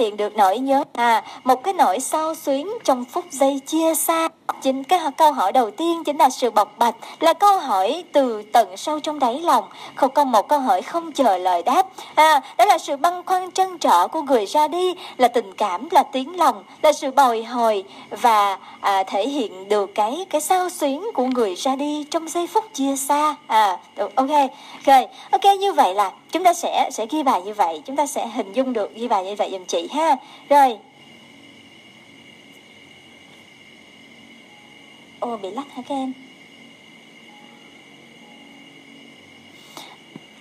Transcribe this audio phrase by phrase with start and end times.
[0.00, 4.28] hiện được nỗi nhớ à một cái nỗi sao xuyến trong phút giây chia xa.
[4.62, 8.42] Chính cái câu hỏi đầu tiên chính là sự bộc bạch là câu hỏi từ
[8.42, 9.64] tận sâu trong đáy lòng.
[9.94, 11.86] Không có một câu hỏi không chờ lời đáp.
[12.14, 15.88] À đó là sự băn khoăn trăn trở của người ra đi là tình cảm
[15.90, 20.70] là tiếng lòng là sự bồi hồi và à, thể hiện được cái cái sao
[20.70, 23.34] xuyến của người ra đi trong giây phút chia xa.
[23.46, 24.30] À ok
[24.86, 28.06] ok ok như vậy là chúng ta sẽ sẽ ghi bài như vậy chúng ta
[28.06, 30.16] sẽ hình dung được ghi bài như vậy dùm chị ha.
[30.48, 30.78] Rồi.
[35.20, 36.12] Ô bị lắc hả các em?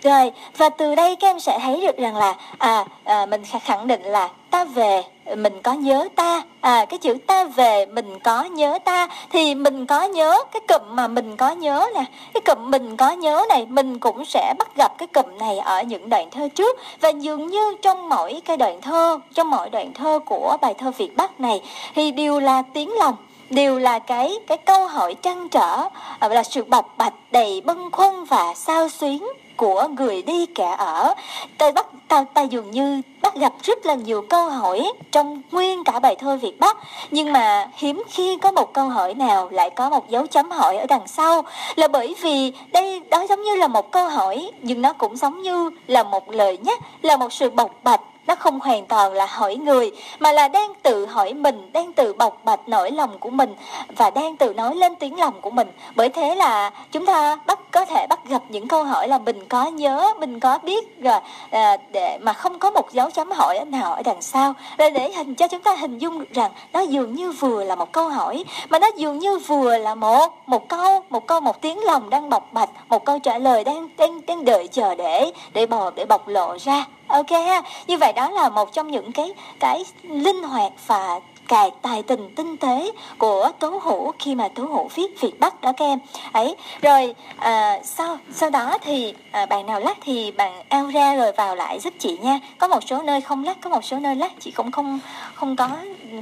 [0.03, 3.87] Rồi, và từ đây các em sẽ thấy được rằng là à, à mình khẳng
[3.87, 5.03] định là ta về,
[5.35, 6.43] mình có nhớ ta.
[6.61, 10.95] À cái chữ ta về, mình có nhớ ta, thì mình có nhớ cái cụm
[10.95, 12.03] mà mình có nhớ nè.
[12.33, 15.81] Cái cụm mình có nhớ này, mình cũng sẽ bắt gặp cái cụm này ở
[15.81, 16.77] những đoạn thơ trước.
[17.01, 20.91] Và dường như trong mỗi cái đoạn thơ, trong mỗi đoạn thơ của bài thơ
[20.97, 21.61] Việt Bắc này,
[21.95, 23.15] thì đều là tiếng lòng,
[23.49, 25.83] đều là cái cái câu hỏi trăn trở
[26.19, 29.27] à, là sự bộc bạch, đầy bâng khuâng và sao xuyến
[29.59, 31.13] của người đi kẻ ở.
[31.57, 35.83] Tôi bắt ta, ta dường như bắt gặp rất là nhiều câu hỏi trong nguyên
[35.83, 36.77] cả bài thơ Việt Bắc.
[37.11, 40.77] Nhưng mà hiếm khi có một câu hỏi nào lại có một dấu chấm hỏi
[40.77, 41.43] ở đằng sau.
[41.75, 45.41] Là bởi vì đây đó giống như là một câu hỏi nhưng nó cũng giống
[45.41, 49.25] như là một lời nhắc là một sự bộc bạch nó không hoàn toàn là
[49.25, 53.29] hỏi người mà là đang tự hỏi mình đang tự bộc bạch nỗi lòng của
[53.29, 53.55] mình
[53.97, 55.67] và đang tự nói lên tiếng lòng của mình.
[55.95, 59.45] Bởi thế là chúng ta bắt có thể bắt gặp những câu hỏi là mình
[59.47, 61.19] có nhớ mình có biết rồi
[61.51, 64.53] à, để mà không có một dấu chấm hỏi nào ở đằng sau.
[64.77, 67.91] Rồi để hình cho chúng ta hình dung rằng nó dường như vừa là một
[67.91, 71.83] câu hỏi mà nó dường như vừa là một một câu một câu một tiếng
[71.83, 75.65] lòng đang bộc bạch một câu trả lời đang đang đang đợi chờ để để
[75.65, 77.61] bò để bộc lộ ra ok ha.
[77.87, 82.35] Như vậy đó là một trong những cái cái linh hoạt và cài tài tình
[82.35, 85.99] tinh tế của tố hữu khi mà tố hữu viết việt bắc đó các em.
[86.31, 91.15] Ấy rồi à, sau sau đó thì à, bạn nào lắc thì bạn ao ra
[91.15, 92.39] rồi vào lại giúp chị nha.
[92.57, 94.99] Có một số nơi không lắc có một số nơi lắc chị cũng không
[95.33, 95.69] không có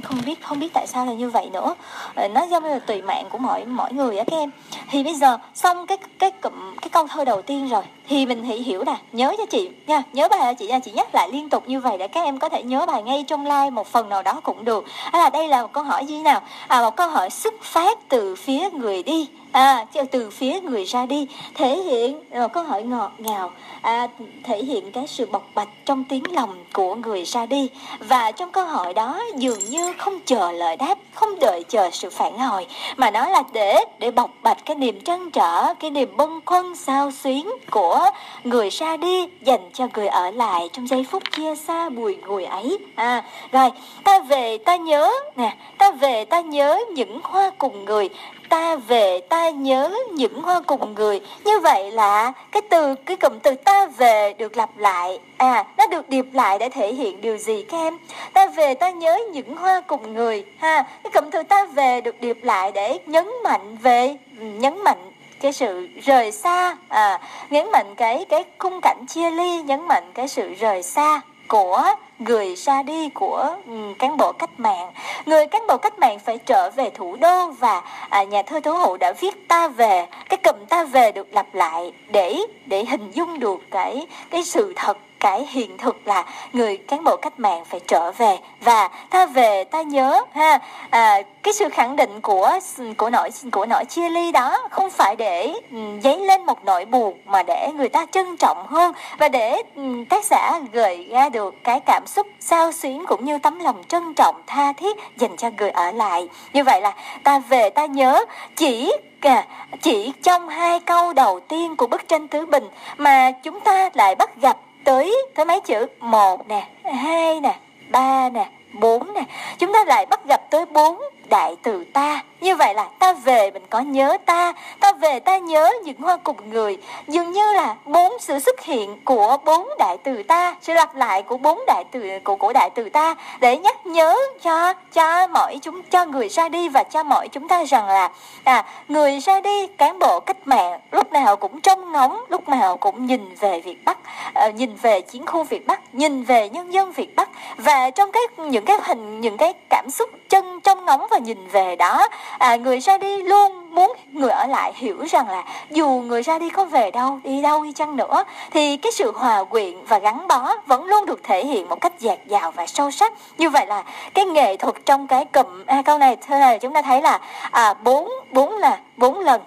[0.02, 1.74] không biết không biết tại sao là như vậy nữa.
[2.14, 4.50] Ờ, nó giống như là tùy mạng của mỗi mỗi người á các em.
[4.90, 7.82] Thì bây giờ xong cái cái cụm cái câu thơ đầu tiên rồi.
[8.08, 10.90] Thì mình thì hiểu nè nhớ cho chị nha nhớ bài cho chị nha chị
[10.90, 13.44] nhắc lại liên tục như vậy để các em có thể nhớ bài ngay trong
[13.44, 14.84] like một phần nào đó cũng được.
[15.12, 16.40] À, là đây là một câu hỏi như nào?
[16.68, 19.28] À một câu hỏi xuất phát từ phía người đi
[19.58, 23.50] à từ phía người ra đi thể hiện ờ, một câu hỏi ngọt ngào
[23.82, 24.08] à,
[24.44, 27.70] thể hiện cái sự bộc bạch trong tiếng lòng của người ra đi.
[27.98, 32.10] Và trong câu hỏi đó dường như không chờ lời đáp không đợi chờ sự
[32.10, 36.16] phản hồi mà nó là để để bộc bạch cái niềm trăn trở cái niềm
[36.16, 38.00] bâng khuâng sao xuyến của
[38.44, 42.44] người ra đi dành cho người ở lại trong giây phút chia xa bùi ngùi
[42.44, 42.78] ấy.
[42.94, 43.70] À rồi
[44.04, 48.08] ta về ta nhớ nè ta về ta nhớ những hoa cùng người
[48.48, 51.20] ta về, ta nhớ những hoa cùng người.
[51.44, 55.18] Như vậy là cái từ, cái cụm từ ta về được lặp lại.
[55.36, 57.98] À nó được điệp lại để thể hiện điều gì các em
[58.32, 60.44] ta về, ta nhớ những hoa cùng người.
[60.58, 64.84] Ha, cái cụm từ ta về được điệp lại để nhấn mạnh về ừ, nhấn
[64.84, 66.76] mạnh cái sự rời xa.
[66.88, 67.20] À
[67.50, 71.82] nhấn mạnh cái cái khung cảnh chia ly, nhấn mạnh cái sự rời xa của
[72.18, 74.92] người ra đi của ừ, cán bộ cách mạng.
[75.26, 78.72] Người cán bộ cách mạng phải trở về thủ đô và à, nhà thơ tố
[78.72, 83.10] hữu đã viết ta về cái cụm ta về được lặp lại để để hình
[83.10, 87.64] dung được cái cái sự thật cái hiện thực là người cán bộ cách mạng
[87.64, 90.58] phải trở về và ta về ta nhớ ha
[90.90, 92.58] à, cái sự khẳng định của
[92.96, 96.84] của nỗi của nỗi chia ly đó không phải để ừ, dấy lên một nỗi
[96.84, 101.28] buồn mà để người ta trân trọng hơn và để ừ, tác giả gợi ra
[101.28, 105.36] được cái cảm xúc sao xuyến cũng như tấm lòng trân trọng tha thiết dành
[105.36, 106.28] cho người ở lại.
[106.52, 108.24] Như vậy là ta về ta nhớ
[108.56, 109.46] chỉ à,
[109.82, 112.64] chỉ trong hai câu đầu tiên của bức tranh tứ bình
[112.96, 114.56] mà chúng ta lại bắt gặp
[114.88, 117.58] tới tới mấy chữ một nè, hai nè,
[117.90, 118.48] ba nè,
[118.80, 119.22] bốn nè.
[119.58, 120.98] Chúng ta lại bắt gặp tới bốn
[121.28, 122.22] đại từ ta.
[122.40, 124.52] Như vậy là ta về mình có nhớ ta.
[124.80, 126.76] Ta về ta nhớ những hoa cùng người.
[127.08, 131.22] Dường như là bốn sự xuất hiện của bốn đại từ ta sự lặp lại
[131.22, 135.58] của bốn đại từ của của đại từ ta để nhắc nhớ cho cho mọi
[135.62, 138.10] chúng cho người ra đi và cho mọi chúng ta rằng là
[138.44, 142.76] à người ra đi cán bộ cách mạng lúc nào cũng trông ngóng lúc nào
[142.76, 143.98] cũng nhìn về việt bắc
[144.34, 147.28] à, nhìn về chiến khu việt bắc nhìn về nhân dân việt bắc.
[147.56, 151.46] Và trong cái những cái hình những cái cảm xúc chân trong ngóng và nhìn
[151.52, 155.88] về đó à, người ra đi luôn muốn người ở lại hiểu rằng là dù
[155.88, 159.44] người ra đi có về đâu đi đâu đi chăng nữa thì cái sự hòa
[159.44, 162.90] quyện và gắn bó vẫn luôn được thể hiện một cách dạt dào và sâu
[162.90, 163.12] sắc.
[163.38, 163.84] Như vậy là
[164.14, 167.18] cái nghệ thuật trong cái cụm à, câu này thưa này chúng ta thấy là
[167.50, 169.40] à, bốn bốn là bốn lần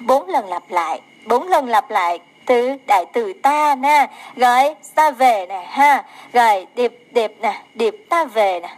[0.00, 5.10] bốn lần lặp lại bốn lần lặp lại từ đại từ ta nè rồi ta
[5.10, 8.68] về nè ha rồi điệp điệp nè điệp ta về nè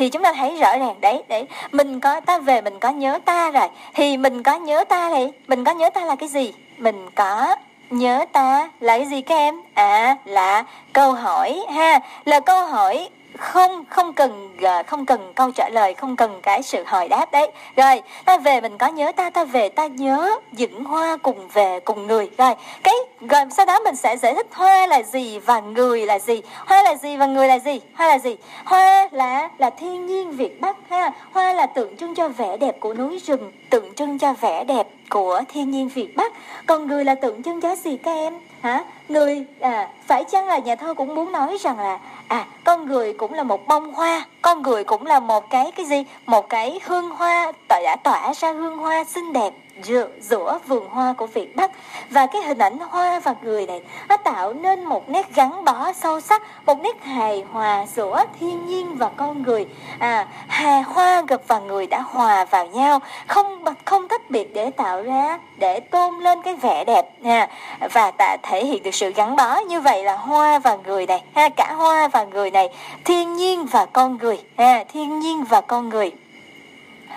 [0.00, 3.18] thì chúng ta thấy rõ ràng đấy đấy, mình có ta về mình có nhớ
[3.24, 3.68] ta rồi.
[3.94, 6.52] Thì mình có nhớ ta thì mình có nhớ ta là cái gì?
[6.78, 7.56] Mình có
[7.90, 9.60] nhớ ta là cái gì các em?
[9.74, 12.00] À là câu hỏi ha.
[12.24, 13.08] Là câu hỏi
[13.38, 17.32] không không cần ờ, không cần câu trả lời, không cần cái sự hồi đáp
[17.32, 17.50] đấy.
[17.76, 21.80] Rồi, ta về, mình có nhớ ta ta về, ta nhớ những hoa cùng về
[21.80, 22.30] cùng người.
[22.38, 26.18] Rồi, cái, rồi sau đó mình sẽ giải thích hoa là gì và người là
[26.18, 26.42] gì.
[26.66, 27.80] Hoa là gì và người là gì?
[27.94, 28.36] Hoa là gì?
[28.64, 31.12] Hoa là là thiên nhiên việt bắc ha.
[31.32, 34.86] Hoa là tượng trưng cho vẻ đẹp của núi rừng, tượng trưng cho vẻ đẹp
[35.10, 36.32] của thiên nhiên việt bắc.
[36.66, 38.34] Còn người là tượng trưng cho gì các em?
[38.60, 38.84] Hả?
[39.08, 41.98] Người à phải chăng là nhà thơ cũng muốn nói rằng là
[42.30, 45.86] à con người cũng là một bông hoa con người cũng là một cái cái
[45.86, 46.04] gì?
[46.26, 51.14] Một cái hương hoa đã tỏa ra hương hoa xinh đẹp giữa, giữa vườn hoa
[51.16, 51.70] của Việt Bắc.
[52.10, 55.92] Và cái hình ảnh hoa và người này nó tạo nên một nét gắn bó
[55.92, 59.66] sâu sắc một nét hài hòa giữa thiên nhiên và con người.
[59.98, 64.70] À hà hoa gặp và người đã hòa vào nhau không không tách biệt để
[64.70, 67.48] tạo ra để tôn lên cái vẻ đẹp ha.
[67.92, 71.22] Và ta thể hiện được sự gắn bó như vậy là hoa và người này
[71.34, 72.68] ha cả hoa và người này
[73.04, 74.38] thiên nhiên và con người.
[74.56, 76.12] À, thiên nhiên và con người.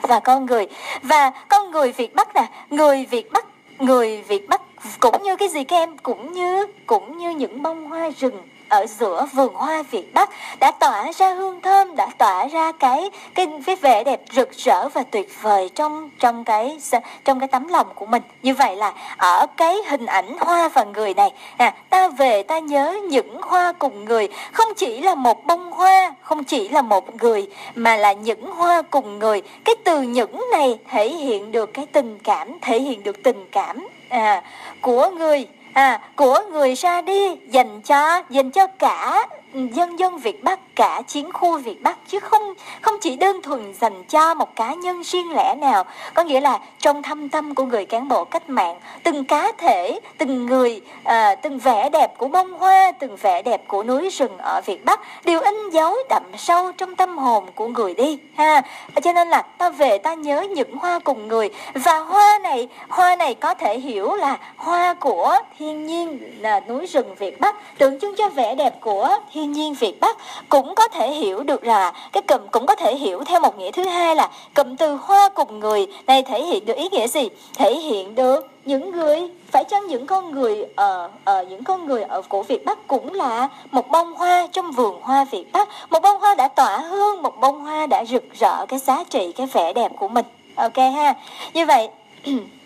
[0.02, 0.68] Và con người.
[1.02, 3.46] Và con người Việt Bắc nè người Việt Bắc
[3.80, 4.62] người Việt Bắc
[5.00, 8.42] cũng như cái gì các em cũng như cũng như những bông hoa rừng
[8.74, 10.30] ở giữa vườn hoa Việt Bắc
[10.60, 14.90] đã tỏa ra hương thơm đã tỏa ra cái cái cái vẻ đẹp rực rỡ
[14.90, 16.78] và tuyệt vời trong trong cái
[17.26, 18.22] trong cái tấm lòng của mình.
[18.44, 22.60] Như vậy là ở cái hình ảnh hoa và người này à, ta về ta
[22.60, 24.28] nhớ những hoa cùng người.
[24.52, 28.82] Không chỉ là một bông hoa không chỉ là một người mà là những hoa
[28.82, 29.42] cùng người.
[29.66, 33.88] Cái từ những này thể hiện được cái tình cảm thể hiện được tình cảm
[34.10, 34.44] à,
[34.82, 40.44] của người à, của người ra đi dành cho dành cho cả dân dân Việt
[40.44, 44.56] Bắc cả chiến khu Việt Bắc chứ không không chỉ đơn thuần dành cho một
[44.56, 45.84] cá nhân riêng lẻ nào.
[46.14, 50.00] Có nghĩa là trong thâm tâm của người cán bộ cách mạng từng cá thể
[50.18, 54.38] từng người à, từng vẻ đẹp của bông hoa từng vẻ đẹp của núi rừng
[54.38, 58.62] ở Việt Bắc đều in dấu đậm sâu trong tâm hồn của người đi ha.
[59.04, 61.50] Cho nên là ta về ta nhớ những hoa cùng người.
[61.74, 66.86] Và hoa này hoa này có thể hiểu là hoa của thiên nhiên là núi
[66.86, 70.18] rừng Việt Bắc tượng trưng cho vẻ đẹp của thiên nhiên Việt Bắc
[70.50, 73.72] cũng có thể hiểu được là cái cụm cũng có thể hiểu theo một nghĩa
[73.72, 75.88] thứ hai là cụm từ hoa cùng người.
[76.08, 77.30] Này, thể hiện được ý nghĩa gì?
[77.56, 82.04] Thể hiện được những người, phải chăng những con người ở ở, những con người
[82.04, 85.70] ở của Việt Bắc cũng là một bông hoa trong vườn hoa Việt Bắc?
[85.90, 89.32] Một bông hoa đã tỏa hương, một bông hoa đã rực rỡ cái giá trị,
[89.32, 90.26] cái vẻ đẹp của mình.
[90.56, 91.14] Ok ha.
[91.54, 91.90] Như vậy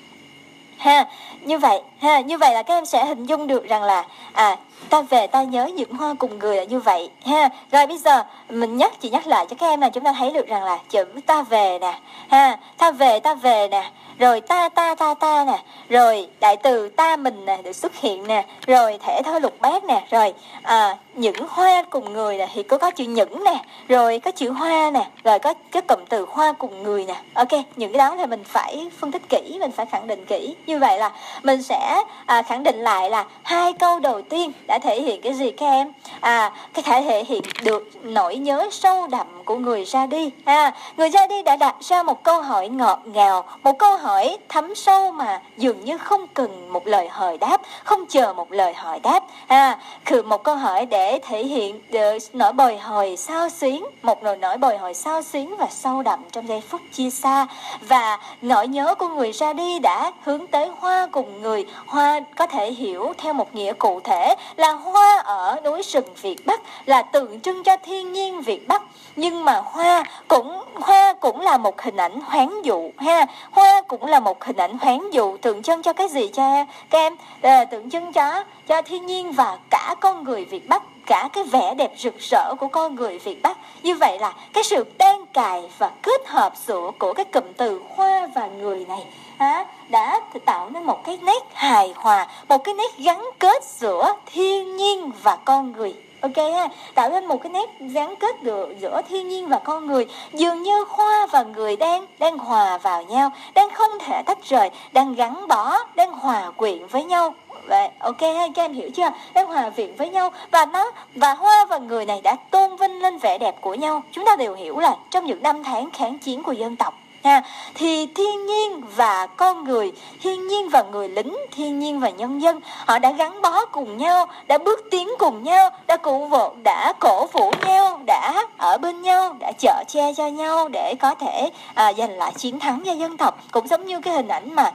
[0.77, 1.05] ha,
[1.41, 4.57] như vậy, ha, như vậy là các em sẽ hình dung được rằng là à
[4.89, 7.09] ta về ta nhớ những hoa cùng người là như vậy.
[7.25, 10.13] Ha, rồi bây giờ mình nhắc, chỉ nhắc lại cho các em là chúng ta
[10.19, 11.99] thấy được rằng là chữ ta về nè.
[12.29, 15.63] Ha, ta về ta về nè rồi ta ta ta ta nè.
[15.89, 18.45] Rồi đại từ ta mình nè được xuất hiện nè.
[18.67, 20.07] Rồi thể thơ lục bát nè.
[20.11, 20.33] Rồi
[20.63, 23.59] à, những hoa cùng người nè thì có có chữ những nè.
[23.87, 25.07] Rồi có chữ hoa nè.
[25.23, 27.15] Rồi có cái cụm từ hoa cùng người nè.
[27.33, 30.55] Ok những cái đó là mình phải phân tích kỹ mình phải khẳng định kỹ.
[30.65, 31.11] Như vậy là
[31.43, 35.33] mình sẽ à, khẳng định lại là hai câu đầu tiên đã thể hiện cái
[35.33, 35.93] gì các em?
[36.19, 40.31] À cái thể thể hiện được nỗi nhớ sâu đậm của người ra đi.
[40.45, 44.37] À người ra đi đã đặt ra một câu hỏi ngọt ngào, một câu hỏi
[44.49, 48.73] thấm sâu mà dường như không cần một lời hồi đáp, không chờ một lời
[48.73, 49.23] hỏi đáp.
[49.47, 54.23] À คือ một câu hỏi để thể hiện được nỗi bồi hồi sao xuyến, một
[54.23, 57.47] nỗi nỗi bồi hồi sao xuyến và sâu đậm trong giây phút chia xa.
[57.81, 61.65] Và nỗi nhớ của người ra đi đã hướng tới hoa cùng người.
[61.87, 66.45] Hoa có thể hiểu theo một nghĩa cụ thể là hoa ở núi rừng Việt
[66.45, 68.81] Bắc, là tượng trưng cho thiên nhiên Việt Bắc.
[69.15, 73.25] Nhưng mà hoa cũng hoa cũng là một hình ảnh hoán dụ ha.
[73.51, 76.99] Hoa cũng là một hình ảnh hoán dụ tượng trưng cho cái gì cho các
[76.99, 81.29] em à, tượng trưng cho cho thiên nhiên và cả con người Việt Bắc cả
[81.33, 83.57] cái vẻ đẹp rực rỡ của con người Việt Bắc.
[83.83, 87.81] Như vậy là cái sự đan cài và kết hợp giữa của cái cụm từ
[87.95, 89.05] hoa và người này
[89.37, 94.13] à, đã tạo nên một cái nét hài hòa một cái nét gắn kết giữa
[94.25, 98.73] thiên nhiên và con người ok ha tạo nên một cái nét gắn kết giữa
[98.79, 103.03] giữa thiên nhiên và con người dường như hoa và người đang đang hòa vào
[103.03, 107.33] nhau đang không thể tách rời đang gắn bó đang hòa quyện với nhau
[107.67, 109.09] Vậy, ok ha, các em hiểu chưa?
[109.33, 113.01] Đang hòa quyện với nhau và nó và hoa và người này đã tôn vinh
[113.01, 114.03] lên vẻ đẹp của nhau.
[114.11, 116.93] Chúng ta đều hiểu là trong những năm tháng kháng chiến của dân tộc
[117.27, 117.41] ha.
[117.73, 119.91] Thì thiên nhiên và con người
[120.21, 123.97] thiên nhiên và người lính thiên nhiên và nhân dân họ đã gắn bó cùng
[123.97, 128.77] nhau đã bước tiến cùng nhau đã cụ vũ đã cổ vũ nhau đã ở
[128.77, 132.83] bên nhau đã chở che cho nhau để có thể à, giành lại chiến thắng
[132.85, 133.39] cho dân tộc.
[133.51, 134.71] Cũng giống như cái hình ảnh mà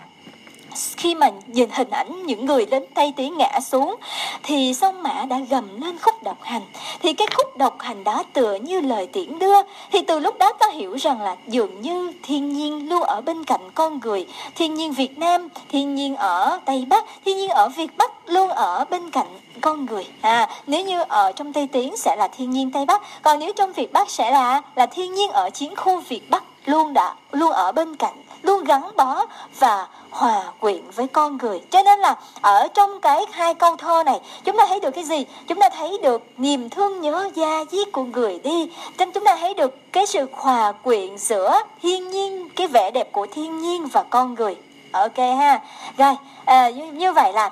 [0.96, 3.96] khi mà nhìn hình ảnh những người đến Tây Tý ngã xuống,
[4.42, 6.62] thì sông Mã đã gầm lên khúc độc hành.
[7.02, 9.56] Thì cái khúc độc hành đó tựa như lời tiễn đưa.
[9.92, 13.44] Thì từ lúc đó ta hiểu rằng là dường như thiên nhiên luôn ở bên
[13.44, 17.68] cạnh con người, thiên nhiên Việt Nam, thiên nhiên ở Tây Bắc, thiên nhiên ở
[17.68, 19.26] Việt Bắc luôn ở bên cạnh
[19.60, 20.06] con người.
[20.20, 23.52] À nếu như ở trong Tây Tiến sẽ là thiên nhiên Tây Bắc, còn nếu
[23.52, 27.14] trong Việt Bắc sẽ là là thiên nhiên ở chiến khu Việt Bắc luôn đã,
[27.32, 29.26] luôn ở bên cạnh, luôn gắn bó
[29.58, 31.60] và hòa quyện với con người.
[31.70, 35.04] Cho nên là ở trong cái hai câu thơ này chúng ta thấy được cái
[35.04, 35.24] gì?
[35.46, 38.70] Chúng ta thấy được niềm thương nhớ da diết của người đi.
[38.98, 43.12] Nên chúng ta thấy được cái sự hòa quyện giữa thiên nhiên cái vẻ đẹp
[43.12, 44.56] của thiên nhiên và con người.
[44.92, 45.60] Ok ha.
[45.98, 46.14] Rồi
[46.44, 47.50] à, như, như vậy là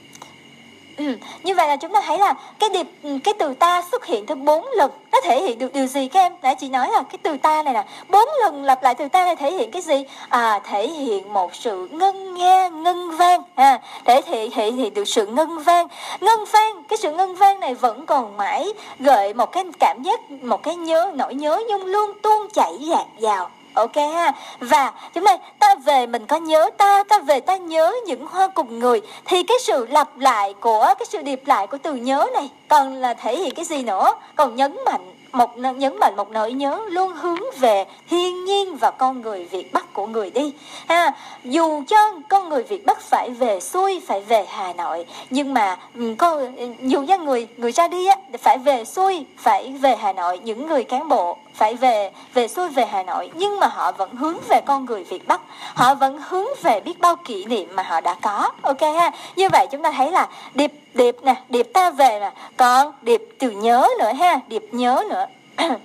[0.99, 1.05] Ừ.
[1.43, 4.26] Như vậy là chúng ta thấy là cái điệp ừ, cái từ ta xuất hiện
[4.26, 6.33] tới bốn lần nó thể hiện được điều gì các em?
[6.43, 9.25] Nãy chị nói là cái từ ta này nè bốn lần lặp lại từ ta
[9.25, 10.05] này thể hiện cái gì?
[10.28, 15.09] À thể hiện một sự ngân nghe ngân vang à để thể, thể hiện được
[15.09, 15.88] sự ngân vang.
[16.21, 20.31] Ngân vang cái sự ngân vang này vẫn còn mãi gợi một cái cảm giác
[20.31, 24.33] một cái nhớ nỗi nhớ nhung luôn tuôn chảy dạt dào ok ha.
[24.61, 28.49] Và, chúng ta ta về mình có nhớ ta ta về ta nhớ những hoa
[28.49, 29.01] cùng người.
[29.25, 32.95] Thì cái sự lặp lại của, cái sự điệp lại của từ nhớ này còn
[32.95, 34.13] là thể hiện cái gì nữa?
[34.37, 38.91] Còn nhấn mạnh một, nhấn mạnh một nỗi nhớ luôn hướng về thiên nhiên và
[38.91, 40.53] con người Việt Bắc của người đi.
[40.89, 41.13] Ha,
[41.45, 45.77] dù cho con người Việt Bắc phải về xuôi, phải về Hà Nội, nhưng mà
[45.95, 50.13] ừ, con, dù cho người người ra đi á, phải về xuôi, phải về Hà
[50.13, 53.93] Nội, những người cán bộ phải về về xuôi về Hà Nội, nhưng mà họ
[53.93, 55.41] vẫn hướng về con người Việt Bắc.
[55.75, 59.11] Họ vẫn hướng về biết bao kỷ niệm mà họ đã có, ok ha?
[59.37, 63.23] Như vậy chúng ta thấy là điệp điệp nè, điệp ta về nè, còn điệp
[63.38, 65.27] từ nhớ nữa ha, điệp nhớ nữa.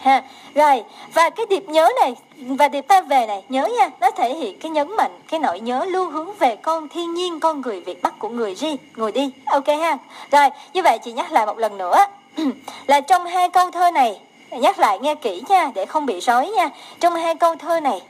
[0.00, 0.22] Ha,
[0.54, 4.34] rồi, và cái điệp nhớ này, và điệp ta về này, nhớ nha, nó thể
[4.34, 7.80] hiện cái nhấn mạnh, cái nỗi nhớ lưu hướng về con thiên nhiên, con người
[7.80, 9.98] việt bắc của người đi người đi, ok ha?
[10.30, 11.96] Rồi, như vậy chị nhắc lại một lần nữa.
[12.86, 14.20] Là trong hai câu thơ này
[14.50, 16.70] nhắc lại nghe kỹ nha để không bị rối nha.
[17.00, 18.02] Trong hai câu thơ này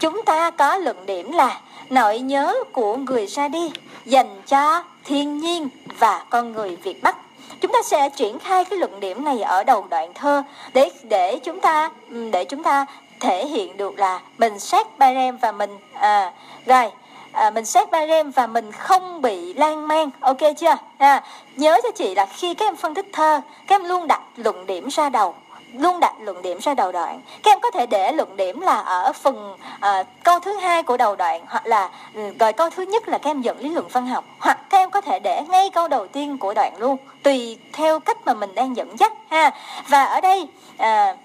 [0.00, 1.60] chúng ta có luận điểm là
[1.90, 3.70] nỗi nhớ của người ra đi
[4.04, 7.16] dành cho thiên nhiên và con người Việt Bắc.
[7.60, 11.38] Chúng ta sẽ triển khai cái luận điểm này ở đầu đoạn thơ để để
[11.44, 12.86] chúng ta ừ, để chúng ta
[13.20, 16.32] thể hiện được là mình sát ba rem và mình à,
[16.66, 16.90] rồi
[17.32, 20.10] à, mình xét ba rem và mình không bị lan man.
[20.20, 20.76] Ok chưa?
[20.98, 21.22] À,
[21.56, 24.66] nhớ cho chị là khi các em phân tích thơ các em luôn đặt luận
[24.66, 25.34] điểm ra đầu
[25.80, 27.20] luôn đặt luận điểm ra đầu đoạn.
[27.42, 30.96] Các em có thể để luận điểm là ở phần à, câu thứ hai của
[30.96, 33.88] đầu đoạn hoặc là ừ, rồi câu thứ nhất là các em dẫn lý luận
[33.88, 34.24] văn học.
[34.38, 38.00] Hoặc các em có thể để ngay câu đầu tiên của đoạn luôn tùy theo
[38.00, 39.50] cách mà mình đang dẫn dắt ha.
[39.88, 41.16] Và ở đây à,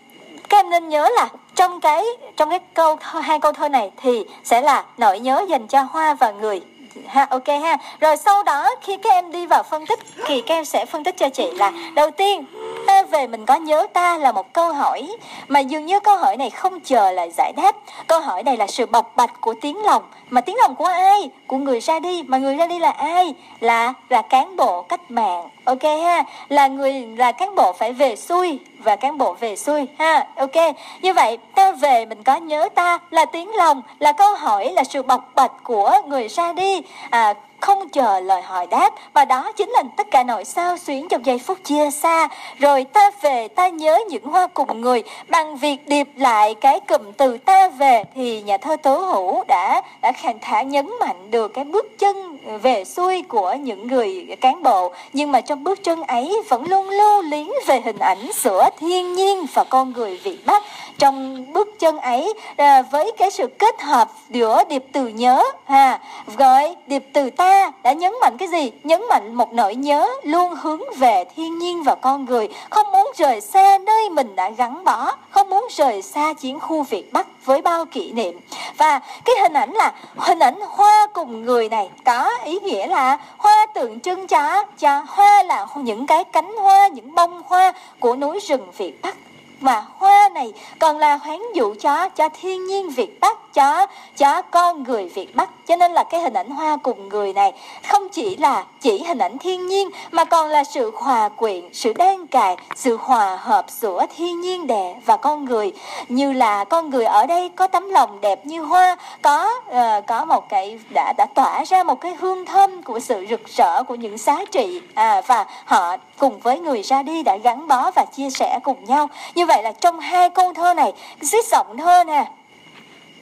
[0.49, 2.05] các em nên nhớ là trong cái
[2.37, 5.81] trong cái câu thơ, hai câu thơ này thì sẽ là nỗi nhớ dành cho
[5.81, 6.61] hoa và người
[7.07, 7.77] ha, ok ha.
[7.99, 11.03] Rồi sau đó, khi các em đi vào phân tích, thì các em sẽ phân
[11.03, 12.45] tích cho chị là, đầu tiên
[12.87, 15.07] ta về mình có nhớ ta là một câu hỏi
[15.47, 17.75] mà dường như câu hỏi này không chờ lại giải đáp.
[18.07, 20.03] Câu hỏi này là sự bộc bạch của tiếng lòng.
[20.29, 21.29] Mà tiếng lòng của ai?
[21.47, 22.23] Của người ra đi.
[22.23, 23.33] Mà người ra đi là ai?
[23.59, 26.23] Là là cán bộ cách mạng ok ha.
[26.49, 30.27] Là người là cán bộ phải về xuôi và cán bộ về xuôi ha.
[30.35, 30.75] Ok.
[31.01, 34.83] Như vậy ta về mình có nhớ ta là tiếng lòng là câu hỏi là
[34.83, 36.81] sự bộc bạch của người ra đi.
[37.09, 41.07] À, không chờ lời hỏi đáp và đó chính là tất cả nỗi sao xuyến
[41.07, 42.27] trong giây phút chia xa.
[42.59, 45.03] Rồi ta về ta nhớ những hoa cùng người.
[45.27, 49.81] Bằng việc điệp lại cái cụm từ ta về thì nhà thơ tố hữu đã
[50.01, 52.30] đã khàn thả nhấn mạnh được cái bước chân
[52.61, 56.89] về xuôi của những người cán bộ, nhưng mà trong bước chân ấy vẫn luôn
[56.89, 60.63] lưu luyến về hình ảnh giữa thiên nhiên và con người Việt Bắc
[61.01, 65.99] trong bước chân ấy à, với cái sự kết hợp giữa điệp từ nhớ ha
[66.37, 68.71] gọi điệp từ ta đã nhấn mạnh cái gì?
[68.83, 73.11] Nhấn mạnh một nỗi nhớ luôn hướng về thiên nhiên và con người không muốn
[73.17, 77.45] rời xa nơi mình đã gắn bó không muốn rời xa chiến khu Việt Bắc
[77.45, 78.39] với bao kỷ niệm.
[78.77, 83.17] Và cái hình ảnh là hình ảnh hoa cùng người này có ý nghĩa là
[83.37, 88.15] hoa tượng trưng cho cho hoa là những cái cánh hoa những bông hoa của
[88.15, 89.15] núi rừng Việt Bắc
[89.61, 93.87] mà hoa này còn là hoán dụ cho cho thiên nhiên Việt Bắc cho
[94.17, 95.49] cho con người Việt Bắc.
[95.67, 97.53] Cho nên là cái hình ảnh hoa cùng người này
[97.87, 101.93] không chỉ là chỉ hình ảnh thiên nhiên mà còn là sự hòa quyện sự
[101.93, 105.71] đan cài sự hòa hợp giữa thiên nhiên đẹp và con người.
[106.09, 110.25] Như là con người ở đây có tấm lòng đẹp như hoa có uh, có
[110.25, 113.95] một cái đã đã tỏa ra một cái hương thơm của sự rực rỡ của
[113.95, 114.81] những giá trị.
[114.93, 118.85] À, và họ cùng với người ra đi đã gắn bó và chia sẻ cùng
[118.85, 119.09] nhau.
[119.35, 120.93] Như vậy vậy là trong hai câu thơ này
[121.31, 122.25] cái giọng thơ nè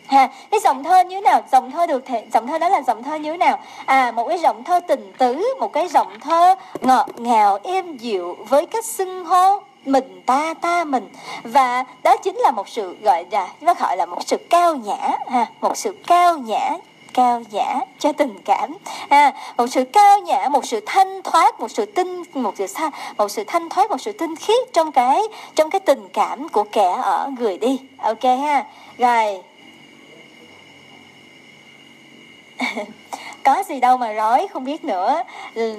[0.07, 1.43] Ha, cái giọng thơ như thế nào?
[1.51, 3.59] Giọng thơ được thể, giọng thơ đó là giọng thơ như thế nào?
[3.85, 8.37] À, một cái giọng thơ tình tứ, một cái giọng thơ ngọt ngào êm dịu
[8.49, 11.09] với cách xưng hô mình ta ta mình
[11.43, 15.17] và đó chính là một sự gọi là nó gọi là một sự cao nhã
[15.29, 16.69] ha một sự cao nhã
[17.13, 18.77] cao nhã cho tình cảm.
[19.09, 22.65] À, một sự cao nhã một sự thanh thoát một sự tinh một sự
[23.17, 25.21] một sự thanh thoát một sự tinh khiết trong cái
[25.55, 27.79] trong cái tình cảm của kẻ ở người đi.
[27.97, 28.65] Ok ha.
[28.97, 29.41] Rồi.
[33.43, 35.23] có gì đâu mà rối không biết nữa.
[35.55, 35.75] Ừ,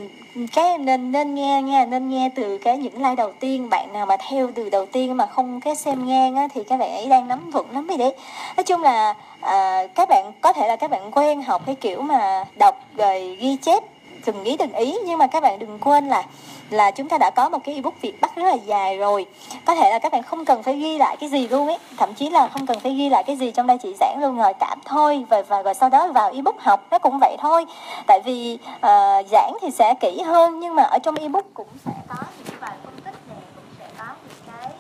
[0.53, 3.71] cái em nên nên nghe nghe nên nghe từ cái những like đầu tiên.
[3.71, 6.77] Bạn nào mà theo từ đầu tiên mà không cái xem ngang á thì các
[6.77, 8.15] bạn ấy đang nắm vững lắm đi đấy.
[8.57, 12.03] Nói chung là à, các bạn có thể là các bạn quen học cái kiểu
[12.03, 13.85] mà đọc rồi ghi chép
[14.25, 16.23] từng ý từng ý nhưng mà các bạn đừng quên là
[16.71, 19.27] là chúng ta đã có một cái ebook Việt Bắc rất là dài rồi.
[19.65, 21.79] Có thể là các bạn không cần phải ghi lại cái gì luôn ấy.
[21.97, 24.39] Thậm chí là không cần phải ghi lại cái gì trong đây chị giảng luôn
[24.39, 26.87] rồi cảm thôi và và rồi sau đó vào ebook học.
[26.91, 27.67] Nó cũng vậy thôi.
[28.07, 31.93] Tại vì uh, giảng thì sẽ kỹ hơn nhưng mà ở trong ebook cũng sẽ
[32.09, 34.73] có những bài phân tích nè cũng sẽ có những cái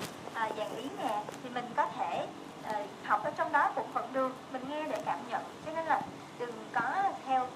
[0.50, 2.26] uh, dàn ý nè thì mình có thể
[2.70, 5.87] uh, học ở trong đó cũng vẫn được mình nghe để cảm nhận cho nên
[5.87, 6.00] là
[6.38, 6.82] đừng có
[7.26, 7.47] theo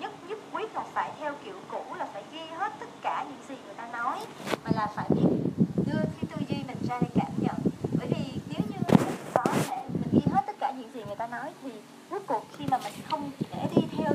[0.00, 3.40] nhất nhất quyết là phải theo kiểu cũ là phải ghi hết tất cả những
[3.48, 4.18] gì người ta nói
[4.64, 5.26] mà là phải biết
[5.86, 7.56] đưa cái tư duy mình ra để cảm nhận.
[7.98, 11.16] Bởi vì nếu như mình có thể mình đi hết tất cả những gì người
[11.16, 11.70] ta nói thì
[12.10, 14.12] rốt cuộc khi mà mình không để đi theo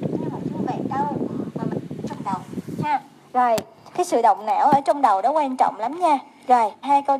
[0.00, 1.06] như một như vẹn đâu
[1.54, 2.38] mà mình trong đầu
[2.84, 3.00] ha.
[3.32, 3.58] Rồi
[3.94, 6.18] cái sự động não ở trong đầu đó quan trọng lắm nha.
[6.48, 7.18] Rồi hai câu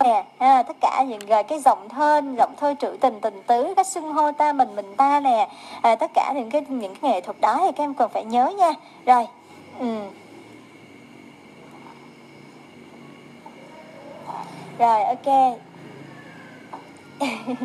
[0.00, 3.72] nè ha, tất cả những rồi cái giọng thơ giọng thơ trữ tình tình tứ
[3.76, 5.48] cái xưng hô ta mình mình ta nè.
[5.82, 8.24] À, tất cả những cái những cái nghệ thuật đó thì các em cần phải
[8.24, 8.70] nhớ nha.
[9.06, 9.26] Rồi
[9.78, 10.00] ừ.
[14.78, 15.58] rồi, ok.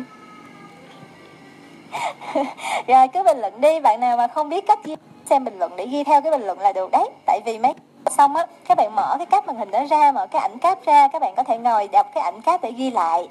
[2.86, 3.80] Rồi, cứ bình luận đi.
[3.80, 4.96] Bạn nào mà không biết cách ghi
[5.30, 7.08] xem bình luận để ghi theo cái bình luận là được đấy.
[7.26, 7.74] Tại vì mấy
[8.10, 10.84] xong á, các bạn mở cái cáp màn hình đó ra, mở cái ảnh cáp
[10.84, 13.28] ra, các bạn có thể ngồi đọc cái ảnh cáp để ghi lại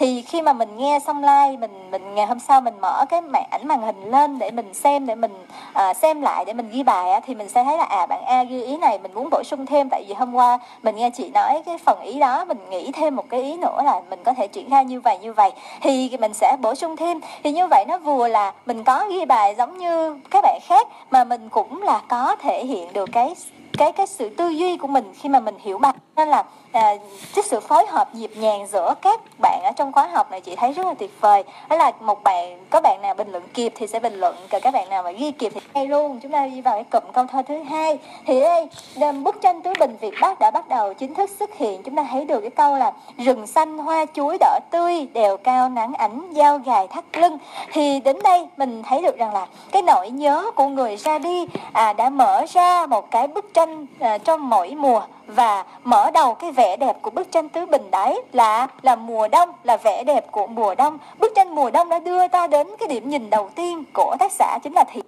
[0.00, 3.20] thì khi mà mình nghe xong like mình mình ngày hôm sau mình mở cái
[3.20, 5.32] màn ảnh màn hình lên để mình xem để mình
[5.72, 8.24] à, xem lại để mình ghi bài á, thì mình sẽ thấy là à bạn
[8.24, 11.10] A ghi ý này mình muốn bổ sung thêm tại vì hôm qua mình nghe
[11.10, 14.24] chị nói cái phần ý đó mình nghĩ thêm một cái ý nữa là mình
[14.24, 15.52] có thể triển khai như vậy như vậy.
[15.80, 17.20] Thì mình sẽ bổ sung thêm.
[17.42, 20.88] Thì như vậy nó vừa là mình có ghi bài giống như các bạn khác
[21.10, 23.34] mà mình cũng là có thể hiện được cái
[23.78, 25.92] cái cái sự tư duy của mình khi mà mình hiểu bài.
[26.16, 26.94] Nên là à,
[27.34, 30.56] cái sự phối hợp nhịp nhàng giữa các bạn ở trong khóa học này chị
[30.56, 31.44] thấy rất là tuyệt vời.
[31.68, 34.60] Đó là một bạn có bạn nào bình luận kịp thì sẽ bình luận còn
[34.60, 36.20] các bạn nào mà ghi kịp thì hay luôn.
[36.20, 37.98] Chúng ta đi vào cái cụm câu thơ thứ hai.
[38.26, 38.68] Thì đây
[39.12, 41.82] bức tranh tứ bình Việt Bắc đã bắt đầu chính thức xuất hiện.
[41.82, 45.68] Chúng ta thấy được cái câu là rừng xanh hoa chuối đỏ tươi đèo cao
[45.68, 47.38] nắng ảnh dao gài thắt lưng.
[47.72, 51.46] Thì đến đây mình thấy được rằng là cái nỗi nhớ của người ra đi
[51.72, 53.59] à, đã mở ra một cái bức tranh
[54.00, 57.66] à, trong ờ, mỗi mùa và mở đầu cái vẻ đẹp của bức tranh tứ
[57.66, 60.98] bình đấy là là mùa đông là vẻ đẹp của mùa đông.
[61.18, 64.32] Bức tranh mùa đông đã đưa ta đến cái điểm nhìn đầu tiên của tác
[64.32, 65.00] giả chính là thị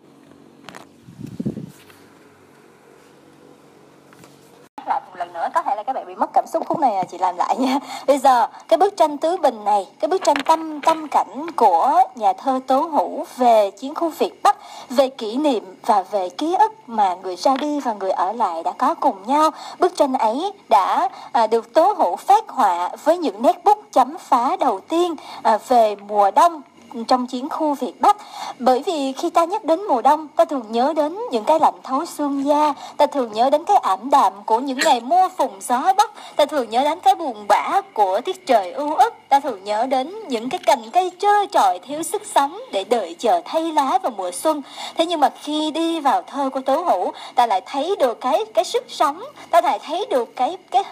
[4.86, 6.66] lại một lần nữa có thể là các bạn bị mất cảm xúc.
[6.66, 7.78] Khúc này chị làm lại nha.
[8.06, 12.02] Bây giờ cái bức tranh tứ bình này cái bức tranh tâm tâm cảnh của
[12.14, 14.56] nhà thơ tố hữu về chiến khu việt bắc
[14.90, 18.62] về kỷ niệm và về ký ức mà người ra đi và người ở lại
[18.62, 19.50] đã có cùng nhau.
[19.78, 24.18] Bức tranh ấy đã à, được tố hữu phát họa với những nét bút chấm
[24.18, 26.62] phá đầu tiên à, về mùa đông
[27.08, 28.16] trong chiến khu Việt Bắc.
[28.58, 31.74] Bởi vì khi ta nhắc đến mùa đông, ta thường nhớ đến những cái lạnh
[31.82, 35.60] thấu xương da, ta thường nhớ đến cái ảm đạm của những ngày mưa phùng
[35.60, 39.40] gió bắc, ta thường nhớ đến cái buồn bã của tiết trời ưu ức, ta
[39.40, 43.40] thường nhớ đến những cái cành cây trơ trọi thiếu sức sống để đợi chờ
[43.44, 44.62] thay lá vào mùa xuân.
[44.96, 48.44] Thế nhưng mà khi đi vào thơ của tố hữu, ta lại thấy được cái
[48.54, 50.82] cái sức sống, ta lại thấy được cái cái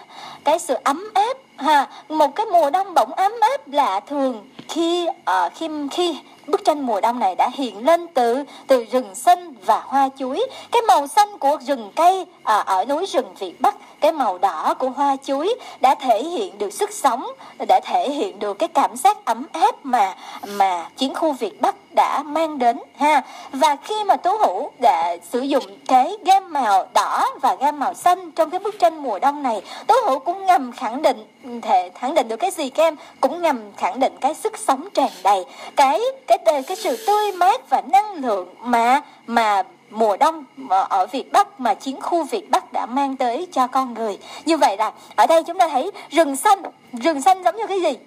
[0.43, 5.07] cái sự ấm áp ha một cái mùa đông bỗng ấm áp lạ thường khi
[5.07, 6.17] uh, khi khi
[6.51, 10.47] bức tranh mùa đông này đã hiện lên từ từ rừng xanh và hoa chuối.
[10.71, 14.73] Cái màu xanh của rừng cây à, ở núi rừng Việt Bắc cái màu đỏ
[14.79, 17.27] của hoa chuối đã thể hiện được sức sống
[17.67, 20.15] đã thể hiện được cái cảm giác ấm áp mà
[20.47, 23.21] mà chiến khu Việt Bắc đã mang đến ha.
[23.51, 27.93] Và khi mà Tố Hữu đã sử dụng cái gam màu đỏ và gam màu
[27.93, 31.25] xanh trong cái bức tranh mùa đông này Tố Hữu cũng ngầm khẳng định
[31.61, 32.95] thể khẳng định được cái gì các em?
[33.21, 35.45] Cũng ngầm khẳng định cái sức sống tràn đầy.
[35.75, 40.45] Cái cái cái sự tươi mát và năng lượng mà mà mùa đông
[40.89, 44.17] ở Việt Bắc mà chiến khu Việt Bắc đã mang tới cho con người.
[44.45, 46.61] Như vậy là ở đây chúng ta thấy rừng xanh,
[46.93, 47.97] rừng xanh giống như cái gì?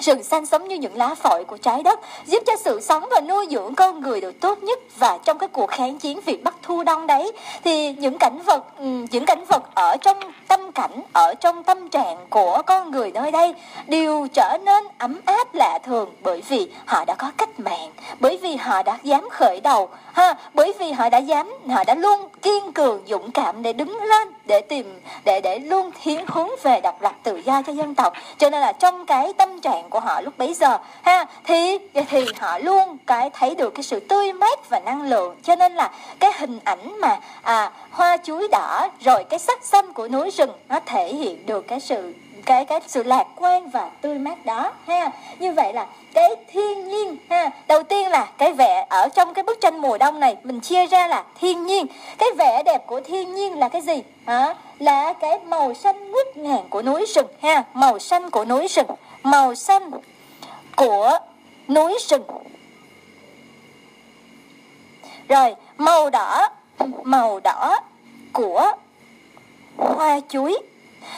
[0.00, 3.20] Sự xanh sống như những lá phổi của trái đất, giúp cho sự sống và
[3.20, 4.78] nuôi dưỡng con người được tốt nhất.
[4.98, 7.32] Và trong cái cuộc kháng chiến Việt Bắc thu đông đấy
[7.64, 11.88] thì những cảnh vật ừ, những cảnh vật ở trong tâm cảnh ở trong tâm
[11.88, 13.54] trạng của con người nơi đây
[13.86, 18.38] đều trở nên ấm áp lạ thường bởi vì họ đã có cách mạng, bởi
[18.42, 22.28] vì họ đã dám khởi đầu ha bởi vì họ đã dám họ đã luôn
[22.42, 26.80] kiên cường dũng cảm để đứng lên để tìm để để luôn hiến hướng về
[26.80, 28.12] độc lập tự do cho dân tộc.
[28.38, 31.24] Cho nên là trong cái tâm trạng của họ lúc bấy giờ, ha?
[31.44, 35.36] Thì thì họ luôn cái thấy được cái sự tươi mát và năng lượng.
[35.42, 39.92] Cho nên là cái hình ảnh mà à hoa chuối đỏ rồi cái sắc xanh
[39.92, 42.14] của núi rừng nó thể hiện được cái sự,
[42.44, 45.10] cái cái sự lạc quan và tươi mát đó, ha?
[45.38, 47.50] Như vậy là cái thiên nhiên, ha?
[47.66, 50.86] Đầu tiên là cái vẻ ở trong cái bức tranh mùa đông này, mình chia
[50.86, 51.86] ra là thiên nhiên.
[52.18, 54.02] Cái vẻ đẹp của thiên nhiên là cái gì?
[54.26, 54.54] Hả?
[54.78, 57.64] Là cái màu xanh ngút ngàn của núi rừng, ha?
[57.74, 58.86] Màu xanh của núi rừng
[59.22, 59.90] màu xanh
[60.76, 61.18] của
[61.68, 62.24] núi rừng.
[65.28, 66.48] Rồi màu đỏ
[67.04, 67.80] màu đỏ
[68.32, 68.72] của
[69.76, 70.58] hoa chuối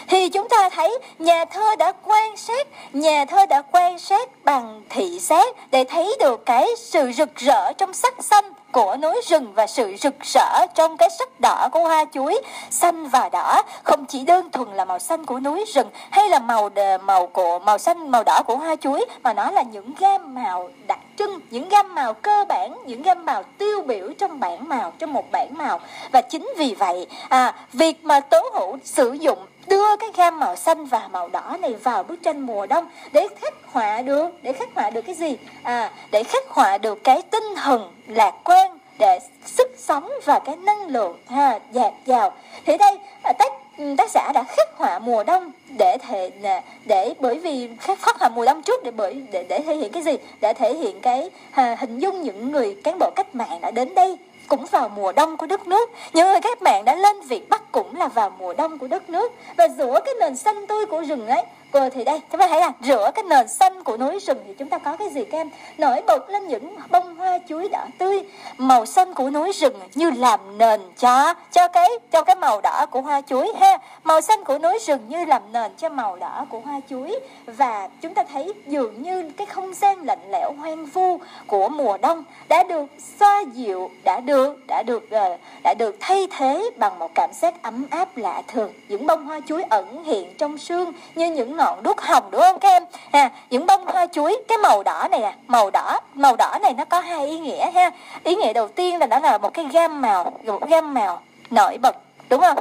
[0.08, 4.82] thì chúng ta thấy nhà thơ đã quan sát, nhà thơ đã quan sát bằng
[4.90, 9.52] thị giác để thấy được cái sự rực rỡ trong sắc xanh của núi rừng
[9.54, 13.62] và sự rực rỡ trong cái sắc đỏ của hoa chuối, xanh và đỏ.
[13.84, 16.70] Không chỉ đơn thuần là màu xanh của núi rừng hay là màu
[17.02, 20.70] màu của, màu xanh, màu đỏ của hoa chuối, mà nó là những gam màu
[20.86, 24.92] đặc trưng, những gam màu cơ bản, những gam màu tiêu biểu trong bảng màu,
[24.98, 25.80] trong một bảng màu.
[26.12, 29.38] Và chính vì vậy à việc mà tố hữu sử dụng
[29.68, 33.28] đưa cái gam màu xanh và màu đỏ này vào bức tranh mùa đông để
[33.40, 35.36] khắc họa được để khắc họa được cái gì?
[35.62, 40.56] À để khắc họa được cái tinh thần lạc quan để sức sống và cái
[40.56, 42.32] năng lượng ha dạt dào.
[42.66, 46.62] Thì đây à, tác ừ, tác giả đã khắc họa mùa đông để thể à,
[46.84, 49.92] để bởi vì khắc khắc họa mùa đông trước để bởi để để thể hiện
[49.92, 50.16] cái gì?
[50.40, 53.94] Để thể hiện cái à, hình dung những người cán bộ cách mạng đã đến
[53.94, 57.48] đây cũng vào mùa đông của đất nước những người các bạn đã lên Việt
[57.48, 59.32] Bắc cũng là vào mùa đông của đất nước.
[59.56, 62.60] Và giữa cái nền xanh tươi của rừng ấy rồi thì đây chúng ta thấy
[62.60, 65.38] là rửa cái nền xanh của núi rừng thì chúng ta có cái gì các
[65.38, 65.50] em?
[65.78, 68.22] Nổi bật lên những bông hoa chuối đỏ tươi.
[68.58, 72.86] Màu xanh của núi rừng như làm nền cho cho cái cho cái màu đỏ
[72.90, 73.78] của hoa chuối ha.
[74.04, 77.18] Màu xanh của núi rừng như làm nền cho màu đỏ của hoa chuối.
[77.46, 81.98] Và chúng ta thấy dường như cái không gian lạnh lẽo hoang vu của mùa
[81.98, 82.86] đông đã được
[83.20, 87.62] xoa dịu, đã được đã được ờ, đã được thay thế bằng một cảm giác
[87.62, 88.72] ấm áp lạ thường.
[88.88, 92.58] Những bông hoa chuối ẩn hiện trong sương như những ngọn đuốc hồng đúng không
[92.58, 96.36] các em à, những bông hoa chuối cái màu đỏ này à màu đỏ màu
[96.36, 97.90] đỏ này nó có hai ý nghĩa ha.
[98.24, 101.78] Ý nghĩa đầu tiên là nó là một cái gam màu một gam màu nổi
[101.78, 101.96] bật
[102.28, 102.58] đúng không?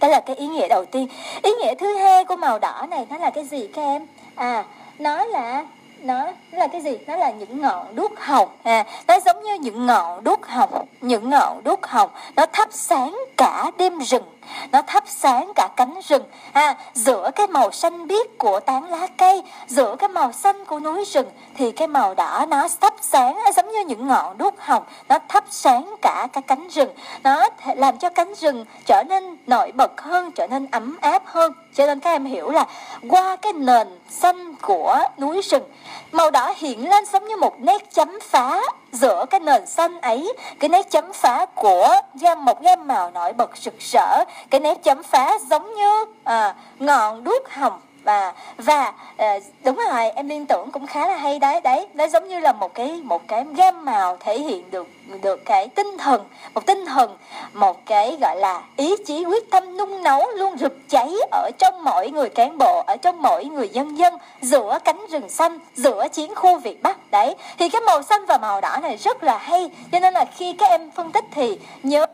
[0.00, 1.08] Đó là cái ý nghĩa đầu tiên.
[1.42, 4.64] Ý nghĩa thứ hai của màu đỏ này nó là cái gì các em à
[4.98, 5.64] nó là
[6.00, 6.98] nó là cái gì?
[7.06, 11.30] Nó là những ngọn đuốc hồng à nó giống như những ngọn đuốc hồng những
[11.30, 14.24] ngọn đuốc hồng nó thắp sáng cả đêm rừng
[14.72, 19.06] nó thắp sáng cả cánh rừng à giữa cái màu xanh biếc của tán lá
[19.18, 23.38] cây, giữa cái màu xanh của núi rừng, thì cái màu đỏ nó thắp sáng
[23.56, 26.90] giống như những ngọn đuốc hồng, nó thắp sáng cả cái cánh rừng.
[27.22, 31.52] Nó làm cho cánh rừng trở nên nổi bật hơn, trở nên ấm áp hơn.
[31.74, 32.66] Cho nên các em hiểu là
[33.08, 35.64] qua cái nền xanh của núi rừng,
[36.12, 38.60] màu đỏ hiện lên giống như một nét chấm phá
[38.96, 43.32] giữa cái nền xanh ấy cái nét chấm phá của gam một gam màu nổi
[43.32, 48.92] bật rực rỡ cái nét chấm phá giống như à, ngọn đuốc hồng và và
[49.16, 49.26] ờ,
[49.64, 52.52] đúng rồi, em liên tưởng cũng khá là hay đấy đấy, nó giống như là
[52.52, 54.86] một cái một cái gam màu thể hiện được
[55.22, 57.16] được cái tinh thần, một tinh thần,
[57.52, 61.84] một cái, gọi là, ý chí quyết tâm nung nấu luôn rực cháy ở trong
[61.84, 66.08] mỗi người cán bộ, ở trong mỗi người dân dân, giữa cánh rừng xanh, giữa
[66.08, 67.34] chiến khu việt bắc, đấy.
[67.58, 70.52] Thì cái màu xanh và màu đỏ này rất là hay, cho nên là khi
[70.52, 72.06] các em phân tích thì nhớ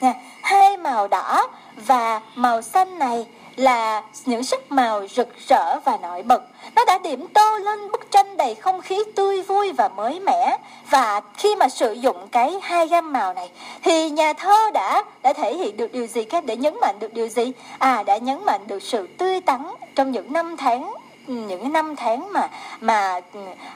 [0.00, 3.26] nè hai màu đỏ và màu xanh này
[3.58, 6.42] là những sắc màu rực rỡ và nổi bật.
[6.74, 10.58] Nó đã điểm tô lên bức tranh đầy không khí tươi vui và mới mẻ.
[10.90, 13.50] Và khi mà sử dụng cái hai gam màu này
[13.82, 17.14] thì nhà thơ đã đã thể hiện được điều gì các để nhấn mạnh được
[17.14, 17.52] điều gì?
[17.78, 20.94] À đã nhấn mạnh được sự tươi tắn trong những năm tháng
[21.28, 22.48] những năm tháng mà
[22.80, 23.20] mà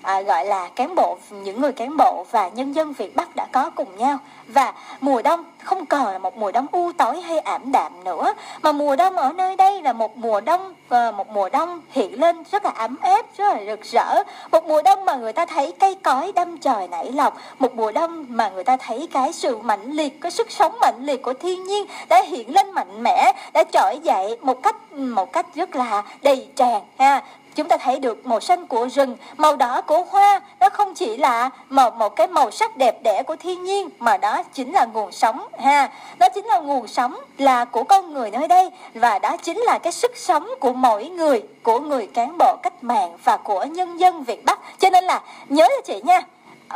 [0.02, 3.46] à, gọi là cán bộ những người cán bộ và nhân dân Việt Bắc đã
[3.52, 7.38] có cùng nhau và mùa đông không còn là một mùa đông u tối hay
[7.38, 11.28] ảm đạm nữa, mà mùa đông ở nơi đây là một mùa đông ờ, một
[11.28, 14.22] mùa đông hiện lên rất là ấm áp, rất là rực rỡ.
[14.52, 17.92] Một mùa đông mà người ta thấy cây cối đâm trời nảy lọc một mùa
[17.92, 21.32] đông mà người ta thấy cái sự mạnh liệt, cái sức sống mạnh liệt của
[21.32, 25.76] thiên nhiên đã hiện lên mạnh mẽ, đã trỗi dậy một cách một cách rất
[25.76, 27.22] là đầy tràn ha
[27.54, 31.16] chúng ta thấy được màu xanh của rừng, màu đỏ của hoa, nó không chỉ
[31.16, 34.84] là một một cái màu sắc đẹp đẽ của thiên nhiên mà đó chính là
[34.84, 35.90] nguồn sống ha.
[36.18, 39.78] Đó chính là nguồn sống là của con người nơi đây và đó chính là
[39.78, 44.00] cái sức sống của mỗi người, của người cán bộ cách mạng và của nhân
[44.00, 44.58] dân Việt Bắc.
[44.78, 46.22] Cho nên là nhớ cho chị nha.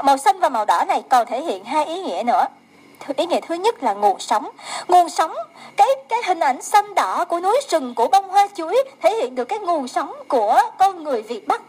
[0.03, 2.47] Màu xanh và màu đỏ này còn thể hiện hai ý nghĩa nữa
[3.17, 4.49] ý nghĩa thứ nhất là nguồn sống.
[4.89, 5.33] Nguồn sống,
[5.77, 9.35] cái cái hình ảnh xanh đỏ của núi rừng, của bông hoa chuối thể hiện
[9.35, 11.63] được cái nguồn sống của con người Việt Bắc.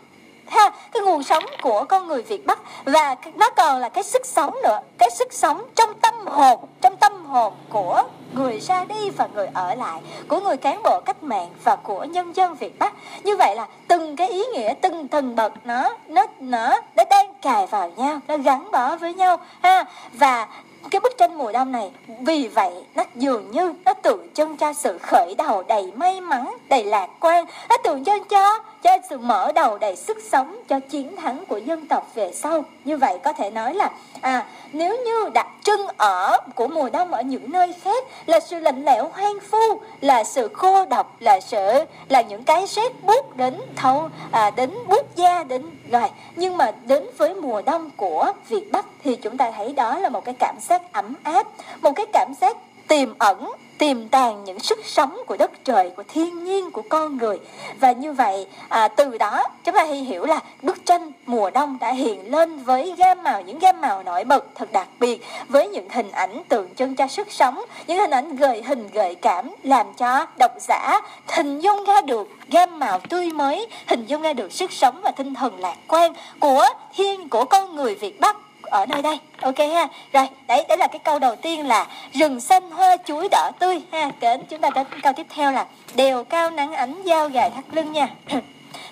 [0.48, 2.60] Ha, cái nguồn sống của con người Việt Bắc.
[2.86, 6.98] Và nó còn là cái sức sống nữa, cái sức sống trong tâm hồn, trong
[6.98, 11.24] tâm hồn của người ra đi và người ở lại, của người cán bộ cách
[11.24, 12.94] mạng và của nhân dân Việt Bắc.
[13.24, 17.34] Như vậy là từng cái ý nghĩa, từng từng bậc nó nó nó nó đang
[17.42, 19.38] cài vào nhau, nó gắn bó với nhau.
[19.64, 20.48] Ha, và
[20.90, 21.92] cái bức tranh mùa đông này.
[22.20, 26.58] Vì vậy nó dường như nó tượng trưng cho sự khởi đầu đầy may mắn
[26.70, 27.46] đầy lạc quan.
[27.70, 31.58] Nó tượng trưng cho cho sự mở đầu đầy sức sống cho chiến thắng của
[31.58, 32.64] dân tộc về sau.
[32.86, 33.90] Như vậy có thể nói là
[34.22, 38.60] à nếu như đặc trưng ở của mùa đông ở những nơi khác là sự
[38.60, 43.38] lạnh lẽo hoang phu là sự khô độc là sự là những cái rét buốt
[43.38, 48.32] đến thâu à, đến buốt da đến rồi, nhưng mà đến với mùa đông của
[48.50, 51.48] Việt Bắc thì chúng ta thấy đó là một cái cảm giác ấm áp,
[51.82, 56.04] một cái cảm giác tiềm ẩn tiềm tàng những sức sống của đất trời của
[56.08, 57.40] thiên nhiên của con người.
[57.80, 61.92] Và như vậy à, từ đó chúng ta hiểu là bức tranh mùa đông đã
[61.92, 65.90] hiện lên với gam màu những gam màu nổi bật thật đặc biệt với những
[65.90, 69.94] hình ảnh tượng trưng cho sức sống những hình ảnh gợi hình gợi cảm làm
[69.94, 74.52] cho độc giả hình dung ra được gam màu tươi mới hình dung ra được
[74.52, 78.86] sức sống và tinh thần lạc quan của thiên của con người Việt Bắc ở
[78.86, 79.20] nơi đây.
[79.42, 79.88] Ok ha.
[80.14, 83.82] Rồi, đấy đấy là cái câu đầu tiên là rừng xanh hoa chuối đỏ tươi
[83.92, 84.12] ha.
[84.20, 87.66] Đến chúng ta đến câu tiếp theo là đèo cao nắng ánh dao gài thắt
[87.72, 88.10] lưng nha.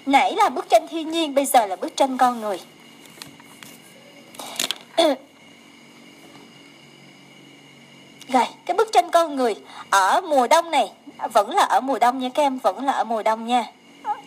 [0.05, 2.59] Nãy là bức tranh thiên nhiên, bây giờ là bức tranh con người.
[8.27, 9.55] Rồi, cái bức tranh con người
[9.89, 10.91] ở mùa đông này,
[11.33, 13.65] vẫn là ở mùa đông nha các em, vẫn là ở mùa đông nha.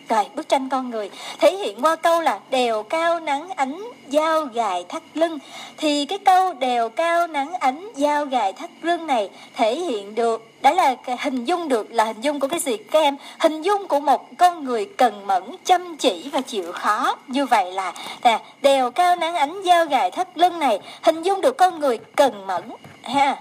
[0.09, 1.09] Rồi, bức tranh con người.
[1.39, 5.39] Thể hiện qua câu là đèo cao nắng ánh dao gài thắt lưng,
[5.77, 10.45] thì cái câu đèo cao nắng ánh dao gài thắt lưng này thể hiện được
[10.61, 12.77] đó là hình dung được, là hình dung của cái gì?
[12.77, 17.15] Các em, hình dung của một con người cần mẫn, chăm chỉ và chịu khó.
[17.27, 17.93] Như vậy là,
[18.23, 21.99] nè, đèo cao nắng ánh dao gài thắt lưng này hình dung được con người
[22.15, 22.63] cần mẫn,
[23.03, 23.35] ha.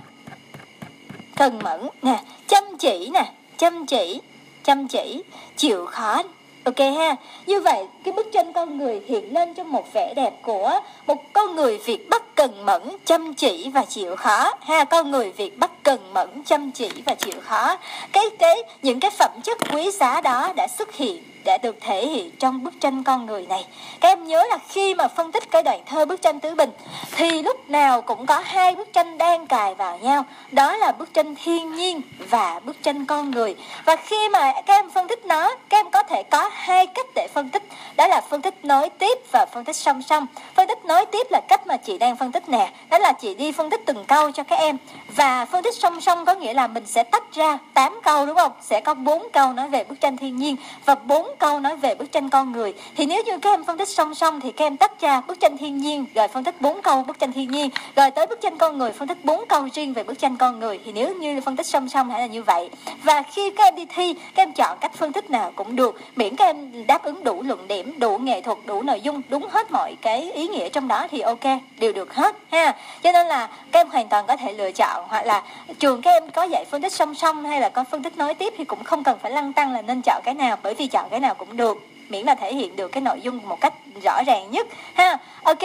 [1.37, 4.21] Cần mẫn, nè, chăm chỉ nè, chăm chỉ
[4.69, 5.23] chăm chỉ,
[5.57, 6.23] chịu khó.
[6.69, 10.33] Ok ha, như vậy cái bức tranh con người hiện lên trong một vẻ đẹp
[10.43, 15.11] của một con người Việt Bắc cần mẫn, chăm chỉ và chịu khó ha, con
[15.11, 17.77] người Việt Bắc cần mẫn, chăm chỉ và chịu khó.
[18.13, 22.07] Cái cái những cái phẩm chất quý giá đó đã xuất hiện đã được thể
[22.07, 23.67] hiện trong bức tranh con người này.
[24.01, 26.71] Các em nhớ là khi mà phân tích cái đoạn thơ bức tranh tứ bình
[27.13, 30.25] thì lúc nào cũng có hai bức tranh đang cài vào nhau.
[30.53, 33.57] Đó là bức tranh thiên nhiên và bức tranh con người.
[33.85, 37.07] Và khi mà các em phân tích nó, các em có thể có hai cách
[37.15, 37.63] để phân tích.
[37.97, 40.27] Đó là phân tích nối tiếp và phân tích song song.
[40.55, 42.73] Phân tích nối tiếp là cách mà chị đang phân tích nè.
[42.91, 44.77] Đó là chị đi phân tích từng câu cho các em.
[45.17, 48.37] Và phân tích song song có nghĩa là mình sẽ tách ra 8 câu đúng
[48.37, 48.53] không?
[48.63, 50.95] Sẽ có 4 câu nói về bức tranh thiên nhiên và
[51.39, 52.75] câu nói về bức tranh con người.
[52.97, 55.41] Thì nếu như các em phân tích song song thì các em tách ra bức
[55.41, 58.41] tranh thiên nhiên, rồi phân tích bốn câu bức tranh thiên nhiên, rồi tới bức
[58.41, 60.81] tranh con người, phân tích bốn câu riêng về bức tranh con người.
[60.85, 62.71] Thì nếu như phân tích song song hãy là như vậy.
[63.03, 66.01] Và khi các em đi thi, các em chọn cách phân tích nào cũng được.
[66.17, 69.49] Miễn các em đáp ứng đủ luận điểm, đủ nghệ thuật, đủ nội dung, đúng
[69.49, 71.45] hết mọi cái ý nghĩa trong đó thì ok,
[71.79, 72.77] đều được hết, ha.
[73.03, 75.43] Cho nên là các em hoàn toàn có thể lựa chọn, hoặc là
[75.79, 78.35] trường các em có dạy phân tích song song hay là có phân tích nối
[78.35, 80.57] tiếp thì cũng không cần phải lăn tăng là nên chọn cái nào.
[80.63, 83.41] Bởi vì chọn cái nào cũng được, miễn là thể hiện được cái nội dung
[83.49, 85.19] một cách rõ ràng nhất, ha.
[85.43, 85.63] Ok,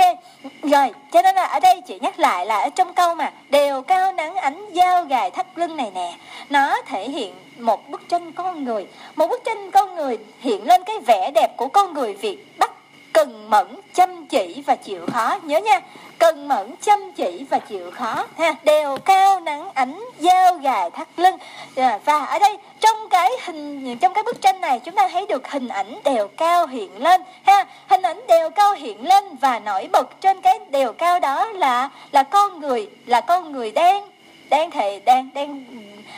[0.64, 3.82] rồi, cho nên là ở đây chị nhắc lại là ở trong câu mà, đều
[3.82, 6.14] cao nắng ánh dao gài thắt lưng này nè,
[6.50, 8.88] nó thể hiện một bức tranh con người.
[9.16, 12.72] Một bức tranh con người hiện lên cái vẻ đẹp của con người việt bắc
[13.14, 15.40] cần mẫn chăm chỉ và chịu khó.
[15.44, 15.80] Nhớ nha
[16.20, 18.56] cần mẫn chăm chỉ và chịu khó ha.
[18.64, 21.38] Đều cao nắng ánh dao gài thắt lưng.
[21.76, 25.26] À, và ở đây trong cái hình trong cái bức tranh này chúng ta thấy
[25.28, 27.66] được hình ảnh đều cao hiện lên ha.
[27.90, 31.90] Hình ảnh đều cao hiện lên và nổi bật trên cái đều cao đó là
[32.12, 34.04] là con người là con người đen.
[34.50, 35.66] Đang thể đang đang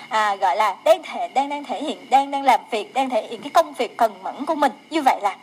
[0.10, 3.28] à, gọi là đang thể đang đang thể hiện đang đang làm việc đang thể
[3.28, 4.72] hiện cái công việc cần mẫn của mình.
[4.90, 5.36] Như vậy là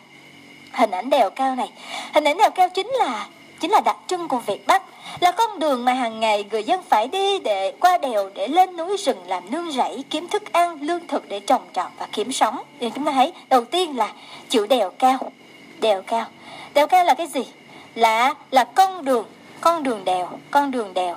[0.72, 1.70] hình ảnh đèo cao này.
[2.14, 3.26] Hình ảnh đèo cao chính là
[3.60, 4.82] chính là đặc trưng của Việt Bắc.
[5.20, 8.76] Là con đường mà hàng ngày người dân phải đi để qua đèo để lên
[8.76, 12.32] núi rừng làm nương rẫy, kiếm thức ăn, lương thực để trồng trọt và kiếm
[12.32, 12.58] sống.
[12.80, 14.12] Thì chúng ta thấy, đầu tiên là
[14.48, 15.18] chữ đèo cao.
[15.80, 16.26] Đèo cao.
[16.74, 17.44] Đèo cao là cái gì?
[17.94, 19.26] Là là con đường
[19.60, 21.16] con đường đèo, con đường đèo.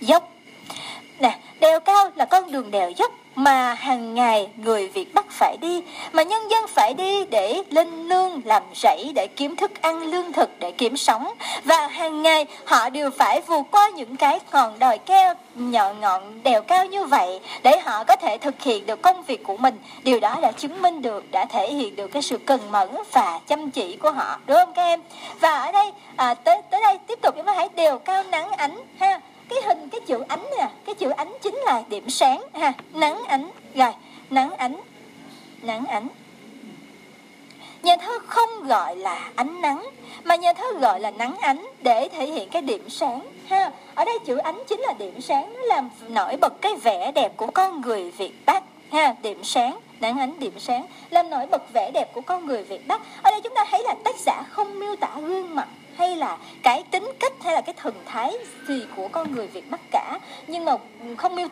[0.00, 0.32] Dốc.
[1.18, 5.56] Nè, đèo cao là con đường đèo dốc mà hàng ngày người Việt Bắc phải
[5.60, 10.02] đi, mà nhân dân phải đi để lên nương làm rẫy, để kiếm thức ăn
[10.02, 11.28] lương thực, để kiếm sống.
[11.64, 16.42] Và hàng ngày họ đều phải vượt qua những cái ngọn đồi keo nhọn ngọn
[16.42, 19.78] đèo cao như vậy để họ có thể thực hiện được công việc của mình.
[20.02, 23.40] Điều đó đã chứng minh được, đã thể hiện được cái sự cần mẫn và
[23.46, 25.00] chăm chỉ của họ, đúng không các em?
[25.40, 28.52] Và ở đây, à, tới tới đây tiếp tục chúng ta hãy đều cao nắng
[28.52, 29.20] ánh ha
[30.06, 32.72] chữ ánh nè, cái chữ ánh chính là điểm sáng, ha.
[32.92, 33.92] Nắng ánh, rồi,
[34.30, 34.76] nắng ánh
[35.62, 36.08] nắng ánh.
[37.82, 39.90] Nhà thơ không gọi là ánh nắng,
[40.24, 43.70] mà nhà thơ gọi là nắng ánh để thể hiện cái điểm sáng, ha.
[43.94, 47.36] Ở đây chữ ánh chính là điểm sáng, nó làm nổi bật cái vẻ đẹp
[47.36, 48.62] của con người việt bắc,
[48.92, 49.14] ha.
[49.22, 52.88] Điểm sáng, nắng ánh, điểm sáng, làm nổi bật vẻ đẹp của con người việt
[52.88, 53.00] bắc.
[53.22, 56.38] Ở đây chúng ta thấy là tác giả không miêu tả gương mặt hay là
[56.62, 58.32] cái tính cách hay là cái thần thái
[58.68, 60.18] gì của con người Việt Bắc cả.
[60.46, 60.72] Nhưng mà
[61.16, 61.48] không miêu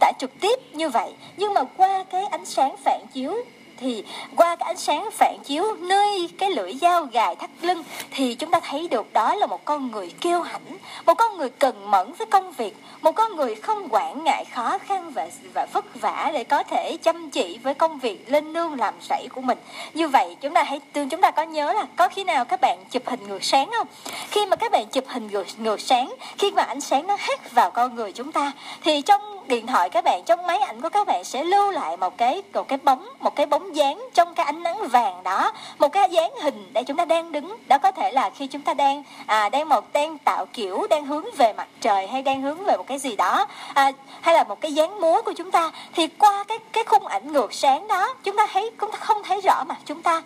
[0.00, 1.12] tả trực tiếp như vậy.
[1.36, 3.34] Nhưng mà qua cái ánh sáng phản chiếu
[3.76, 4.04] thì
[4.36, 8.50] qua cái ánh sáng phản chiếu nơi cái lưỡi dao gài thắt lưng thì chúng
[8.50, 12.12] ta thấy được đó là một con người kiêu hãnh một con người cần mẫn
[12.12, 16.30] với công việc một con người không quản ngại khó khăn và và vất vả
[16.34, 19.58] để có thể chăm chỉ với công việc lên nương làm rẫy của mình.
[19.94, 22.60] Như vậy chúng ta hãy tương chúng ta có nhớ là có khi nào các
[22.60, 23.86] bạn chụp hình ngược sáng không?
[24.30, 27.52] Khi mà các bạn chụp hình ngược, ngược sáng khi mà ánh sáng nó hắt
[27.52, 28.52] vào con người chúng ta
[28.84, 31.96] thì trong điện thoại các bạn trong máy ảnh của các bạn sẽ lưu lại
[31.96, 35.52] một cái một cái bóng một cái bóng dáng trong cái ánh nắng vàng đó.
[35.78, 38.62] Một cái dáng hình để chúng ta đang đứng đó có thể là khi chúng
[38.62, 42.42] ta đang à, đang một đang tạo kiểu đang hướng về mặt trời hay đang
[42.42, 45.50] hướng về một cái gì đó à, hay là một cái dáng múa của chúng
[45.50, 48.98] ta thì qua cái cái khung ảnh ngược sáng đó chúng ta thấy chúng ta
[48.98, 50.22] không thấy rõ mặt chúng ta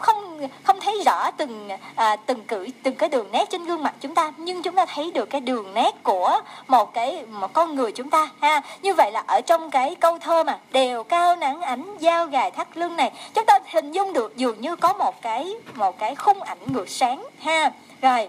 [0.00, 3.94] không không thấy rõ từng à, từng cử từng cái đường nét trên gương mặt
[4.00, 7.74] chúng ta nhưng chúng ta thấy được cái đường nét của một cái một con
[7.74, 8.60] người chúng ta ha.
[8.82, 12.50] Như vậy là ở trong cái câu thơ mà đều cao nắng ánh dao gài
[12.50, 13.12] thắt lưng này.
[13.34, 16.88] Chúng ta hình dung được dường như có một cái một cái khung ảnh ngược
[16.88, 17.70] sáng ha.
[18.02, 18.28] Rồi.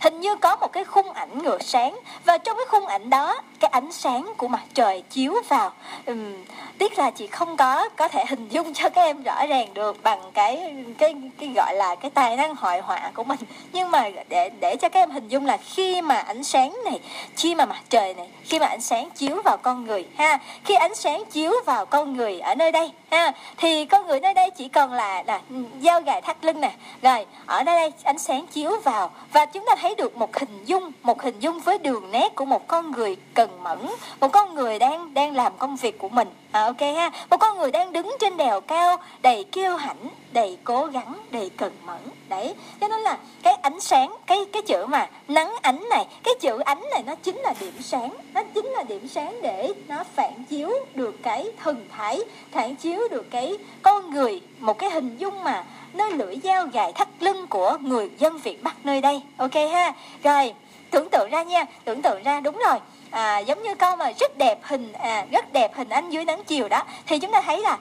[0.00, 3.42] Hình như có một cái khung ảnh ngược sáng và trong cái khung ảnh đó
[3.60, 5.72] cái ánh sáng của mặt trời chiếu vào
[6.06, 6.44] um,
[6.80, 10.02] tiếc là chị không có có thể hình dung cho các em rõ ràng được
[10.02, 13.38] bằng cái cái cái gọi là cái tài năng hội họa của mình.
[13.72, 17.00] Nhưng mà để để cho các em hình dung là khi mà ánh sáng này,
[17.36, 20.74] khi mà mặt trời này, khi mà ánh sáng chiếu vào con người, ha, khi
[20.74, 24.50] ánh sáng chiếu vào con người ở nơi đây, ha, thì con người nơi đây
[24.50, 25.40] chỉ còn là là
[25.82, 26.72] dao gài thắt lưng nè.
[27.02, 30.64] Rồi, ở nơi đây ánh sáng chiếu vào và chúng ta thấy được một hình
[30.64, 33.78] dung, một hình dung với đường nét của một con người cần mẫn,
[34.20, 37.10] một con người đang đang làm công việc của mình à, ok ha.
[37.30, 41.50] Một con người đang đứng trên đèo cao đầy kiêu hãnh đầy cố gắng đầy
[41.56, 42.00] cần mẫn.
[42.28, 46.34] Đấy cho nên là cái ánh sáng cái cái chữ mà nắng ánh này cái
[46.40, 48.14] chữ ánh này nó chính là điểm sáng.
[48.34, 52.20] Nó chính là điểm sáng để nó phản chiếu được cái thần thái
[52.52, 54.40] phản chiếu được cái con người.
[54.58, 58.62] Một cái hình dung mà nơi lưỡi dao dài thắt lưng của người dân Việt
[58.62, 59.22] Bắc nơi đây.
[59.36, 59.92] Ok ha.
[60.22, 60.54] Rồi
[60.90, 62.78] tưởng tượng ra nha tưởng tượng ra đúng rồi
[63.10, 66.44] à, giống như câu mà rất đẹp hình à, rất đẹp hình anh dưới nắng
[66.44, 67.78] chiều đó thì chúng ta thấy là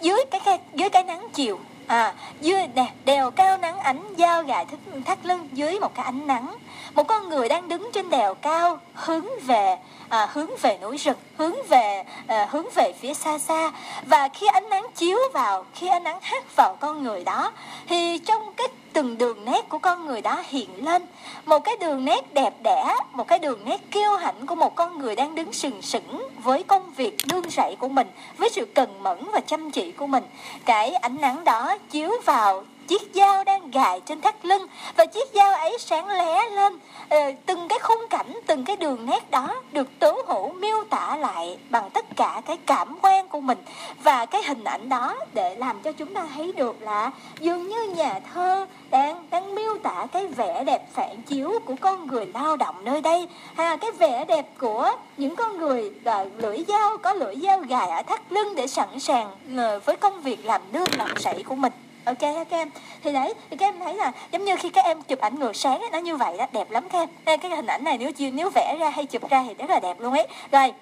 [0.00, 1.58] dưới cái, cái dưới cái nắng chiều
[1.90, 6.04] à dưới nè đèo cao nắng ảnh giao gài thắt, thắt lưng dưới một cái
[6.04, 6.56] ánh nắng.
[6.94, 9.76] Một con người đang đứng trên đèo cao hướng về
[10.08, 13.72] à, hướng về núi rừng hướng về à, hướng về phía xa xa.
[14.06, 17.52] Và khi ánh nắng chiếu vào khi ánh nắng hắt vào con người đó
[17.88, 21.02] thì trong cái từng đường nét của con người đó hiện lên.
[21.44, 24.98] Một cái đường nét đẹp đẽ, một cái đường nét kiêu hãnh của một con
[24.98, 29.02] người đang đứng sừng sững với công việc nương rẫy của mình, với sự cần
[29.02, 30.24] mẫn và chăm chỉ của mình.
[30.64, 34.66] Cái ánh nắng đó chiếu vào chiếc dao đang gài trên thắt lưng
[34.96, 36.78] và chiếc dao ấy sáng lé lên
[37.08, 41.16] ờ, từng cái khung cảnh từng cái đường nét đó được tố hữu miêu tả
[41.16, 43.58] lại bằng tất cả cái cảm quan của mình.
[44.02, 47.10] Và cái hình ảnh đó để làm cho chúng ta thấy được là
[47.40, 52.06] dường như nhà thơ đang đang miêu tả cái vẻ đẹp phản chiếu của con
[52.06, 53.28] người lao động nơi đây.
[53.56, 57.90] Ha cái vẻ đẹp của những con người là lưỡi dao có lưỡi dao gài
[57.90, 61.54] ở thắt lưng để sẵn sàng ờ, với công việc làm nương làm sậy của
[61.54, 61.72] mình
[62.04, 62.70] ok các em
[63.04, 65.56] thì đấy thì các em thấy là giống như khi các em chụp ảnh ngược
[65.56, 67.40] sáng ấy, nó như vậy đó đẹp lắm các em.
[67.40, 69.80] Cái hình ảnh này nếu chiều nếu vẽ ra hay chụp ra thì rất là
[69.80, 70.26] đẹp luôn ấy.
[70.52, 70.72] Rồi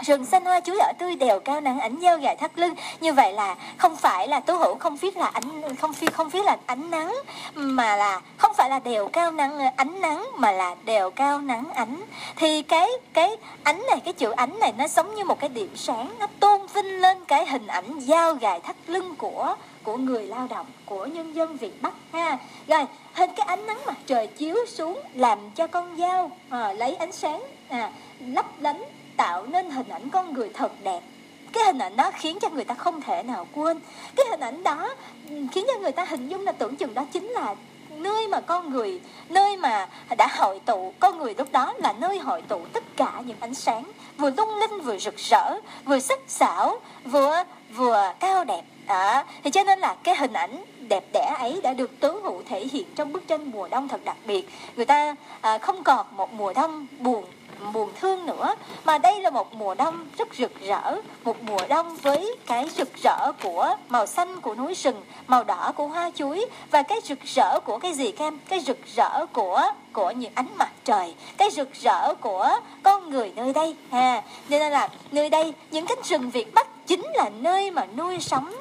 [0.00, 2.74] rừng xanh hoa chuối ở tươi đều cao nắng ánh dao gài thắt lưng.
[3.00, 6.28] Như vậy là không phải là tố hữu không viết là ánh không phi không
[6.28, 7.14] viết là ánh nắng
[7.54, 11.64] mà là không phải là đều cao nắng ánh nắng mà là đều cao nắng
[11.74, 12.02] ánh.
[12.36, 15.76] Thì cái cái ánh này cái chữ ánh này nó giống như một cái điểm
[15.76, 19.54] sáng nó tôn vinh lên cái hình ảnh dao gài thắt lưng của
[19.86, 22.38] của người lao động của nhân dân Việt Bắc ha.
[22.66, 22.84] Rồi
[23.14, 27.12] hình cái ánh nắng mặt trời chiếu xuống làm cho con dao à, lấy ánh
[27.12, 28.84] sáng à, lấp lánh
[29.16, 31.00] tạo nên hình ảnh con người thật đẹp.
[31.52, 33.80] Cái hình ảnh đó khiến cho người ta không thể nào quên.
[34.16, 34.94] Cái hình ảnh đó
[35.30, 37.54] ừ, khiến cho người ta hình dung là tưởng chừng đó chính là
[37.90, 40.92] nơi mà con người nơi mà đã hội tụ.
[41.00, 43.84] Con người lúc đó là nơi hội tụ tất cả những ánh sáng
[44.16, 47.42] vừa lung linh vừa rực rỡ vừa sắc sảo vừa
[47.74, 51.72] vừa cao đẹp đó thì cho nên là cái hình ảnh đẹp đẽ ấy đã
[51.72, 54.48] được tứ hữu thể hiện trong bức tranh mùa đông thật đặc biệt.
[54.76, 57.24] Người ta à, không còn một mùa đông buồn
[57.72, 61.96] buồn thương nữa mà đây là một mùa đông rất rực rỡ một mùa đông
[61.96, 66.46] với cái rực rỡ của màu xanh của núi rừng màu đỏ của hoa chuối
[66.70, 68.38] và cái rực rỡ của cái gì kem?
[68.48, 69.62] Cái rực rỡ của
[69.92, 72.50] của những ánh mặt trời cái rực rỡ của
[72.82, 74.22] con người nơi đây ha.
[74.48, 78.52] Nên là nơi đây những cánh rừng việt bắc chính là nơi mà nuôi sống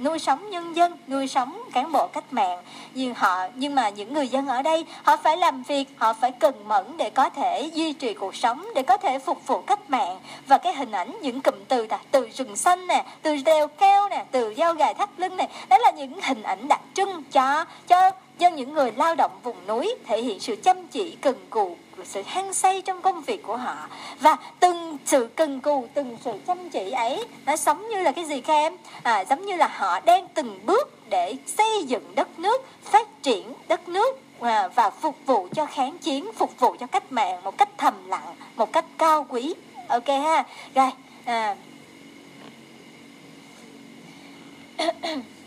[0.00, 2.62] nuôi sống nhân dân, nuôi sống cán bộ cách mạng.
[2.94, 6.32] Nhưng họ, nhưng mà những người dân ở đây, họ phải làm việc, họ phải
[6.32, 9.90] cần mẫn để có thể duy trì cuộc sống, để có thể phục vụ cách
[9.90, 10.20] mạng.
[10.46, 14.08] Và cái hình ảnh những cụm từ là từ rừng xanh nè, từ đèo keo
[14.08, 17.64] nè, từ dao gài thắt lưng nè, đó là những hình ảnh đặc trưng cho
[17.88, 21.76] cho cho những người lao động vùng núi thể hiện sự chăm chỉ, cần cù
[22.04, 23.88] sự hăng say trong công việc của họ.
[24.20, 28.24] Và từng sự cần cù từng sự chăm chỉ ấy nó giống như là cái
[28.24, 28.76] gì các em?
[29.02, 33.52] À, giống như là họ đang từng bước để xây dựng đất nước phát triển
[33.68, 37.58] đất nước à, và phục vụ cho kháng chiến phục vụ cho cách mạng một
[37.58, 39.54] cách thầm lặng một cách cao quý.
[39.88, 40.44] Ok ha?
[40.74, 40.90] Rồi
[41.24, 41.56] à.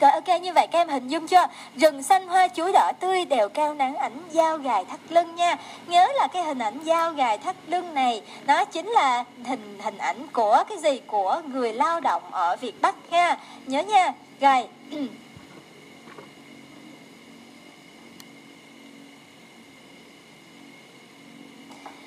[0.00, 1.46] Rồi ok như vậy các em hình dung chưa?
[1.76, 5.56] Rừng xanh hoa chuối đỏ tươi đều cao nắng ảnh dao gài thắt lưng nha.
[5.86, 9.98] Nhớ là cái hình ảnh dao gài thắt lưng này Nó chính là hình hình
[9.98, 11.00] ảnh của cái gì?
[11.06, 14.12] Của người lao động ở Việt Bắc ha Nhớ nha.
[14.40, 14.68] Rồi.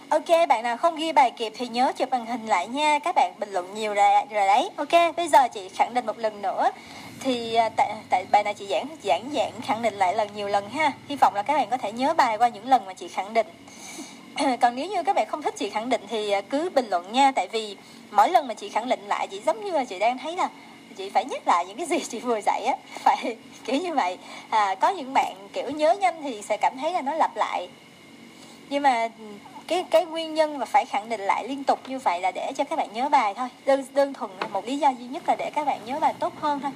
[0.10, 3.00] Ok, bạn nào không ghi bài kịp thì nhớ chụp màn hình lại nha.
[3.00, 4.70] Các bạn bình luận nhiều rồi, rồi đấy.
[4.76, 6.70] Ok, bây giờ chị khẳng định một lần nữa
[7.20, 10.48] thì à, tại tại bài này chị giảng giảng giảng khẳng định lại lần nhiều
[10.48, 10.92] lần ha.
[11.08, 13.34] Hy vọng là các bạn có thể nhớ bài qua những lần mà chị khẳng
[13.34, 13.48] định.
[14.62, 17.12] Còn nếu như các bạn không thích chị khẳng định thì à, cứ bình luận
[17.12, 17.32] nha.
[17.32, 17.76] Tại vì
[18.12, 20.50] mỗi lần mà chị khẳng định lại chị giống như là chị đang thấy là
[20.98, 22.76] chị phải nhắc lại những cái gì chị vừa dạy á.
[23.04, 24.18] Phải kiểu như vậy.
[24.50, 27.70] À, có những bạn kiểu nhớ nhanh thì sẽ cảm thấy là nó lặp lại.
[28.70, 29.26] Nhưng mà ừ,
[29.68, 32.52] cái cái nguyên nhân và phải khẳng định lại liên tục như vậy là để
[32.58, 33.48] cho các bạn nhớ bài thôi.
[33.66, 36.34] Đơn đơn thuần một lý do duy nhất là để các bạn nhớ bài tốt
[36.42, 36.72] hơn thôi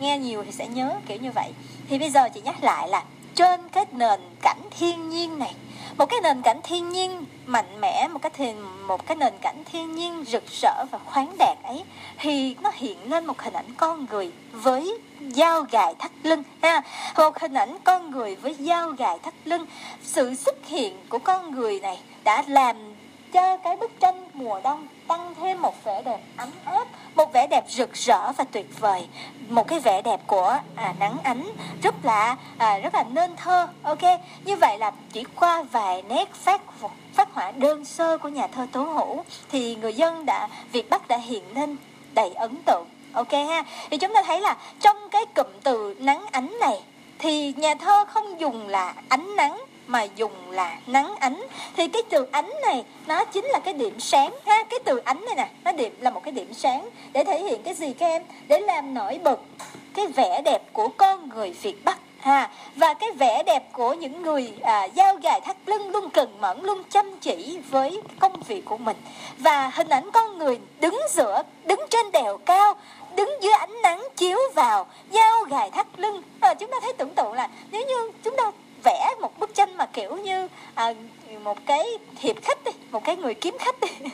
[0.00, 1.52] nghe nhiều thì sẽ nhớ kiểu như vậy.
[1.88, 3.02] Thì bây giờ chị nhắc lại là
[3.34, 5.54] trên cái nền cảnh thiên nhiên này,
[5.98, 9.64] một cái nền cảnh thiên nhiên mạnh mẽ, một cái thiền, một cái nền cảnh
[9.72, 11.84] thiên nhiên rực rỡ và khoáng đạt ấy,
[12.18, 16.82] thì nó hiện lên một hình ảnh con người với dao gài thắt lưng, ha?
[17.16, 19.66] Một hình ảnh con người với dao gài thắt lưng.
[20.02, 22.76] Sự xuất hiện của con người này đã làm
[23.32, 27.46] cho cái bức tranh mùa đông tăng thêm một vẻ đẹp ấm áp một vẻ
[27.46, 29.08] đẹp rực rỡ và tuyệt vời.
[29.48, 31.50] Một cái vẻ đẹp của à, nắng ánh
[31.82, 34.02] rất là à, rất là nên thơ ok?
[34.44, 36.60] Như vậy là chỉ qua vài nét phát
[37.14, 41.08] phát họa đơn sơ của nhà thơ tố hữu thì người dân đã việt bắc
[41.08, 41.76] đã hiện lên
[42.12, 43.64] đầy ấn tượng ok ha?
[43.90, 46.82] Thì chúng ta thấy là trong cái cụm từ nắng ánh này
[47.18, 51.46] thì nhà thơ không dùng là ánh nắng mà dùng là nắng ánh.
[51.76, 55.24] Thì cái từ ánh này nó chính là cái điểm sáng ha cái từ ánh
[55.24, 58.06] này nè nó điểm là một cái điểm sáng để thể hiện cái gì các
[58.06, 58.22] em?
[58.48, 59.40] Để làm nổi bật
[59.94, 62.50] cái vẻ đẹp của con người Việt Bắc ha.
[62.76, 66.60] Và cái vẻ đẹp của những người à, giao gài thắt lưng luôn cần mẫn
[66.62, 68.96] luôn chăm chỉ với công việc của mình.
[69.38, 72.74] Và hình ảnh con người đứng giữa đứng trên đèo cao
[73.16, 76.22] đứng dưới ánh nắng chiếu vào dao gài thắt lưng.
[76.40, 78.50] À, chúng ta thấy tưởng tượng là nếu như chúng ta
[78.84, 80.94] vẽ một bức tranh mà kiểu như à,
[81.44, 81.86] một cái
[82.20, 83.88] hiệp khách đi một cái người kiếm khách đi.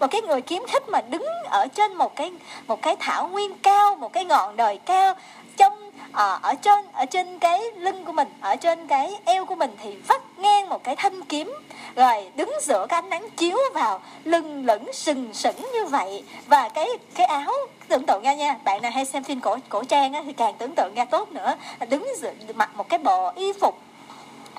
[0.00, 2.32] Một cái người kiếm khách mà đứng ở trên một cái
[2.66, 5.14] một cái thảo nguyên cao một cái ngọn đồi cao.
[5.56, 9.54] Trong à, ở trên ở trên cái lưng của mình ở trên cái eo của
[9.54, 11.54] mình thì vắt ngang một cái thanh kiếm.
[11.96, 16.24] Rồi đứng giữa cái ánh nắng chiếu vào lưng lửng sừng sững như vậy.
[16.46, 17.52] Và cái cái áo
[17.88, 20.54] tưởng tượng ra nha bạn nào hay xem phim cổ cổ trang á, thì càng
[20.58, 21.54] tưởng tượng ra tốt nữa.
[21.90, 23.87] Đứng giữa, mặc một cái bộ y phục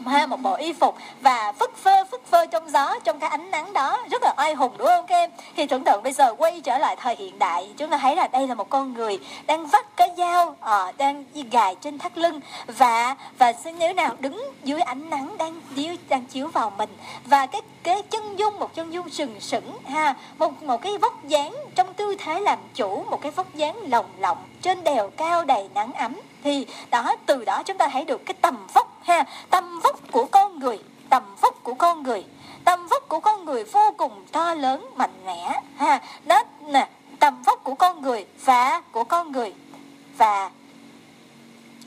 [0.08, 3.52] ha một bộ y phục và phất phơ phất phơ trong gió trong cái ánh
[3.52, 3.98] nắng đó.
[4.12, 6.78] Rất là oai hùng đúng không các em thì tưởng tượng bây giờ quay trở
[6.78, 9.86] lại thời hiện đại chúng ta thấy là đây là một con người đang vắt
[9.96, 15.10] cái dao uh, đang gài trên thắt lưng và và nếu nào đứng dưới ánh
[15.10, 16.90] nắng đang chiếu đang chiếu vào mình.
[17.26, 21.24] Và cái cái chân dung một chân dung sừng sững ha một một cái vóc
[21.24, 25.46] dáng trong tư thế làm chủ một cái vóc dáng lồng lộng trên đèo cao
[25.46, 29.26] đầy nắng ấm thì đó, từ đó chúng ta thấy được cái tầm vóc ha.
[29.50, 30.80] Tầm vóc của con người,
[31.10, 32.26] tầm vóc của con người.
[32.66, 36.02] Tầm vóc của con người vô cùng to lớn, mạnh mẽ ha.
[36.26, 36.88] Đó nè,
[37.20, 39.54] tầm vóc của con người và của con người
[40.18, 40.50] và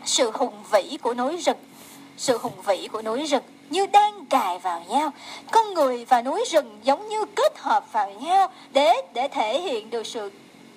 [0.04, 1.58] sự hùng vĩ của núi rừng,
[2.16, 5.10] sự hùng vĩ của núi rừng như đang cài vào nhau.
[5.50, 9.90] Con người và núi rừng giống như kết hợp vào nhau để để thể hiện
[9.90, 10.30] được sự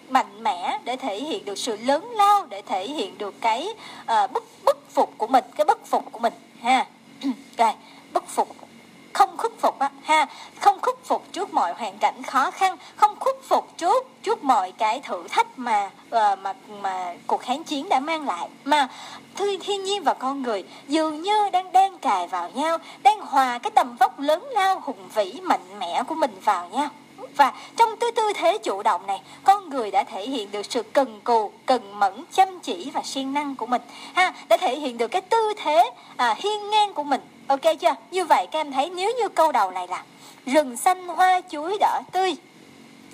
[0.10, 3.68] mạnh mẽ để thể hiện được sự lớn lao để thể hiện được cái
[4.02, 6.86] uh, bất bất phục của mình cái bất phục của mình ha.
[7.58, 7.72] Rồi
[8.14, 8.56] bất phục
[9.14, 10.26] không khuất phục á ha.
[10.60, 14.72] Không khuất phục trước mọi hoàn cảnh khó khăn không khuất phục trước trước mọi
[14.72, 18.50] cái thử thách mà uh, mà mà cuộc kháng chiến đã mang lại.
[18.64, 18.88] Mà
[19.36, 23.58] thiên thiên nhiên và con người dường như đang đang cài vào nhau đang hòa
[23.58, 26.90] cái tầm vóc lớn lao hùng vĩ mạnh mẽ của mình vào nhau
[27.36, 30.84] và trong tư tư thế chủ động này con người đã thể hiện được sự
[30.84, 33.82] cần cù cần mẫn chăm chỉ và siêng năng của mình.
[34.14, 37.22] Ha đã thể hiện được cái tư thế à, hiên ngang của mình.
[37.48, 37.96] Ok chưa?
[38.12, 40.04] Như vậy các em thấy nếu như câu đầu này là
[40.46, 42.36] rừng xanh hoa chuối đỏ tươi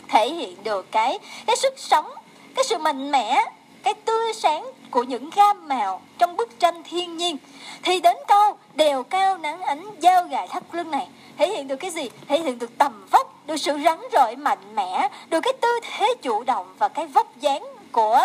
[0.07, 2.11] thể hiện được cái cái sức sống
[2.55, 3.43] cái sự mạnh mẽ
[3.83, 7.37] cái tươi sáng của những gam màu trong bức tranh thiên nhiên
[7.83, 11.07] thì đến câu đèo cao nắng ánh dao gài thắt lưng này.
[11.37, 12.09] Thể hiện được cái gì?
[12.27, 16.13] Thể hiện được tầm vóc được sự rắn rỏi mạnh mẽ được cái tư thế
[16.21, 18.19] chủ động và cái vóc dáng của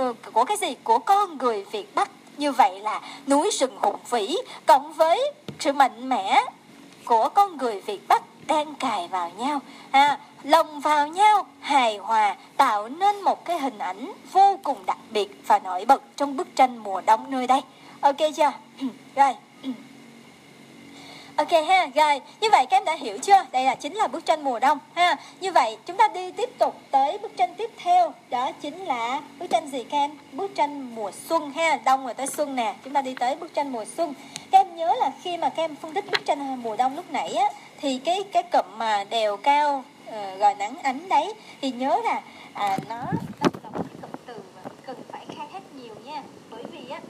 [0.00, 0.74] uh, của cái gì?
[0.84, 2.10] Của con người Việt Bắc.
[2.36, 6.44] Như vậy là núi rừng hùng vĩ cộng với sự mạnh mẽ
[7.04, 9.60] của con người Việt Bắc đang cài vào nhau.
[9.90, 14.98] À, lồng vào nhau hài hòa tạo nên một cái hình ảnh vô cùng đặc
[15.10, 17.60] biệt và nổi bật trong bức tranh mùa đông nơi đây.
[18.00, 18.52] Ok chưa?
[19.16, 19.34] Rồi.
[21.40, 23.44] Ok ha, rồi như vậy các em đã hiểu chưa?
[23.52, 25.16] Đây là chính là bức tranh mùa đông ha.
[25.40, 29.20] Như vậy chúng ta đi tiếp tục tới bức tranh tiếp theo, đó chính là
[29.38, 30.10] bức tranh gì các em?
[30.32, 32.74] Bức tranh mùa xuân ha, đông rồi tới xuân nè.
[32.84, 34.14] Chúng ta đi tới bức tranh mùa xuân.
[34.50, 37.04] Các em nhớ là khi mà các em phân tích bức tranh mùa đông lúc
[37.10, 37.48] nãy á
[37.80, 42.00] thì cái cái cụm mà đèo cao ờ, uh, rồi nắng ánh đấy thì nhớ
[42.04, 42.20] là
[42.54, 42.96] à, nó
[43.40, 46.22] đó là một cái cụm từ mà cần phải khai thác nhiều nha.
[46.50, 47.00] Bởi vì á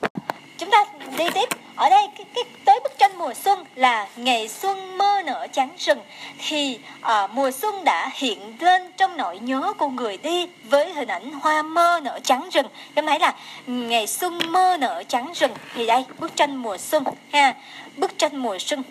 [0.58, 0.84] chúng ta
[1.16, 1.48] đi tiếp
[1.80, 5.70] ở đây cái, cái tới bức tranh mùa xuân là ngày xuân mơ nở trắng
[5.78, 5.98] rừng.
[6.38, 11.08] Thì à, mùa xuân đã hiện lên trong nỗi nhớ của người đi với hình
[11.08, 12.66] ảnh hoa mơ nở trắng rừng.
[12.94, 13.34] Em thấy là
[13.66, 15.52] ngày xuân mơ nở trắng rừng.
[15.74, 17.54] Thì đây bức tranh mùa xuân ha.
[17.96, 18.82] Bức tranh mùa xuân.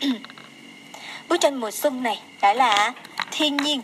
[1.28, 2.92] Bức tranh mùa xuân này đã là
[3.30, 3.80] thiên nhiên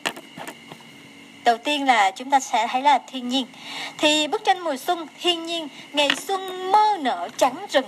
[1.44, 3.46] đầu tiên là chúng ta sẽ thấy là thiên nhiên.
[3.98, 7.86] Thì bức tranh mùa xuân, thiên nhiên, ngày xuân mơ nở trắng rừng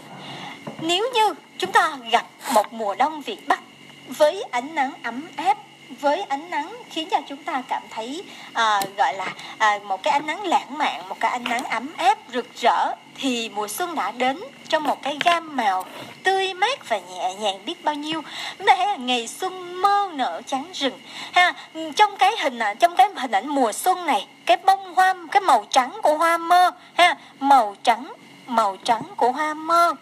[0.81, 3.61] nếu như chúng ta gặp một mùa đông việt bắc
[4.09, 5.59] với ánh nắng ấm áp
[6.01, 10.13] với ánh nắng khiến cho chúng ta cảm thấy à, gọi là à, một cái
[10.13, 13.95] ánh nắng lãng mạn một cái ánh nắng ấm áp rực rỡ thì mùa xuân
[13.95, 15.85] đã đến trong một cái gam màu
[16.23, 18.23] tươi mát và nhẹ nhàng biết bao nhiêu.
[18.59, 21.01] Chúng ta thấy là ngày xuân mơ nở trắng rừng.
[21.33, 21.55] Ha
[21.97, 25.41] trong cái hình à, trong cái hình ảnh mùa xuân này cái bông hoa cái
[25.41, 28.13] màu trắng của hoa mơ ha màu trắng
[28.47, 29.95] màu trắng của hoa mơ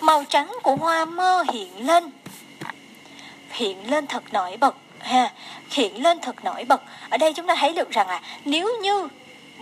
[0.00, 2.10] màu trắng của hoa mơ hiện lên.
[3.50, 5.30] Hiện lên thật nổi bật ha
[5.70, 6.82] hiện lên thật nổi bật.
[7.10, 9.08] Ở đây chúng ta thấy được rằng là nếu như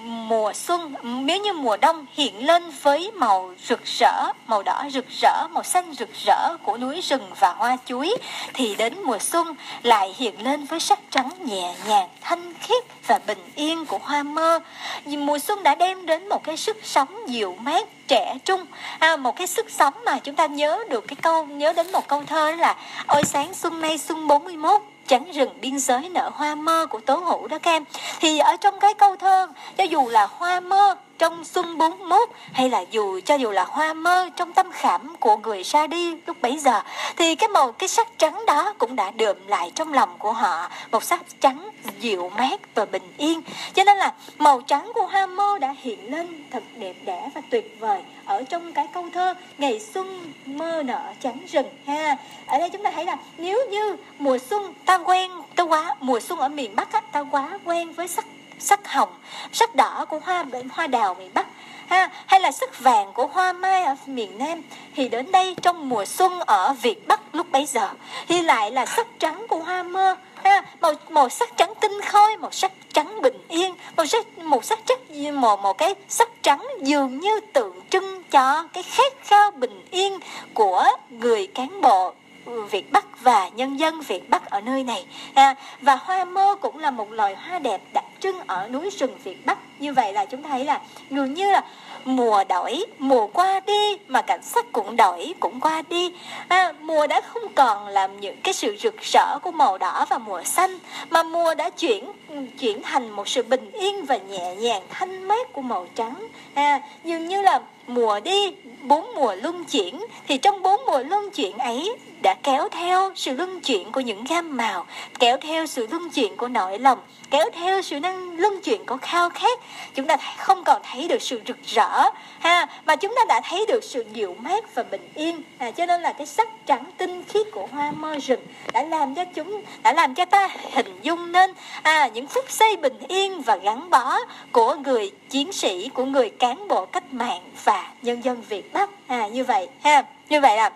[0.05, 5.05] mùa xuân nếu như mùa đông hiện lên với màu rực rỡ màu đỏ rực
[5.21, 8.17] rỡ màu xanh rực rỡ của núi rừng và hoa chuối
[8.55, 13.21] thì đến mùa xuân lại hiện lên với sắc trắng nhẹ nhàng thanh khiết và
[13.27, 14.61] bình yên của hoa mơ.
[15.07, 18.67] Mùa xuân đã đem đến một cái sức sống dịu mát trẻ trung.
[18.99, 22.09] À, một cái sức sống mà chúng ta nhớ được cái câu nhớ đến một
[22.09, 22.77] câu thơ đó là
[23.07, 27.17] ôi sáng xuân nay xuân 41 trắng rừng biên giới nở hoa mơ của tố
[27.17, 27.85] hữu đó các em
[28.21, 32.69] thì ở trong cái câu thơ, cho dù là hoa mơ trong xuân 41 hay
[32.69, 36.37] là dù cho dù là hoa mơ trong tâm khảm của người ra đi lúc
[36.43, 36.83] bấy giờ
[37.17, 40.71] thì cái màu cái sắc trắng đó cũng đã đượm lại trong lòng của họ
[40.91, 43.43] một sắc trắng dịu mát và bình yên.
[43.75, 47.41] Cho nên là màu trắng của hoa mơ đã hiện lên thật đẹp đẽ và
[47.51, 52.59] tuyệt vời ở trong cái câu thơ ngày xuân mơ nở trắng rừng ha ở
[52.59, 56.39] đây chúng ta thấy là nếu như mùa xuân ta quen ta quá mùa xuân
[56.39, 58.25] ở miền bắc á, ta quá quen với sắc
[58.63, 59.15] sắc hồng,
[59.53, 61.47] sắc đỏ của hoa hoa đào miền bắc,
[61.87, 64.63] ha, hay là sắc vàng của hoa mai ở miền nam,
[64.97, 67.89] thì đến đây trong mùa xuân ở việt bắc lúc bấy giờ
[68.29, 72.37] thì lại là sắc trắng của hoa mơ, ha, màu màu sắc trắng tinh khôi,
[72.37, 76.67] màu sắc trắng bình yên, màu sắc một sắc chất một một cái sắc trắng
[76.81, 80.19] dường như tượng trưng cho cái khát khao bình yên
[80.55, 82.13] của người cán bộ
[82.45, 85.05] Việt Bắc và nhân dân Việt Bắc ở nơi này.
[85.35, 89.19] À, và hoa mơ cũng là một loài hoa đẹp đặc trưng ở núi rừng
[89.25, 89.59] Việt Bắc.
[89.79, 90.81] Như vậy là chúng thấy là
[91.11, 91.65] dường như là
[92.05, 96.13] mùa đổi mùa qua đi mà cảnh sắc cũng đổi cũng qua đi.
[96.49, 100.19] À, mùa đã không còn làm những cái sự rực rỡ của màu đỏ và
[100.19, 100.79] mùa xanh
[101.11, 102.13] mà mùa đã chuyển
[102.59, 106.27] chuyển thành một sự bình yên và nhẹ nhàng thanh mát của màu trắng.
[106.55, 111.31] À, dường như là mùa đi bốn mùa luân chuyển thì trong bốn mùa luân
[111.31, 114.87] chuyển ấy đã kéo theo sự luân chuyển của những gam màu
[115.19, 116.99] kéo theo sự luân chuyển của nỗi lòng
[117.33, 119.59] kéo theo sự năng luân chuyển của khao khát.
[119.95, 123.67] Chúng ta không còn thấy được sự rực rỡ ha mà chúng ta đã thấy
[123.69, 125.43] được sự dịu mát và bình yên.
[125.59, 128.41] À, cho nên là cái sắc trắng tinh khiết của hoa mơ rừng
[128.73, 132.77] đã làm cho chúng đã làm cho ta hình dung nên à những phút giây
[132.77, 134.19] bình yên và gắn bó
[134.53, 138.91] của người chiến sĩ của người cán bộ cách mạng và nhân dân Việt Bắc
[139.07, 140.71] à như vậy, ha, như vậy là,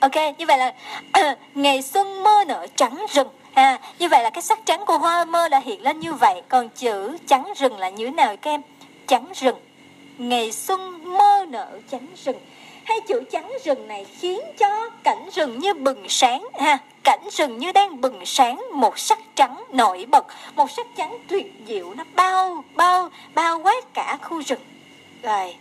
[0.00, 0.74] ok, như vậy là,
[1.54, 5.24] ngày xuân mơ nở trắng rừng à như vậy là cái sắc trắng của hoa
[5.24, 6.42] mơ đã hiện lên như vậy.
[6.48, 8.62] Còn chữ trắng rừng là như thế nào, các em?
[9.06, 9.56] Trắng rừng.
[10.18, 12.36] Ngày xuân mơ nở trắng rừng.
[12.84, 17.58] Hai chữ trắng rừng này khiến cho cảnh rừng như bừng sáng, ha, cảnh rừng
[17.58, 18.64] như đang bừng sáng.
[18.72, 23.94] Một sắc trắng nổi bật, một sắc trắng tuyệt diệu, nó bao bao bao quát
[23.94, 24.60] cả khu rừng.
[25.22, 25.54] Rồi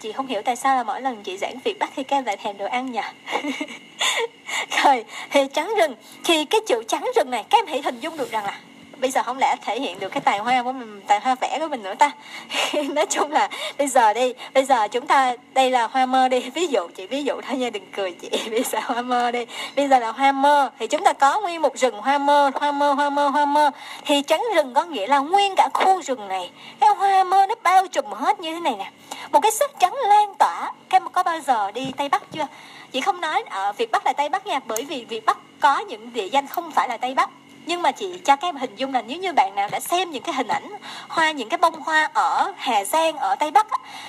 [0.00, 2.36] chị không hiểu tại sao là mỗi lần chị giảng việc bắt thì các lại
[2.36, 3.00] thèm đồ ăn nhỉ?
[4.84, 5.94] Rồi, thì trắng rừng.
[6.24, 8.60] Thì cái chữ trắng rừng này, các em hãy hình dung được rằng là
[9.00, 11.58] bây giờ không lẽ thể hiện được cái tài hoa của mình, tài hoa vẽ
[11.60, 12.10] của mình nữa ta?
[12.94, 16.40] Nói chung là bây giờ đi bây giờ chúng ta, đây là hoa mơ đi.
[16.40, 19.46] Ví dụ, chị ví dụ thôi nha, đừng cười chị, bây giờ hoa mơ đi.
[19.76, 22.72] Bây giờ là hoa mơ, thì chúng ta có nguyên một rừng hoa mơ hoa
[22.72, 23.70] mơ hoa mơ hoa mơ.
[24.04, 26.50] Thì trắng rừng có nghĩa là nguyên cả khu rừng này.
[26.80, 28.90] Cái hoa mơ nó bao trùm hết như thế này nè.
[29.32, 30.72] Một cái sắc trắng lan tỏa.
[30.88, 32.46] Các em có bao giờ đi tây bắc chưa?
[32.92, 35.78] Chị không nói ở việt bắc là tây bắc nha, bởi vì việt bắc có
[35.78, 37.30] những địa danh không phải là tây bắc
[37.66, 40.10] nhưng mà chị cho các em hình dung là nếu như bạn nào đã xem
[40.10, 40.70] những cái hình ảnh
[41.08, 43.66] hoa, những cái bông hoa ở Hà Giang, ở Tây Bắc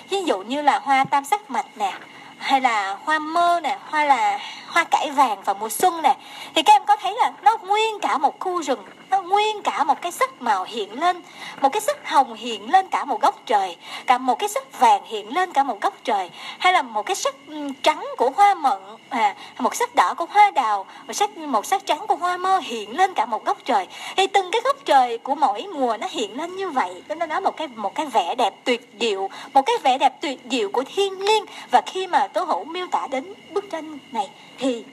[0.09, 1.93] ví dụ như là hoa tam sắc mạch nè,
[2.37, 6.15] hay là hoa mơ nè, hoa là hoa cải vàng vào mùa xuân nè,
[6.55, 10.01] thì các em có thấy là nó nguyên cả một khu rừng nguyên cả một
[10.01, 11.21] cái sắc màu hiện lên
[11.61, 15.01] một cái sắc hồng hiện lên cả một góc trời cả một cái sắc vàng
[15.05, 16.29] hiện lên cả một góc trời
[16.59, 17.35] hay là một cái sắc
[17.83, 18.79] trắng của hoa mận
[19.09, 22.59] à, một sắc đỏ của hoa đào một sắc một sắc trắng của hoa mơ
[22.63, 23.87] hiện lên cả một góc trời.
[24.17, 27.25] Thì từng cái góc trời của mỗi mùa nó hiện lên như vậy nên nó
[27.25, 30.69] nói một cái một cái vẻ đẹp tuyệt diệu một cái vẻ đẹp tuyệt diệu
[30.71, 34.83] của thiên nhiên và khi mà tố hữu miêu tả đến bức tranh này thì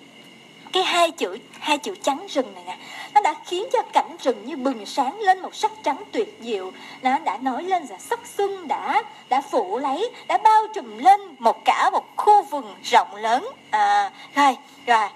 [0.72, 2.76] cái hai chữ hai chữ trắng rừng này nè
[3.14, 6.72] nó đã khiến cho cảnh rừng như bừng sáng lên một sắc trắng tuyệt diệu.
[7.02, 11.20] Nó đã nói lên là sắc xuân đã đã phủ lấy đã bao trùm lên
[11.38, 13.48] một cả một khu vườn rộng lớn.
[13.70, 14.56] À, rồi
[14.86, 15.08] rồi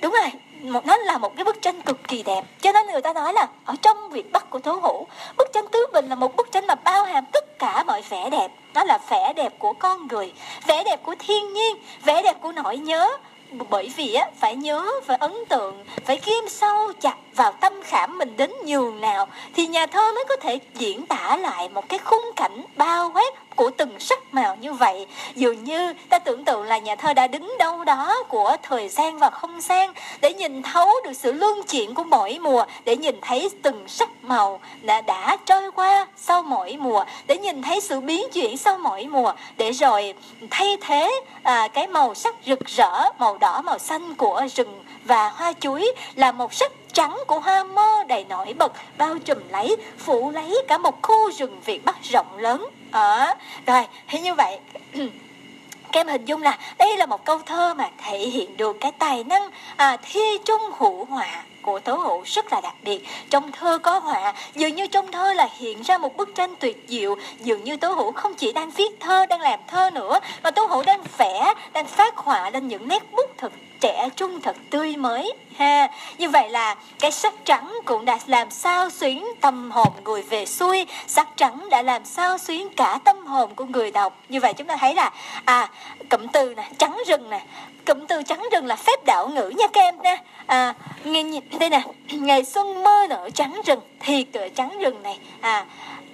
[0.00, 0.30] đúng rồi
[0.62, 2.44] một nó là một cái bức tranh cực kỳ đẹp.
[2.60, 5.06] Cho nên người ta nói là ở trong việt bắc của tố hữu
[5.36, 8.30] bức tranh tứ bình là một bức tranh mà bao hàm tất cả mọi vẻ
[8.30, 8.50] đẹp.
[8.74, 10.32] Nó là vẻ đẹp của con người
[10.66, 13.16] vẻ đẹp của thiên nhiên vẻ đẹp của nỗi nhớ
[13.70, 18.18] bởi vì á, phải nhớ, phải ấn tượng, phải ghim sâu chặt vào tâm khảm
[18.18, 21.98] mình đến nhường nào, thì nhà thơ mới có thể diễn tả lại một cái
[21.98, 25.06] khung cảnh bao quát của từng sắc màu như vậy.
[25.34, 29.18] Dường như ta tưởng tượng là nhà thơ đã đứng đâu đó của thời gian
[29.18, 33.16] và không gian để nhìn thấu được sự luân chuyển của mỗi mùa để nhìn
[33.22, 38.00] thấy từng sắc màu đã, đã trôi qua sau mỗi mùa để nhìn thấy sự
[38.00, 40.14] biến chuyển sau mỗi mùa để rồi
[40.50, 45.28] thay thế à, cái màu sắc rực rỡ màu đỏ màu xanh của rừng và
[45.28, 49.76] hoa chuối là một sắc trắng của hoa mơ đầy nổi bật bao trùm lấy
[49.98, 53.34] phủ lấy cả một khu rừng việt bắc rộng lớn ở
[53.66, 54.58] rồi thế như vậy
[55.92, 58.92] các em hình dung là đây là một câu thơ mà thể hiện được cái
[58.98, 63.00] tài năng à, thi trung hữu họa của tố hữu rất là đặc biệt.
[63.30, 66.84] Trong thơ có họa, dường như trong thơ là hiện ra một bức tranh tuyệt
[66.88, 67.16] diệu.
[67.40, 70.66] Dường như tố hữu không chỉ đang viết thơ, đang làm thơ nữa, mà tố
[70.66, 74.96] hữu đang vẽ, đang phát họa lên những nét bút thật trẻ trung, thật tươi
[74.96, 75.32] mới.
[75.56, 75.88] Ha,
[76.18, 80.46] như vậy là cái sắc trắng cũng đã làm sao xuyến tâm hồn người về
[80.46, 80.86] xuôi.
[81.06, 84.16] Sắc trắng đã làm sao xuyến cả tâm hồn của người đọc.
[84.28, 85.10] Như vậy chúng ta thấy là
[85.44, 85.68] à
[86.10, 87.40] cụm từ nè, trắng rừng nè.
[87.86, 90.16] Cụm từ trắng rừng là phép đạo ngữ nha các em nha.
[90.46, 91.22] À nghe
[91.60, 95.66] đây nè, ngày xuân mơ nở trắng rừng, thì cửa trắng rừng này à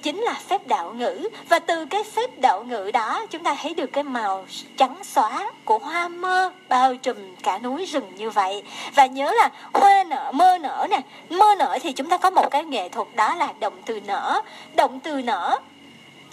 [0.02, 1.28] chính là phép đạo ngữ.
[1.48, 5.50] Và từ cái phép đạo ngữ đó, chúng ta thấy được cái màu trắng xóa
[5.64, 8.62] của hoa mơ bao trùm cả núi rừng như vậy.
[8.94, 11.00] Và nhớ là hoa nở, mơ nở nè.
[11.30, 14.40] Mơ nở thì chúng ta có một cái nghệ thuật đó là động từ nở.
[14.76, 15.58] Động từ nở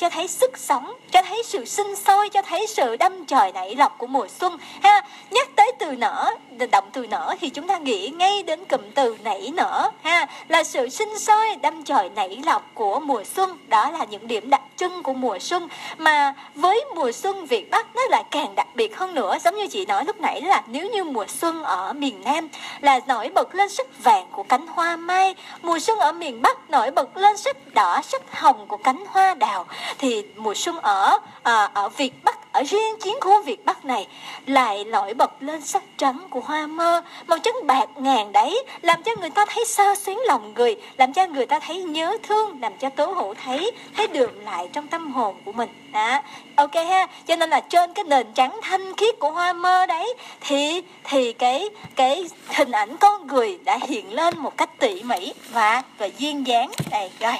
[0.01, 3.75] cho thấy sức sống, cho thấy sự sinh sôi, cho thấy sự đâm chồi nảy
[3.75, 5.01] lọc của mùa xuân, ha.
[5.31, 6.31] Nhắc tới từ nở
[6.71, 10.27] động từ nở thì chúng ta nghĩ ngay đến cụm từ nảy nở, ha.
[10.47, 13.57] Là sự sinh sôi, đâm chồi nảy lọc của mùa xuân.
[13.67, 15.67] Đó là những điểm đặc trưng của mùa xuân.
[15.97, 19.37] Mà với mùa xuân, Việt Bắc nó lại càng đặc biệt hơn nữa.
[19.43, 22.49] Giống như chị nói lúc nãy là nếu như mùa xuân ở miền Nam
[22.79, 26.69] là nổi bật lên sắc vàng của cánh hoa mai, mùa xuân ở miền Bắc
[26.69, 29.65] nổi bật lên sắc đỏ, sắc hồng của cánh hoa đào
[29.97, 34.07] thì mùa xuân ở à, ở Việt Bắc ở riêng chiến khu Việt Bắc này
[34.45, 37.01] lại nổi bật lên sắc trắng của hoa mơ.
[37.27, 41.13] Màu trắng bạc ngàn đấy làm cho người ta thấy sao xuyến lòng người làm
[41.13, 44.87] cho người ta thấy nhớ thương làm cho tố hữu thấy thấy đường lại trong
[44.87, 45.69] tâm hồn của mình.
[45.91, 46.23] À,
[46.55, 47.07] ok ha.
[47.27, 51.33] Cho nên là trên cái nền trắng thanh khiết của hoa mơ đấy thì thì
[51.33, 56.09] cái cái hình ảnh con người đã hiện lên một cách tỉ mỉ và và
[56.17, 56.71] duyên dáng.
[56.91, 57.33] Này rồi.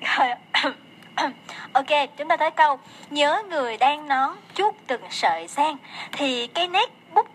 [1.72, 1.86] ok,
[2.16, 2.78] chúng ta tới câu
[3.10, 5.76] Nhớ người đang nón chút từng sợi sang
[6.12, 7.26] Thì cái nét bút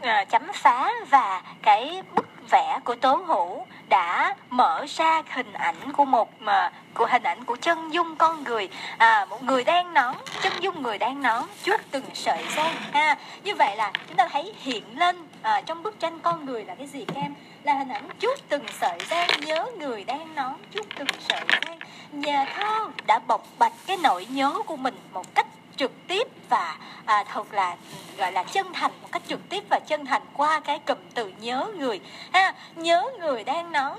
[0.00, 5.92] à, chấm phá và cái bức vẽ của Tố Hữu đã mở ra hình ảnh
[5.92, 8.68] của một mà của hình ảnh của chân dung con người.
[8.98, 13.16] À một người đang nón chân dung người đang nón chút từng sợi sang ha
[13.44, 16.74] như vậy là chúng ta thấy hiện lên à, trong bức tranh con người là
[16.74, 20.54] cái gì các em là hình ảnh chút từng sợi dây nhớ người đang nón
[20.70, 21.76] chút từng sợi dây.
[22.12, 26.78] Nhà thơ đã bộc bạch cái nỗi nhớ của mình một cách trực tiếp và
[27.04, 27.76] à, thật là
[28.18, 31.32] gọi là chân thành một cách trực tiếp và chân thành qua cái cụm từ
[31.40, 32.00] nhớ người.
[32.32, 33.98] Ha nhớ người đang nón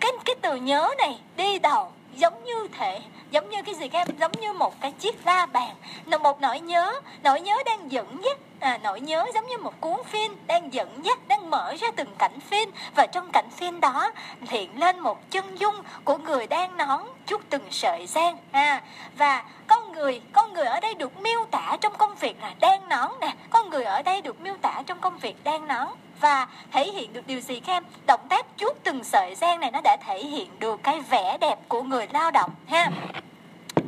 [0.00, 3.00] cái cái từ nhớ này đi đầu giống như thể
[3.30, 5.74] giống như cái gì các em giống như một cái chiếc la bàn.
[6.22, 9.96] Một nỗi nhớ nỗi nhớ đang dẫn dắt à, nỗi nhớ giống như một cuốn
[10.06, 12.70] phim đang dẫn dắt đang mở ra từng cảnh phim.
[12.94, 17.42] Và trong cảnh phim đó hiện lên một chân dung của người đang nón chút
[17.50, 18.82] từng sợi gian à,
[19.18, 22.88] và con người con người ở đây được miêu tả trong công việc là đang
[22.88, 23.34] nón nè.
[23.50, 25.88] Con người ở đây được miêu tả trong công việc đang nón
[26.22, 29.70] và thể hiện được điều gì các em động tác chuốt từng sợi gian này
[29.70, 32.90] nó đã thể hiện được cái vẻ đẹp của người lao động, ha?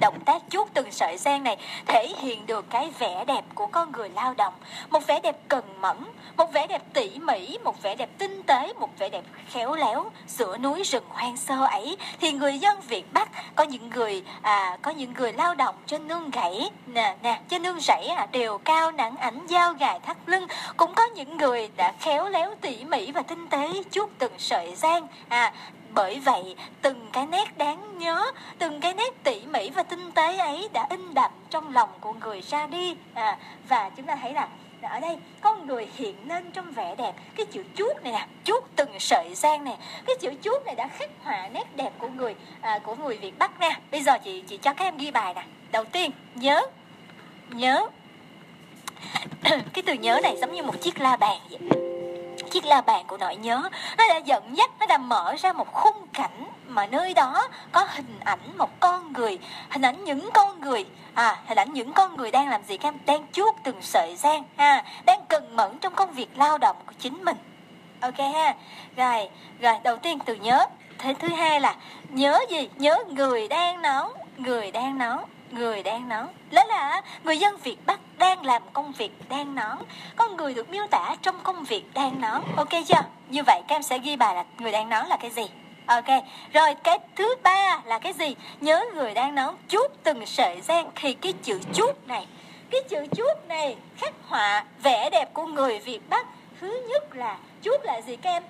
[0.01, 3.93] Động tác chuốt từng sợi sen này thể hiện được cái vẻ đẹp của con
[3.93, 4.55] người lao động.
[4.91, 5.97] Một vẻ đẹp cần mẫn
[6.37, 10.11] một vẻ đẹp tỉ mỉ một vẻ đẹp tinh tế một vẻ đẹp khéo léo
[10.27, 11.97] giữa núi rừng hoang sơ ấy.
[12.21, 16.09] Thì người dân việt bắc có những người à, có những người lao động trên
[16.09, 20.17] nương gãy nè nè trên nương rẫy à, đều cao nặng ảnh dao gài thắt
[20.27, 20.47] lưng.
[20.77, 24.75] Cũng có những người đã khéo léo tỉ mỉ và tinh tế chuốt từng sợi
[24.75, 25.53] gian à
[25.95, 30.37] bởi vậy, từng cái nét đáng nhớ, từng cái nét tỉ mỉ và tinh tế
[30.37, 32.97] ấy đã in đậm trong lòng của người ra đi.
[33.15, 33.39] À,
[33.69, 34.49] và chúng ta thấy là
[34.83, 37.15] ở đây con người hiện lên trong vẻ đẹp.
[37.37, 39.77] Cái chữ chuốt này nè chuốt từng sợi gian này
[40.07, 43.39] cái chữ chuốt này đã khắc họa nét đẹp của người à, của người việt
[43.39, 45.45] bắc nè bây giờ chị chị cho các em ghi bài nè.
[45.73, 46.67] Đầu tiên nhớ
[47.51, 47.87] nhớ.
[49.73, 51.94] Cái từ nhớ này giống như một chiếc la bàn vậy
[52.51, 53.69] chiếc la bàn của nỗi nhớ,
[53.99, 57.87] nó đã dẫn dắt, nó đã mở ra một khung cảnh mà nơi đó có
[57.91, 59.39] hình ảnh một con người,
[59.71, 60.87] hình ảnh những con người.
[61.15, 62.99] À hình ảnh những con người đang làm gì các em?
[63.07, 66.93] Đang chuốt từng sợi gian, ha, đang cần mẫn trong công việc lao động của
[66.99, 67.37] chính mình.
[68.01, 68.55] Ok ha.
[68.97, 69.29] Rồi
[69.61, 70.67] rồi, đầu tiên từ nhớ.
[70.99, 71.75] Thế thứ hai là
[72.09, 72.69] nhớ gì?
[72.77, 75.19] Nhớ người đang nấu, người đang nấu
[75.51, 76.27] người đang nón.
[76.51, 79.79] Đó là người dân Việt Bắc đang làm công việc đang nón.
[80.17, 82.43] Con người được miêu tả trong công việc đang nón.
[82.57, 83.03] Ok chưa?
[83.29, 85.43] Như vậy các em sẽ ghi bài là người đang nón là cái gì?
[85.87, 88.35] Ok, rồi cái thứ ba là cái gì?
[88.61, 92.27] Nhớ người đang nón chút từng sợi gian thì cái chữ chút này.
[92.71, 96.27] Cái chữ chút này khắc họa vẻ đẹp của người Việt Bắc.
[96.61, 98.43] Thứ nhất là chút là gì các em?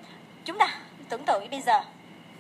[0.45, 0.69] Chúng ta
[1.09, 1.81] tưởng tượng bây giờ.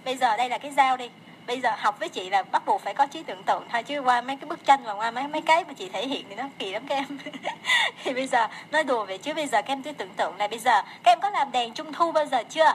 [0.04, 1.10] Bây giờ đây là cái dao đi
[1.46, 4.00] bây giờ học với chị là bắt buộc phải có trí tưởng tượng thôi chứ
[4.00, 6.34] qua mấy cái bức tranh và qua mấy mấy cái mà chị thể hiện thì
[6.34, 7.18] nó kỳ lắm các em.
[8.04, 10.48] Thì bây giờ nói đùa vậy chứ bây giờ các em cứ tưởng tượng là
[10.48, 12.74] bây giờ các em có làm đèn trung thu bao giờ chưa?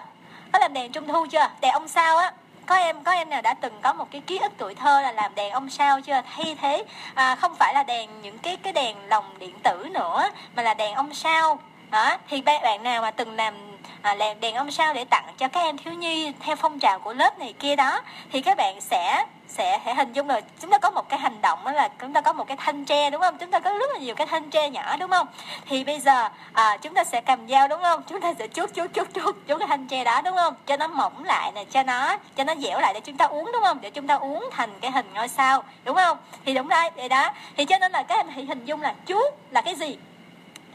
[0.51, 1.49] Có làm đèn trung thu chưa?
[1.61, 2.31] Đèn ông sao á?
[2.65, 5.11] Có em có em nào đã từng có một cái ký ức tuổi thơ là
[5.11, 6.21] làm đèn ông sao chưa?
[6.35, 10.29] Thay thế à, không phải là đèn những cái cái đèn lồng điện tử nữa
[10.55, 11.59] mà là đèn ông sao.
[11.91, 13.68] Đó thì bạn nào mà từng làm
[14.01, 16.99] à, làm đèn ông sao để tặng cho các em thiếu nhi theo phong trào
[16.99, 20.71] của lớp này kia đó thì các bạn sẽ sẽ thể hình dung rồi chúng
[20.71, 23.09] ta có một cái hành động đó là chúng ta có một cái thanh tre
[23.09, 23.37] đúng không?
[23.37, 25.27] Chúng ta có rất là nhiều cái thanh tre nhỏ đúng không?
[25.65, 28.03] Thì bây giờ à, chúng ta sẽ cầm dao đúng không?
[28.07, 30.53] Chúng ta sẽ chút chút chút chút chút cái thanh tre đó đúng không?
[30.65, 33.51] Cho nó mỏng lại nè cho nó cho nó dẻo lại để chúng ta uống
[33.53, 33.81] đúng không?
[33.81, 36.17] Để chúng ta uống thành cái hình ngôi sao đúng không?
[36.45, 37.31] Thì đúng đấy vậy đó.
[37.57, 39.97] Thì cho nên là các em hãy hình dung là chút là cái gì?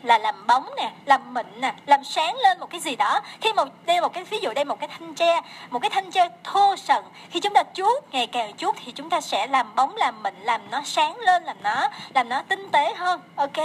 [0.05, 3.21] Là làm bóng nè, làm mịn nè, làm sáng lên một cái gì đó.
[3.41, 5.41] Khi một đây một cái, ví dụ đây một cái thanh tre,
[5.71, 9.11] một cái thanh tre thô sần, khi chúng ta chuốt, ngày càng chuốt thì chúng
[9.11, 12.71] ta sẽ làm bóng, làm mịn, làm nó sáng lên, làm nó làm nó tinh
[12.71, 13.21] tế hơn.
[13.37, 13.57] Ok,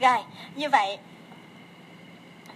[0.00, 0.18] rồi,
[0.54, 0.98] như vậy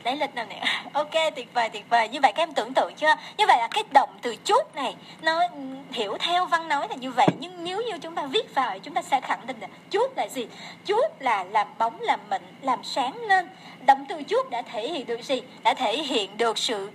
[0.04, 0.62] lấy lịch nào nè?
[0.92, 2.08] Ok tuyệt vời tuyệt vời.
[2.08, 3.14] Như vậy các em tưởng tượng chưa?
[3.36, 5.60] Như vậy là cái động từ chút này nó ừ,
[5.92, 7.28] hiểu theo văn nói là như vậy.
[7.38, 10.28] Nhưng nếu như chúng ta viết vào chúng ta sẽ khẳng định là chút là
[10.28, 10.46] gì?
[10.86, 13.48] Chút là làm bóng làm mịn làm sáng lên.
[13.86, 15.42] Động từ chút đã thể hiện được gì?
[15.62, 16.90] Đã thể hiện được sự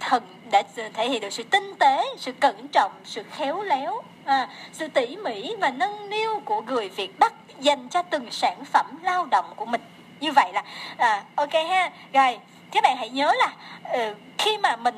[0.00, 0.62] thần đã
[0.94, 5.16] thể hiện được sự tinh tế sự cẩn trọng sự khéo léo à, sự tỉ
[5.16, 9.44] mỉ và nâng niu của người việt bắc dành cho từng sản phẩm lao động
[9.56, 9.80] của mình
[10.22, 10.62] như vậy là
[10.96, 11.90] à, ok ha.
[12.12, 12.38] Rồi
[12.70, 13.52] các bạn hãy nhớ là
[13.96, 14.96] uh, khi mà mình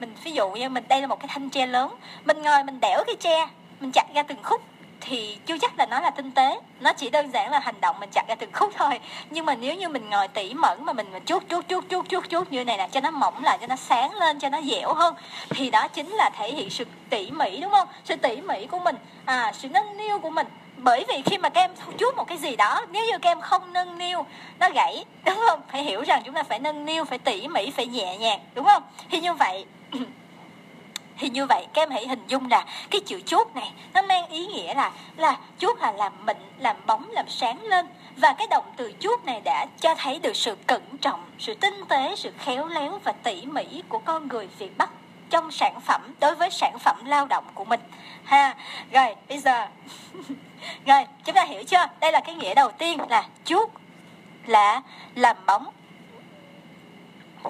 [0.00, 1.94] mình ví dụ như mình đây là một cái thanh tre lớn
[2.24, 3.46] mình ngồi mình đẽo cái tre
[3.80, 4.62] mình chặt ra từng khúc
[5.00, 6.60] thì chưa chắc là nó là tinh tế.
[6.80, 9.00] Nó chỉ đơn giản là hành động mình chặt ra từng khúc thôi.
[9.30, 12.08] Nhưng mà nếu như mình ngồi tỉ mẩn mà mình mình chuốt chuốt chuốt chuốt
[12.08, 14.60] chuốt chuốt như này là cho nó mỏng lại cho nó sáng lên cho nó
[14.62, 15.14] dẻo hơn
[15.50, 17.88] thì đó chính là thể hiện sự tỉ mỉ đúng không?
[18.04, 20.46] Sự tỉ mỉ của mình à sự nâng niu của mình
[20.82, 23.40] bởi vì khi mà các em chút một cái gì đó, nếu như các em
[23.40, 24.26] không nâng niu,
[24.60, 25.60] nó gãy, đúng không?
[25.72, 28.64] Phải hiểu rằng chúng ta phải nâng niu, phải tỉ mỉ, phải nhẹ nhàng, đúng
[28.64, 28.82] không?
[29.10, 29.64] Thì như vậy,
[31.18, 34.28] thì như vậy các em hãy hình dung là cái chữ chốt này, nó mang
[34.28, 37.86] ý nghĩa là là chốt là làm mịn, làm bóng, làm sáng lên.
[38.16, 41.84] Và cái động từ chốt này đã cho thấy được sự cẩn trọng, sự tinh
[41.88, 44.90] tế, sự khéo léo và tỉ mỉ của con người việt bắc
[45.30, 47.80] trong sản phẩm đối với sản phẩm lao động của mình.
[48.24, 48.54] Ha
[48.92, 49.66] rồi bây giờ
[50.86, 51.86] rồi chúng ta hiểu chưa?
[52.00, 53.68] Đây là cái nghĩa đầu tiên là chuốt
[54.46, 54.82] là
[55.14, 55.66] làm bóng.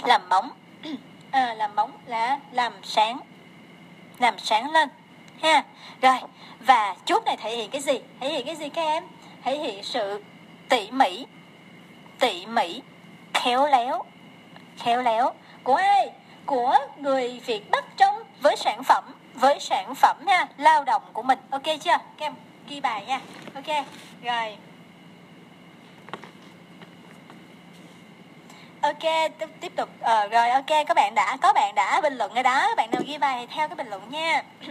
[0.05, 0.51] Làm bóng
[1.31, 3.21] à, làm bóng là làm sáng
[4.19, 4.89] làm sáng lên.
[5.43, 5.65] Ha
[6.03, 6.19] rồi
[6.61, 8.01] và chuốt này thể hiện cái gì?
[8.21, 9.05] Thể hiện cái gì các em?
[9.45, 10.23] Thể hiện sự
[10.69, 11.27] tỉ mỉ
[12.19, 12.83] tỉ mỉ
[13.35, 14.05] khéo léo
[14.79, 15.33] khéo léo
[15.65, 16.11] của ai?
[16.49, 21.23] Của người Việt Bắc trong với sản phẩm với sản phẩm nha lao động của
[21.23, 21.39] mình.
[21.51, 21.91] Ok chưa?
[21.91, 22.35] Các em
[22.69, 23.21] ghi bài nha.
[23.55, 23.67] Ok
[24.25, 24.57] rồi.
[28.81, 29.03] Ok
[29.39, 29.89] tiếp, tiếp tục.
[30.01, 32.75] Ờ, rồi ok các bạn đã có bạn đã bình luận rồi đó.
[32.77, 34.43] Bạn nào ghi bài theo cái bình luận nha.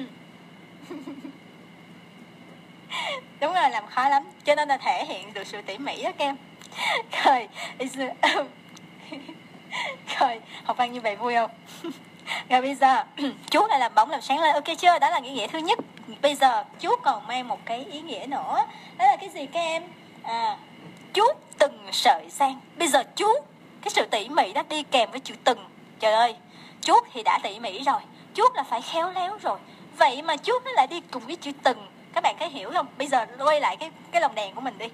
[3.40, 4.24] Đúng rồi làm khó lắm.
[4.46, 6.36] Cho nên là thể hiện được sự tỉ mỉ đó các em
[7.26, 7.48] rồi
[10.20, 11.52] rồi, học văn như vậy vui không?
[12.50, 13.04] Rồi bây giờ,
[13.50, 14.54] chú lại làm bóng làm sáng lên.
[14.54, 15.00] Ok chưa?
[15.00, 15.80] Đó là ý nghĩa thứ nhất.
[16.22, 18.66] Bây giờ, chú còn mang một cái ý nghĩa nữa.
[18.98, 19.84] Đó là cái gì các em?
[20.24, 20.58] À
[21.18, 21.24] chú
[21.60, 22.60] từng sợi sang.
[22.78, 23.28] Bây giờ chú,
[23.82, 25.60] cái sự tỉ mỉ đó đi kèm với chữ từng.
[26.00, 26.36] Trời ơi
[26.82, 28.00] chuốt thì đã tỉ mỉ rồi.
[28.34, 29.60] Chuốt là phải khéo léo rồi.
[29.98, 31.88] Vậy mà chuốt nó lại đi cùng với chữ từng.
[32.14, 32.88] Các bạn có hiểu không?
[32.98, 34.86] Bây giờ quay lại cái cái lồng đèn của mình đi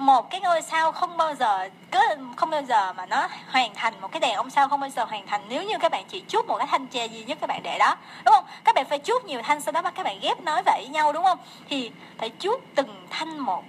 [0.00, 2.00] một cái ngôi sao không bao giờ cứ,
[2.36, 5.04] không bao giờ mà nó hoàn thành một cái đèn ông sao không bao giờ
[5.04, 5.40] hoàn thành.
[5.48, 7.78] Nếu như các bạn chỉ chút một cái thanh tre duy nhất các bạn để
[7.78, 8.44] đó, đúng không?
[8.64, 11.24] Các bạn phải chút nhiều thanh sau đó các bạn ghép nói với nhau, đúng
[11.24, 11.38] không?
[11.68, 13.64] Thì phải chút từng thanh một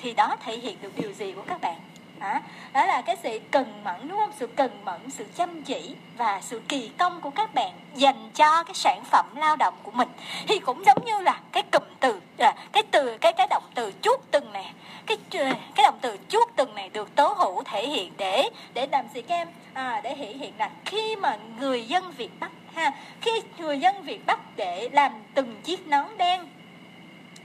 [0.00, 1.89] thì đó thể hiện được điều gì của các bạn
[2.20, 2.40] đó,
[2.72, 4.32] đó là cái sự cần mẫn đúng không?
[4.38, 8.62] Sự cần mẫn sự chăm chỉ và sự kỳ công của các bạn dành cho
[8.62, 10.08] cái sản phẩm lao động của mình.
[10.48, 13.92] Thì cũng giống như là cái cụm từ à, cái từ cái cái động từ
[13.92, 14.72] chút từng này.
[15.06, 18.86] Cái à, cái động từ chuốt từng này được tố hữu thể hiện để để
[18.92, 19.48] làm gì các em?
[19.74, 24.02] À, để thể hiện là khi mà người dân Việt Bắc ha khi người dân
[24.02, 26.48] Việt Bắc để làm từng chiếc nón đen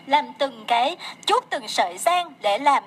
[0.07, 2.84] làm từng cái chuốt từng sợi giang để làm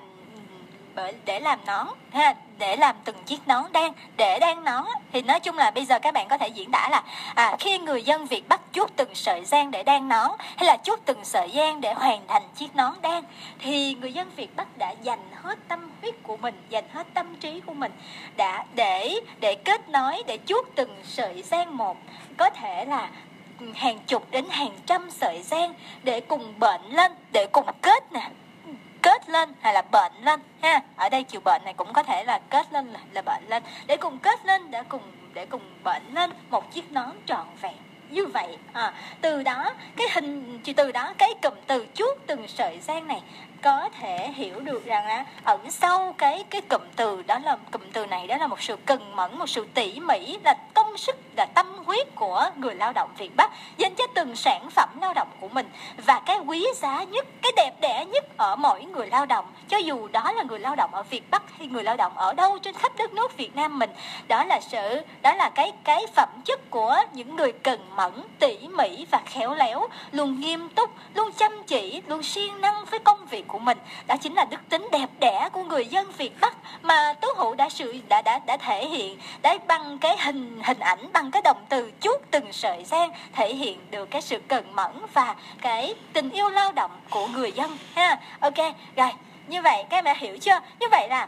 [0.95, 5.21] bởi để làm nón ha để làm từng chiếc nón đen để đan nón thì
[5.21, 7.03] nói chung là bây giờ các bạn có thể diễn tả là
[7.35, 10.77] à, khi người dân Việt bắt chuốt từng sợi gian để đan nón hay là
[10.83, 13.23] chuốt từng sợi gian để hoàn thành chiếc nón đen
[13.59, 17.35] thì người dân Việt Bắc đã dành hết tâm huyết của mình dành hết tâm
[17.35, 17.91] trí của mình
[18.37, 21.97] đã để để kết nối để chuốt từng sợi gian một.
[22.37, 23.09] Có thể là
[23.59, 25.73] ừ, hàng chục đến hàng trăm sợi gian
[26.03, 28.29] để cùng bệnh lên để cùng kết nè
[29.01, 30.81] kết lên hay là bệnh lên ha?
[30.95, 33.63] Ở đây chiều bệnh này cũng có thể là kết lên là, là bệnh lên.
[33.87, 35.01] Để cùng kết lên để cùng
[35.33, 37.75] để cùng bệnh lên một chiếc nón trọn vẹn.
[38.09, 42.79] Như vậy à, từ đó cái hình từ đó cái cụm từ chuốt từng sợi
[42.79, 43.21] giang này
[43.61, 47.81] có thể hiểu được rằng là ẩn sau cái cái cụm từ đó là, cụm
[47.93, 51.15] từ này đó là một sự cần mẫn, một sự tỉ mỉ, là công sức,
[51.37, 55.13] là tâm huyết của người lao động Việt Bắc, dành cho từng sản phẩm lao
[55.13, 55.69] động của mình.
[56.05, 59.77] Và cái quý giá nhất, cái đẹp đẽ nhất ở mỗi người lao động, cho
[59.77, 62.57] dù đó là người lao động ở Việt Bắc hay người lao động ở đâu
[62.59, 63.89] trên khắp đất nước Việt Nam mình,
[64.27, 68.57] đó là sự, đó là cái cái phẩm chất của những người cần mẫn, tỉ
[68.67, 73.25] mỉ và khéo léo, luôn nghiêm túc, luôn chăm chỉ, luôn siêng năng với công
[73.25, 73.77] việc của mình.
[74.07, 77.55] Đó chính là đức tính đẹp đẽ của người dân Việt Bắc mà Tố Hữu
[77.55, 79.17] đã sự, đã đã đã thể hiện.
[79.41, 83.55] Đấy, bằng cái hình hình ảnh, bằng cái động từ chuốt từng sợi giang thể
[83.55, 87.77] hiện được cái sự cần mẫn và cái tình yêu lao động của người dân,
[87.95, 88.19] ha.
[88.39, 88.57] Ok,
[88.95, 89.09] rồi,
[89.47, 90.59] như vậy, các em đã hiểu chưa?
[90.79, 91.27] Như vậy là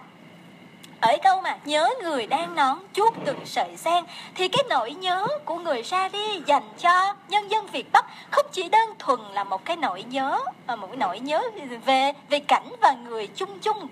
[1.01, 4.03] ở câu mà, nhớ người đang nón chuốt từng sợi sen.
[4.35, 8.45] Thì cái nỗi nhớ của người ra đi dành cho nhân dân Việt Bắc không
[8.51, 11.41] chỉ đơn thuần là một cái nỗi nhớ mà một cái nỗi nhớ
[11.85, 13.87] về về cảnh và người chung chung.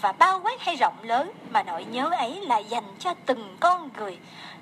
[0.00, 3.90] Và bao quát hay rộng lớn mà nỗi nhớ ấy là dành cho từng con
[3.96, 4.18] người,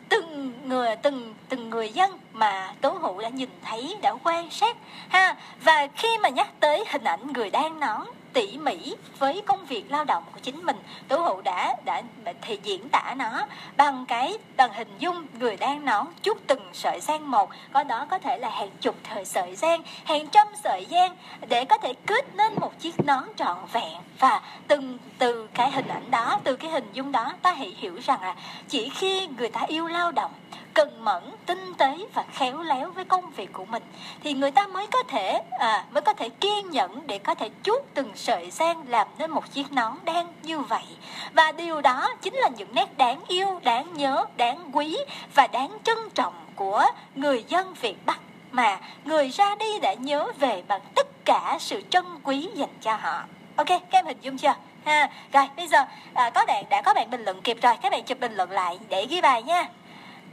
[0.09, 4.77] từng người, từng từng người dân mà tố hữu đã nhìn thấy, đã quan sát.
[5.09, 9.67] Ha, và khi mà nhắc tới hình ảnh người đang nón tỉ mỉ với công
[9.67, 10.77] việc lao động của chính mình.
[11.09, 12.03] Tố hữu đã đã
[12.41, 17.01] thì diễn tả nó bằng cái bằng hình dung người đang nón chút từng sợi
[17.01, 17.51] gian một.
[17.73, 21.17] Có đó có thể là hàng chục thời sợi gian, hàng trăm sợi gian
[21.49, 23.99] để có thể kết nên một chiếc nón trọn vẹn.
[24.19, 27.99] Và từng từ cái hình ảnh đó từ cái hình dung đó ta hãy hiểu
[28.05, 28.35] rằng là
[28.69, 30.31] chỉ khi người ta yêu lao động
[30.75, 33.83] cần mẫn tinh tế và khéo léo với công việc của mình
[34.23, 37.51] thì người ta mới có thể à, mới có thể kiên nhẫn để có thể
[37.63, 40.85] chuốt từng sợi sen làm nên một chiếc nón đen như vậy.
[41.33, 44.99] Và điều đó chính là những nét đáng yêu đáng nhớ đáng quý
[45.35, 48.19] và đáng trân trọng của người dân Việt Bắc
[48.51, 52.97] mà người ra đi đã nhớ về bằng tất cả sự trân quý dành cho
[52.97, 53.25] họ.
[53.57, 54.55] Ok các em hình dung chưa?
[54.85, 57.93] Ha rồi bây giờ à, có bạn đã có bạn bình luận kịp rồi các
[57.93, 59.69] bạn chụp bình luận lại để ghi bài nha.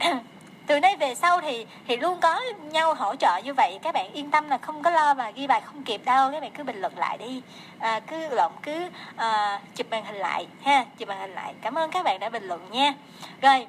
[0.66, 2.40] từ nay về sau thì thì luôn có
[2.70, 3.78] nhau hỗ trợ như vậy.
[3.82, 6.30] Các bạn yên tâm là không có lo mà ghi bài không kịp đâu.
[6.32, 7.42] Các bạn cứ bình luận lại đi.
[7.78, 11.54] À, cứ lộn cứ à, chụp màn hình lại ha chụp màn hình lại.
[11.60, 12.94] Cảm ơn các bạn đã bình luận nha.
[13.40, 13.66] Rồi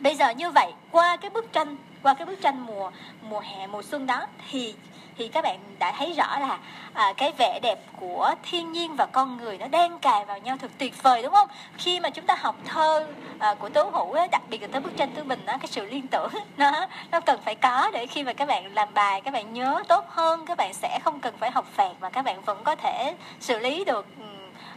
[0.00, 2.90] bây giờ như vậy qua cái bức tranh qua cái bức tranh mùa
[3.22, 4.74] mùa hè mùa xuân đó thì
[5.18, 6.58] thì các bạn đã thấy rõ là
[6.92, 10.56] à, cái vẻ đẹp của thiên nhiên và con người nó đang cài vào nhau
[10.60, 11.48] thật tuyệt vời đúng không?
[11.78, 13.06] Khi mà chúng ta học thơ
[13.38, 15.66] à, của tố hữu ấy, đặc biệt là tới bức tranh tư bình đó cái
[15.66, 19.20] sự liên tưởng nó nó cần phải có để khi mà các bạn làm bài
[19.20, 22.22] các bạn nhớ tốt hơn các bạn sẽ không cần phải học phạt mà các
[22.22, 24.06] bạn vẫn có thể xử lý được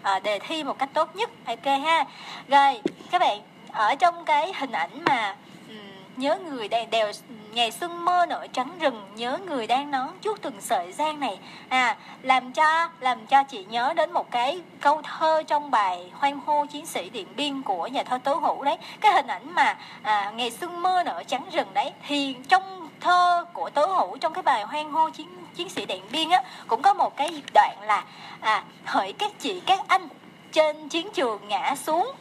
[0.06, 1.30] à, đề thi một cách tốt nhất.
[1.46, 2.06] Ok ha.
[2.48, 2.82] Rồi
[3.12, 5.36] các bạn ở trong cái hình ảnh mà
[6.18, 7.12] nhớ người đang đèo
[7.54, 11.40] ngày xuân mơ nổi trắng rừng nhớ người đang nón chút từng sợi giang này.
[11.70, 16.40] À làm cho làm cho chị nhớ đến một cái câu thơ trong bài hoan
[16.46, 18.78] hô chiến sĩ điện biên của nhà thơ tố hữu đấy.
[19.02, 23.46] Cái hình ảnh mà à, ngày xuân mơ nở trắng rừng đấy thì trong thơ
[23.54, 26.82] của tố hữu trong cái bài hoan hô chiến chiến sĩ điện biên á cũng
[26.82, 28.04] có một cái đoạn là
[28.40, 30.08] à hỡi các chị các anh
[30.52, 32.12] trên chiến trường ngã xuống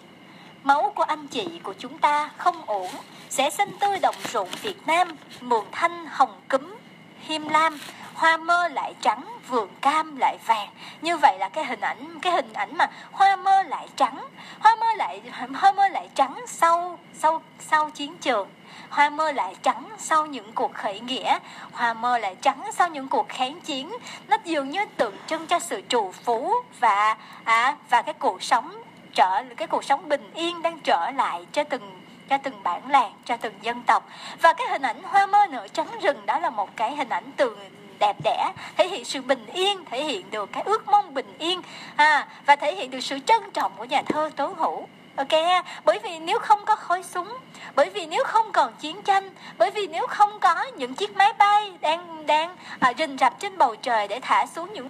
[0.64, 2.88] máu của anh chị của chúng ta không ổn
[3.34, 5.08] sẽ xanh tươi đồng ruộng Việt Nam,
[5.40, 6.74] mường thanh hồng cúm,
[7.20, 7.78] hiêm lam,
[8.14, 10.68] hoa mơ lại trắng, vườn cam lại vàng.
[11.02, 14.24] Như vậy là cái hình ảnh cái hình ảnh mà hoa mơ lại trắng,
[14.60, 15.22] hoa mơ lại
[15.54, 18.48] hoa mơ lại trắng sau sau sau chiến trường.
[18.88, 21.38] Hoa mơ lại trắng sau những cuộc khởi nghĩa,
[21.72, 23.92] hoa mơ lại trắng sau những cuộc kháng chiến.
[24.28, 28.82] Nó dường như tượng trưng cho sự trù phú và à, và cái cuộc sống
[29.14, 32.03] trở cái cuộc sống bình yên đang trở lại cho từng
[32.34, 34.08] cho từng bản làng cho từng dân tộc.
[34.40, 37.30] Và cái hình ảnh hoa mơ nở trắng rừng đó là một cái hình ảnh
[37.36, 37.56] từ
[38.00, 41.62] đẹp đẽ thể hiện sự bình yên thể hiện được cái ước mong bình yên
[41.96, 44.88] à, và thể hiện được sự trân trọng của nhà thơ tố hữu.
[45.16, 47.36] Ok bởi vì nếu không có khói súng
[47.74, 51.32] bởi vì nếu không còn chiến tranh bởi vì nếu không có những chiếc máy
[51.38, 54.88] bay đang đang à, rình rập trên bầu trời để thả xuống những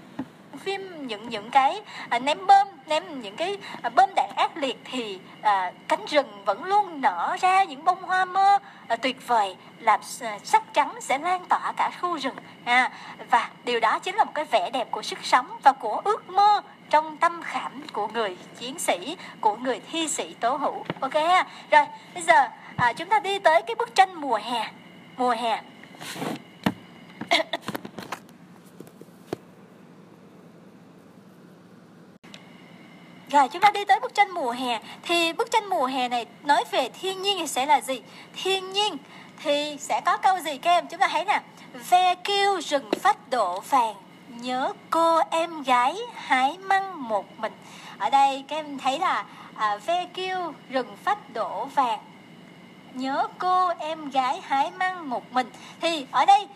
[0.64, 4.76] phim những những cái à, ném bơm ném những cái à, bơm đạn ác liệt
[4.84, 8.58] thì à, cánh rừng vẫn luôn nở ra những bông hoa mơ
[8.88, 12.90] à, tuyệt vời làm à, sắc trắng sẽ lan tỏa cả khu rừng à,
[13.30, 16.30] và điều đó chính là một cái vẻ đẹp của sức sống và của ước
[16.30, 21.14] mơ trong tâm khảm của người chiến sĩ của người thi sĩ tố hữu ok
[21.14, 21.46] ha.
[21.70, 24.70] Rồi bây giờ à, chúng ta đi tới cái bức tranh mùa hè
[25.16, 25.60] mùa hè.
[33.34, 36.26] Rồi chúng ta đi tới bức tranh mùa hè Thì bức tranh mùa hè này
[36.44, 38.02] nói về thiên nhiên thì sẽ là gì?
[38.42, 38.96] Thiên nhiên
[39.42, 40.86] thì sẽ có câu gì các em?
[40.86, 41.40] Chúng ta thấy nè
[41.90, 43.94] Ve kêu rừng phách độ vàng
[44.28, 47.52] Nhớ cô em gái hái măng một mình
[47.98, 49.24] Ở đây các em thấy là
[49.54, 51.98] à, Ve kêu rừng phách đổ vàng
[52.92, 56.48] Nhớ cô em gái hái măng một mình Thì ở đây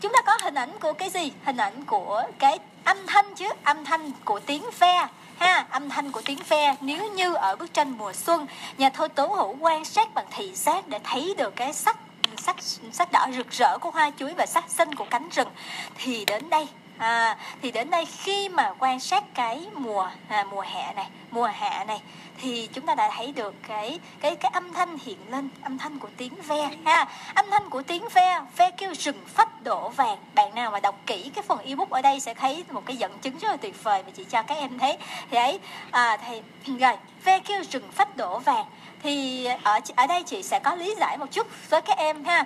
[0.00, 1.32] chúng ta có hình ảnh của cái gì?
[1.44, 5.06] Hình ảnh của cái âm thanh chứ Âm thanh của tiếng ve
[5.38, 8.46] ha, âm thanh của tiếng ve nếu như ở bức tranh mùa xuân,
[8.78, 11.98] nhà thơ tố hữu quan sát bằng thị giác để thấy được cái sắc
[12.36, 12.56] sắc
[12.92, 15.48] sắc đỏ rực rỡ của hoa chuối và sắc xanh của cánh rừng.
[15.96, 16.68] Thì đến đây
[16.98, 21.46] à, thì đến đây khi mà quan sát cái mùa à, mùa hè này mùa
[21.46, 22.00] hạ này
[22.38, 25.98] thì chúng ta đã thấy được cái cái cái âm thanh hiện lên âm thanh
[25.98, 27.06] của tiếng ve ha.
[27.34, 30.18] Âm thanh của tiếng ve ve kêu rừng phách đổ vàng.
[30.34, 33.18] Bạn nào mà đọc kỹ cái phần ebook ở đây sẽ thấy một cái dẫn
[33.18, 34.98] chứng rất là tuyệt vời mà chị cho các em thấy.
[35.30, 35.58] Thì ấy
[35.90, 36.42] à, thì
[36.78, 38.64] rồi ve kêu rừng phách đổ vàng.
[39.02, 42.44] Thì ở ở đây chị sẽ có lý giải một chút với các em ha.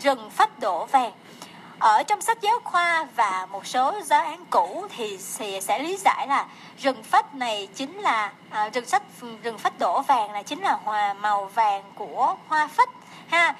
[0.00, 1.12] Rừng phách đổ vàng
[1.78, 5.96] ở trong sách giáo khoa và một số giáo án cũ thì, thì sẽ lý
[5.96, 6.46] giải là
[6.78, 9.02] rừng phách này chính là à, rừng sách
[9.42, 12.90] rừng phách đổ vàng là chính là hòa màu vàng của hoa phách
[13.28, 13.54] ha.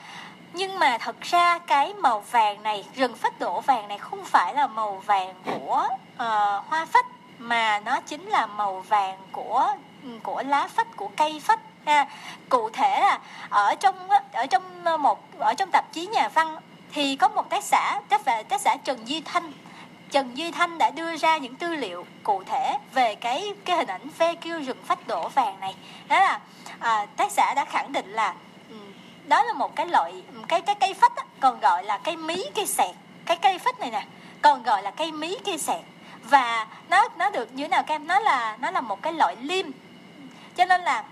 [0.52, 4.54] Nhưng mà thật ra cái màu vàng này rừng phách đổ vàng này không phải
[4.54, 7.06] là màu vàng của uh, hoa phách
[7.38, 9.74] mà nó chính là màu vàng của
[10.22, 12.06] của lá phách của cây phách ha.
[12.48, 13.18] Cụ thể là
[13.50, 16.56] ở trong ở trong ờ, một ở trong tạp chí nhà văn
[16.92, 19.52] thì có một tác giả tác giả tác giả Trần Duy Thanh.
[20.10, 23.86] Trần Duy Thanh đã đưa ra những tư liệu cụ thể về cái cái hình
[23.86, 25.74] ảnh ve kêu rừng phách đổ vàng này.
[26.08, 26.40] Đó là
[26.78, 28.34] à, tác giả đã khẳng định là
[28.70, 28.76] ừ,
[29.24, 32.44] đó là một cái loại cái cái cây phách á, còn gọi là cây mí
[32.54, 32.94] cây sẹt.
[33.26, 34.04] Cái cây phách này nè
[34.42, 35.80] còn gọi là cây mí cây sẹt.
[36.22, 38.06] Và nó nó được như thế nào các em?
[38.06, 39.66] Nó là nó là một cái loại liêm
[40.56, 41.04] cho nên là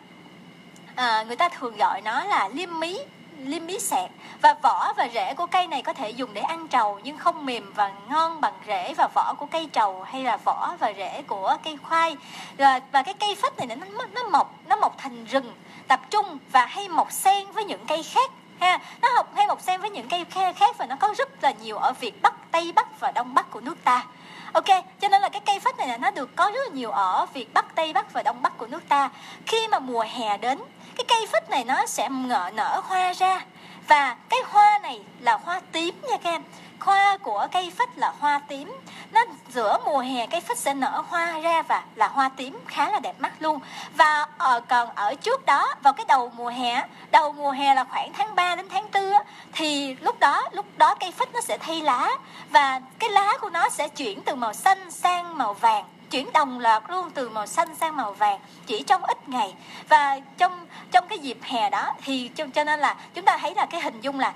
[0.95, 2.99] à, người ta thường gọi nó là liêm mí
[3.39, 4.11] limit sẹt
[4.43, 7.47] và vỏ và rễ của cây này có thể dùng để ăn trầu, nhưng không
[7.47, 11.23] mềm và ngon bằng rễ và vỏ của cây trầu hay là vỏ và rễ
[11.27, 12.17] của cây khoai.
[12.59, 15.53] Rồi, và cái cây phách này nó nó mọc nó mọc thành rừng,
[15.89, 18.31] tập trung và hay mọc xen với những cây khác,
[18.61, 18.79] ha.
[19.01, 20.25] Nó học, hay mọc xen với những cây
[20.57, 23.51] khác và nó có rất là nhiều ở việt bắc, tây bắc và đông bắc
[23.51, 24.05] của nước ta.
[24.53, 24.65] Ok,
[25.01, 27.27] cho nên là cái cây phách này là nó được có rất là nhiều ở
[27.35, 29.11] việt bắc, tây bắc và đông bắc của nước ta.
[29.47, 30.59] Khi mà mùa hè đến
[30.97, 33.41] cái cây phích này nó sẽ ngợ nở hoa ra.
[33.89, 36.43] Và cái hoa này là hoa tím nha các em.
[36.81, 38.73] Hoa của cây phích là hoa tím.
[39.13, 42.59] Nó giữa mùa hè cây phích sẽ nở hoa ra và là hoa tím.
[42.67, 43.61] Khá là đẹp mắt luôn.
[43.95, 47.85] Và ở, còn ở trước đó vào cái đầu mùa hè đầu mùa hè là
[47.85, 49.05] khoảng tháng 3 đến tháng 4
[49.53, 52.11] thì lúc đó lúc đó cây phích nó sẽ thay lá.
[52.51, 55.85] Và cái lá của nó sẽ chuyển từ màu xanh sang màu vàng
[56.15, 59.55] chuyển đồng loạt luôn từ màu xanh sang màu vàng chỉ trong ít ngày.
[59.89, 63.55] Và trong trong cái dịp hè đó thì cho, cho nên là chúng ta thấy
[63.55, 64.35] là cái hình dung là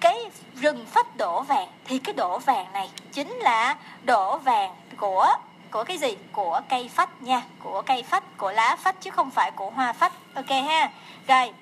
[0.00, 1.68] cái rừng phách đổ vàng.
[1.84, 5.26] Thì cái đổ vàng này chính là đổ vàng của
[5.70, 6.16] của cái gì?
[6.32, 7.42] Của cây phách nha.
[7.62, 10.12] Của cây phách của lá phách chứ không phải của hoa phách.
[10.34, 10.90] Ok ha.
[11.28, 11.52] Rồi.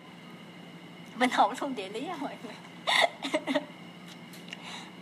[1.17, 2.55] Mình học luôn địa lý mọi người.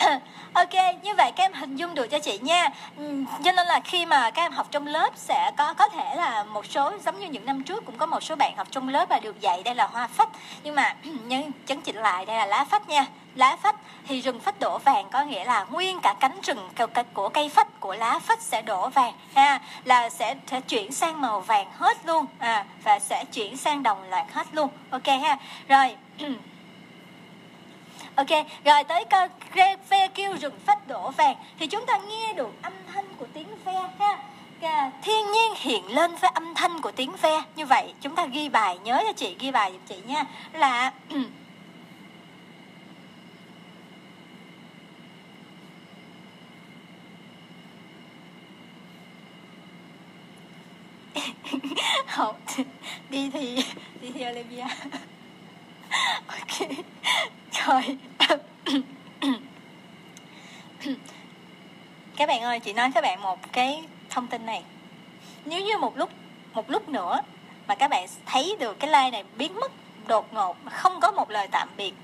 [0.53, 2.69] ok như vậy các em hình dung được cho chị nha.
[2.97, 6.15] Ừ, cho nên là khi mà các em học trong lớp sẽ có có thể
[6.17, 8.89] là một số giống như những năm trước cũng có một số bạn học trong
[8.89, 10.29] lớp và được dạy đây là hoa phách.
[10.63, 10.95] Nhưng mà
[11.27, 13.07] nhưng chấn chỉnh lại đây là lá phách nha.
[13.35, 13.77] Lá phách
[14.09, 16.69] thì rừng phách đổ vàng có nghĩa là nguyên cả cánh rừng
[17.15, 21.21] của cây phách của lá phách sẽ đổ vàng ha là sẽ, sẽ chuyển sang
[21.21, 24.69] màu vàng hết luôn à và sẽ chuyển sang đồng loạt hết luôn.
[24.91, 25.39] Ok ha.
[25.69, 25.97] Rồi
[28.21, 28.31] Ok,
[28.65, 29.29] rồi tới cơ
[29.89, 31.37] ve, kêu rừng phách đổ vàng.
[31.59, 34.19] Thì chúng ta nghe được âm thanh của tiếng ve ha.
[35.03, 37.43] Thiên nhiên hiện lên với âm thanh của tiếng ve.
[37.57, 40.25] Như vậy chúng ta ghi bài, nhớ cho chị ghi bài giùm chị nha.
[40.53, 40.93] Là
[52.07, 52.41] học
[53.11, 53.65] đi thì
[54.01, 54.67] đi thì Olivia
[56.27, 56.69] ok
[57.67, 57.99] rồi.
[62.17, 64.63] các bạn ơi, chị nói các bạn một cái thông tin này.
[65.45, 66.11] Nếu như một lúc
[66.53, 67.21] một lúc nữa
[67.67, 69.73] mà các bạn thấy được cái like này biến mất
[70.07, 71.95] đột ngột không có một lời tạm biệt,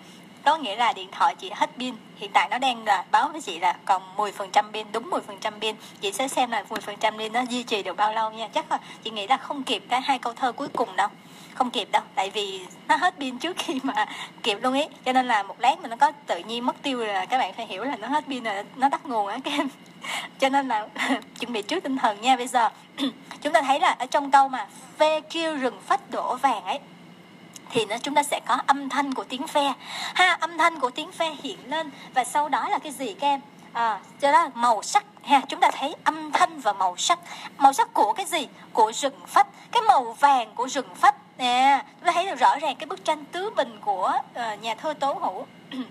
[0.44, 1.94] có nghĩa là điện thoại chị hết pin.
[2.16, 5.76] Hiện tại nó đang là báo với chị là còn 10% pin, đúng 10% pin.
[6.00, 8.48] Chị sẽ xem là 10% pin nó duy trì được bao lâu nha.
[8.48, 11.08] Chắc là chị nghĩ là không kịp cái hai câu thơ cuối cùng đâu
[11.56, 14.06] không kịp đâu, tại vì nó hết pin trước khi mà
[14.42, 14.84] kịp luôn ý.
[15.04, 17.54] Cho nên là một lát mà nó có tự nhiên mất tiêu là các bạn
[17.54, 19.68] phải hiểu là nó hết pin rồi, nó tắt nguồn á, các em.
[20.38, 20.88] Cho nên là
[21.40, 22.36] chuẩn bị trước tinh thần nha.
[22.36, 22.70] Bây giờ,
[23.42, 24.66] chúng ta thấy là ở trong câu mà
[24.98, 26.78] phê kêu rừng phách đổ vàng ấy,
[27.70, 29.72] thì nó, chúng ta sẽ có âm thanh của tiếng phe.
[30.14, 31.90] Ha, âm thanh của tiếng phe hiện lên.
[32.14, 33.40] Và sau đó là cái gì, các em?
[33.76, 37.18] À, cho đó màu sắc ha chúng ta thấy âm thanh và màu sắc.
[37.58, 38.48] Màu sắc của cái gì?
[38.72, 39.46] Của rừng phách.
[39.72, 41.14] Cái màu vàng của rừng phách.
[41.38, 44.74] Nè chúng ta thấy được rõ ràng cái bức tranh tứ bình của uh, nhà
[44.74, 45.46] thơ tố hữu.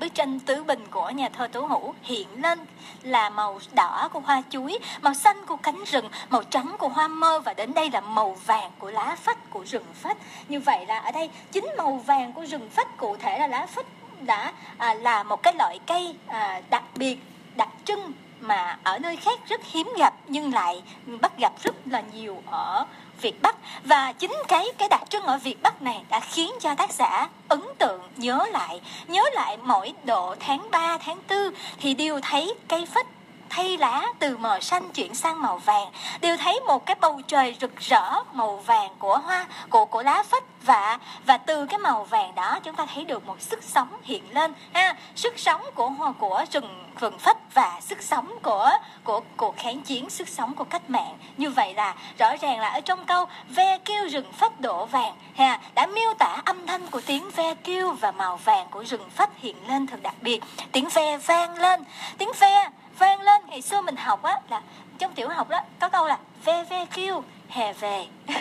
[0.00, 2.58] Bức tranh tứ bình của nhà thơ Tố Hữu hiện lên
[3.02, 7.08] là màu đỏ của hoa chuối, màu xanh của cánh rừng, màu trắng của hoa
[7.08, 10.16] mơ và đến đây là màu vàng của lá phách của rừng phách.
[10.48, 13.66] Như vậy là ở đây chính màu vàng của rừng phách cụ thể là lá
[13.66, 13.86] phách
[14.26, 17.18] đã à, là một cái loại cây à, đặc biệt
[17.56, 20.82] đặc trưng mà ở nơi khác rất hiếm gặp nhưng lại
[21.20, 22.86] bắt gặp rất là nhiều ở
[23.20, 23.56] Việt Bắc.
[23.84, 27.28] Và chính cái cái đặc trưng ở Việt Bắc này đã khiến cho tác giả
[27.48, 31.38] ấn tượng nhớ lại nhớ lại mỗi độ tháng 3 tháng 4
[31.80, 33.06] thì đều thấy cây phách
[33.50, 35.86] thay lá từ màu xanh chuyển sang màu vàng.
[36.20, 40.22] Đều thấy một cái bầu trời rực rỡ màu vàng của hoa, của của lá
[40.22, 43.88] phách và và từ cái màu vàng đó chúng ta thấy được một sức sống
[44.02, 44.94] hiện lên, ha.
[45.14, 48.70] Sức sống của hoa, của rừng rừng phách và sức sống của
[49.04, 51.18] của cuộc kháng chiến, sức sống của cách mạng.
[51.36, 55.14] Như vậy là rõ ràng là ở trong câu ve kêu rừng phách đổ vàng,
[55.36, 59.10] ha, đã miêu tả âm thanh của tiếng ve kêu và màu vàng của rừng
[59.10, 60.40] phách hiện lên thật đặc biệt.
[60.72, 61.84] Tiếng ve vang lên.
[62.18, 62.68] Tiếng ve
[63.00, 63.42] vang lên.
[63.48, 64.60] Ngày xưa mình học á là
[64.98, 68.06] trong tiểu học đó có câu là vvq kêu hè về.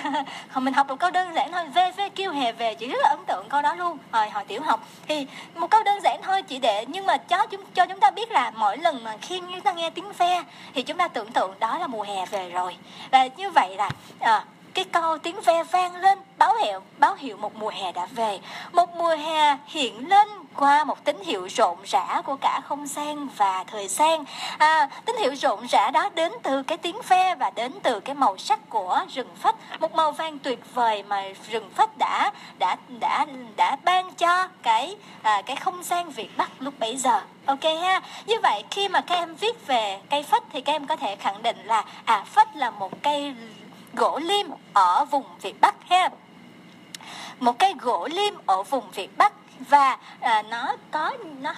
[0.49, 3.09] Hồi mình học một câu đơn giản thôi vvq kêu hè về chị rất là
[3.09, 3.97] ấn tượng câu đó luôn.
[4.11, 7.45] Hồi hồi tiểu học thì một câu đơn giản thôi chị để nhưng mà cho
[7.45, 10.43] chúng cho chúng ta biết là mỗi lần mà khi chúng ta nghe tiếng ve
[10.73, 12.77] thì chúng ta tưởng tượng đó là mùa hè về rồi.
[13.11, 14.43] Và như vậy là à,
[14.73, 18.39] cái câu tiếng ve vang lên báo hiệu báo hiệu một mùa hè đã về.
[18.71, 23.27] Một mùa hè hiện lên qua một tín hiệu rộn rã của cả không gian
[23.37, 24.23] và thời gian.
[24.57, 28.15] À, tín hiệu rộn rã đó đến từ cái tiếng ve và đến từ cái
[28.15, 29.55] màu sắc của rừng phách.
[29.79, 33.25] Một màu vàng tuyệt vời mà rừng phách đã đã đã
[33.55, 37.21] đã ban cho cái à, cái không gian Việt Bắc lúc bấy giờ.
[37.45, 38.01] Ok ha?
[38.25, 41.15] Như vậy khi mà các em viết về cây phách thì các em có thể
[41.15, 43.35] khẳng định là à phách là một cây
[43.99, 46.09] gỗ lim ở vùng Việt Bắc ha.
[47.39, 49.33] Một cây gỗ lim ở vùng Việt Bắc
[49.69, 51.53] và à, nó có nó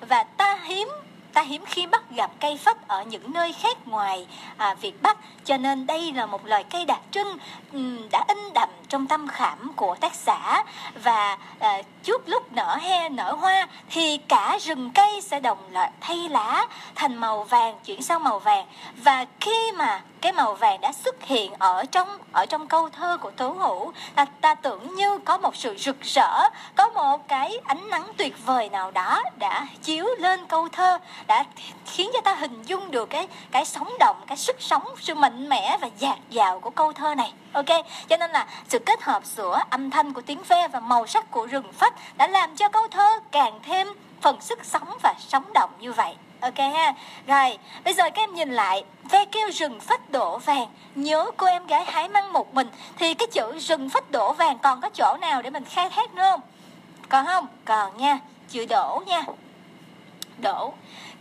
[0.00, 0.88] và ta hiếm
[1.32, 4.26] ta hiếm khi bắt gặp cây phất ở những nơi khác ngoài
[4.56, 5.18] à, Việt Bắc.
[5.44, 7.38] Cho nên đây là một loài cây đặc trưng
[7.72, 10.64] um, đã in đậm trong tâm khảm của tác giả
[11.02, 15.90] và à, chút lúc nở he nở hoa thì cả rừng cây sẽ đồng loạt
[16.00, 18.66] thay lá thành màu vàng chuyển sang màu vàng.
[18.96, 23.16] Và khi mà cái màu vàng đã xuất hiện ở trong ở trong câu thơ
[23.16, 27.58] của tố hữu ta, ta tưởng như có một sự rực rỡ có một cái
[27.64, 31.44] ánh nắng tuyệt vời nào đó đã chiếu lên câu thơ đã
[31.86, 35.48] khiến cho ta hình dung được cái cái sống động cái sức sống sự mạnh
[35.48, 37.32] mẽ và dạt dào của câu thơ này.
[37.52, 37.66] Ok
[38.08, 41.30] cho nên là sự kết hợp giữa âm thanh của tiếng ve và màu sắc
[41.30, 43.86] của rừng phách đã làm cho câu thơ càng thêm
[44.20, 46.14] phần sức sống và sống động như vậy.
[46.40, 46.94] Ok ha?
[47.26, 50.66] Rồi, bây giờ các em nhìn lại, ve kêu rừng phách đổ vàng.
[50.94, 54.58] Nhớ cô em gái hái măng một mình, thì cái chữ rừng phách đổ vàng
[54.58, 56.40] còn có chỗ nào để mình khai thác nữa không?
[57.08, 57.46] Còn không?
[57.64, 58.18] Còn nha.
[58.48, 59.22] Chữ đổ nha.
[60.38, 60.72] Đổ.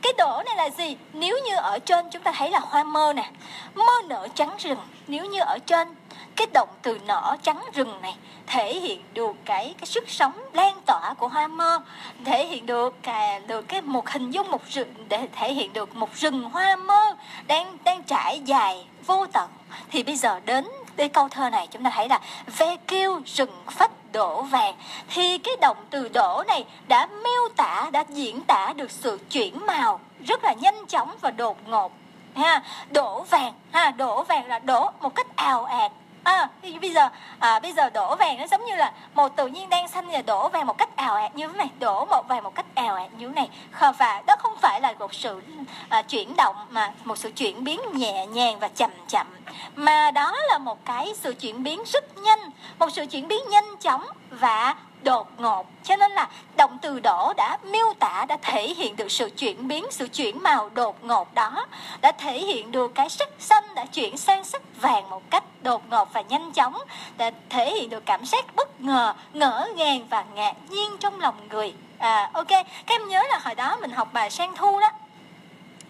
[0.02, 0.98] Cái đổ này là gì?
[1.14, 3.30] Nếu như ở trên chúng ta thấy là hoa mơ nè.
[3.76, 4.80] Mơ nở trắng rừng.
[5.08, 5.96] Nếu như ở trên
[6.36, 8.16] cái động từ nở trắng rừng này
[8.48, 11.80] thể hiện được cái cái sức sống lan tỏa của hoa mơ,
[12.26, 15.96] thể hiện được cả, được cái một hình dung một rừng, để thể hiện được
[15.96, 17.16] một rừng hoa mơ
[17.48, 19.50] đang đang trải dài vô tận.
[19.92, 22.20] Thì bây giờ đến cái câu thơ này, chúng ta thấy là
[22.58, 24.76] ve kêu rừng phách đổ vàng
[25.10, 29.66] thì cái động từ đổ này đã miêu tả, đã diễn tả được sự chuyển
[29.66, 31.92] màu rất là nhanh chóng và đột ngột,
[32.36, 32.62] ha.
[32.90, 35.92] Đổ vàng, ha, đổ vàng là đổ một cách ào ạt
[36.24, 39.48] à thì bây giờ à, bây giờ đổ vàng nó giống như là một tự
[39.48, 42.28] nhiên đang xanh và đổ vàng một cách ảo ạt như thế này đổ một
[42.28, 43.50] vàng một cách ảo ạt như thế này.
[43.98, 45.42] Và đó không phải là một sự
[45.90, 49.28] à, chuyển động mà một sự chuyển biến nhẹ nhàng và chậm chậm
[49.76, 52.40] mà đó là một cái sự chuyển biến rất nhanh
[52.80, 55.68] một sự chuyển biến nhanh chóng và đột ngột.
[55.84, 59.68] Cho nên là động từ đổ đã, miêu tả đã thể hiện được sự chuyển
[59.68, 61.66] biến, sự chuyển màu đột ngột đó.
[62.02, 65.82] Đã thể hiện được cái sắc xanh đã chuyển sang sắc vàng một cách đột
[65.90, 66.78] ngột và nhanh chóng.
[67.18, 71.36] Đã thể hiện được cảm giác bất ngờ, ngỡ ngàng và ngạc nhiên trong lòng
[71.50, 71.74] người.
[71.98, 72.48] À ok.
[72.48, 74.92] Các em nhớ là hồi đó mình học bài sang thu đó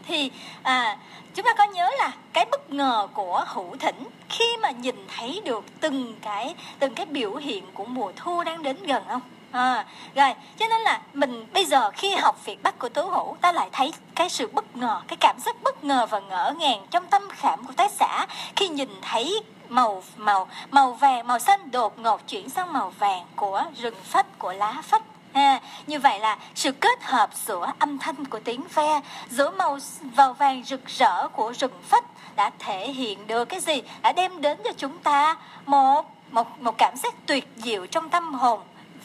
[0.08, 0.32] thì
[0.64, 0.98] à,
[1.36, 5.42] chúng ta có nhớ là cái bất ngờ của hữu thỉnh khi mà nhìn thấy
[5.46, 9.22] được từng cái từng cái biểu hiện của mùa thu đang đến gần không?
[9.52, 13.36] À, rồi cho nên là mình bây giờ khi học việc bắt của tứ hữu
[13.42, 16.88] ta lại thấy cái sự bất ngờ cái cảm giác bất ngờ và ngỡ ngàng
[16.92, 21.72] trong tâm khảm của tác giả khi nhìn thấy màu màu màu vàng màu xanh
[21.72, 25.04] đột ngột chuyển sang màu vàng của rừng phách của lá phách.
[25.34, 29.78] À, như vậy là sự kết hợp giữa âm thanh của tiếng ve, giữa màu
[30.16, 32.06] vào vàng rực rỡ của rừng phách
[32.36, 33.82] đã thể hiện được cái gì?
[34.02, 38.34] Đã đem đến cho chúng ta một một một cảm giác tuyệt diệu trong tâm
[38.34, 38.60] hồn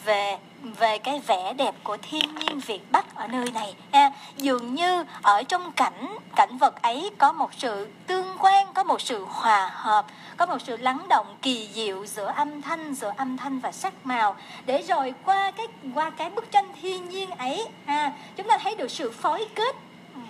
[0.05, 4.11] về về cái vẻ đẹp của thiên nhiên Việt Bắc ở nơi này ha.
[4.37, 9.01] Dường như ở trong cảnh cảnh vật ấy có một sự tương quan, có một
[9.01, 10.05] sự hòa hợp,
[10.37, 13.93] có một sự lắng động kỳ diệu giữa âm thanh, giữa âm thanh và sắc
[14.03, 14.35] màu.
[14.65, 18.75] Để rồi qua cái qua cái bức tranh thiên nhiên ấy ha, chúng ta thấy
[18.75, 19.75] được sự phối kết
[20.15, 20.21] ừ,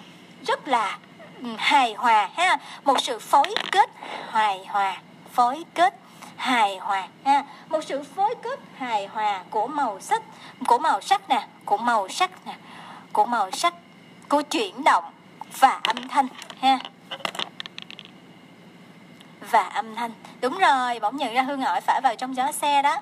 [0.48, 0.98] rất là
[1.44, 3.90] ừ, hài hòa ha, một sự phối kết
[4.30, 5.02] hài hòa,
[5.34, 5.94] phối kết
[6.38, 7.44] hài hòa, ha.
[7.70, 10.22] Một sự phối kết hài hòa của màu sắc,
[10.68, 12.56] của màu sắc nè, của màu sắc nè,
[13.14, 13.74] của màu sắc,
[14.30, 15.04] của chuyển động
[15.60, 16.28] và âm thanh,
[16.62, 16.80] ha.
[19.52, 20.12] Và âm thanh.
[20.42, 22.98] Đúng rồi, bỗng nhận ra hương ngợi phải vào trong gió xe đó.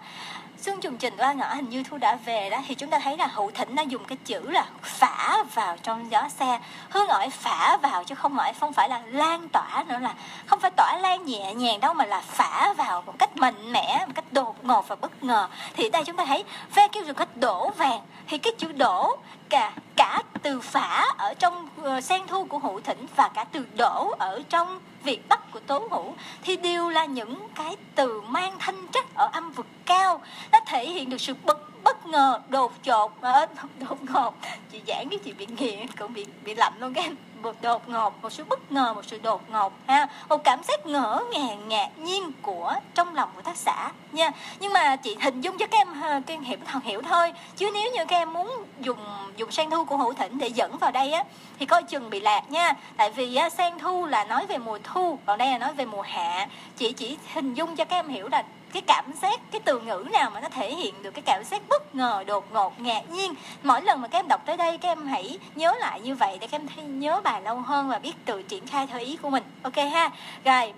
[0.61, 2.57] Xuân Trùng Trình qua ngõ hình như Thu đã về đó.
[2.67, 6.11] Thì chúng ta thấy là Hữu Thỉnh đã dùng cái chữ là phả vào trong
[6.11, 6.59] gió xe.
[6.89, 10.13] Hương ỏi phả vào chứ không phải không phải là lan tỏa nữa, là
[10.45, 14.03] không phải tỏa lan nhẹ nhàng đâu, mà là phả vào một cách mạnh mẽ,
[14.07, 15.47] một cách đột ngột và bất ngờ.
[15.75, 16.43] Thì đây chúng ta thấy
[16.75, 18.01] ve kêu dùng cách đổ vàng.
[18.27, 19.17] Thì cái chữ đổ
[19.49, 23.65] cả cả từ phả ở trong uh, sen thu của Hữu Thỉnh và cả từ
[23.77, 26.13] đổ ở trong Việt Bắc của Tố Hữu
[26.43, 30.21] thì đều là những cái từ mang thanh chất ở âm vực cao.
[30.51, 33.47] Nó thể hiện được sự bất bất ngờ đột chột à,
[33.89, 34.33] đột ngột.
[34.71, 38.23] Chị giảng cái chị bị nghiện cũng bị bị lạnh luôn cái một đột ngột
[38.23, 40.07] một sự bất ngờ một sự đột ngột ha.
[40.29, 44.31] Một cảm giác ngỡ ngàng ngạc nhiên của trong lòng của tác giả nha.
[44.59, 47.33] Nhưng mà chị hình dung cho các em các em hiểu thật hiểu thôi.
[47.55, 48.97] Chứ nếu như các em muốn dùng
[49.37, 51.23] dùng sang thu của hữu thỉnh để dẫn vào đây á
[51.59, 52.73] thì coi chừng bị lạc nha.
[52.97, 55.85] Tại vì á, sang thu là nói về mùa thu còn đây là nói về
[55.85, 56.47] mùa hạ.
[56.77, 58.43] Chị chỉ hình dung cho các em hiểu là
[58.75, 61.61] cái cảm giác, cái từ ngữ nào mà nó thể hiện được cái cảm giác
[61.69, 63.33] bất ngờ, đột ngột, ngạc nhiên.
[63.63, 66.37] Mỗi lần mà các em đọc tới đây, các em hãy nhớ lại như vậy
[66.41, 69.17] để các em thấy, nhớ bài lâu hơn và biết tự triển khai theo ý
[69.17, 69.43] của mình.
[69.63, 70.09] Ok ha?
[70.43, 70.73] Rồi.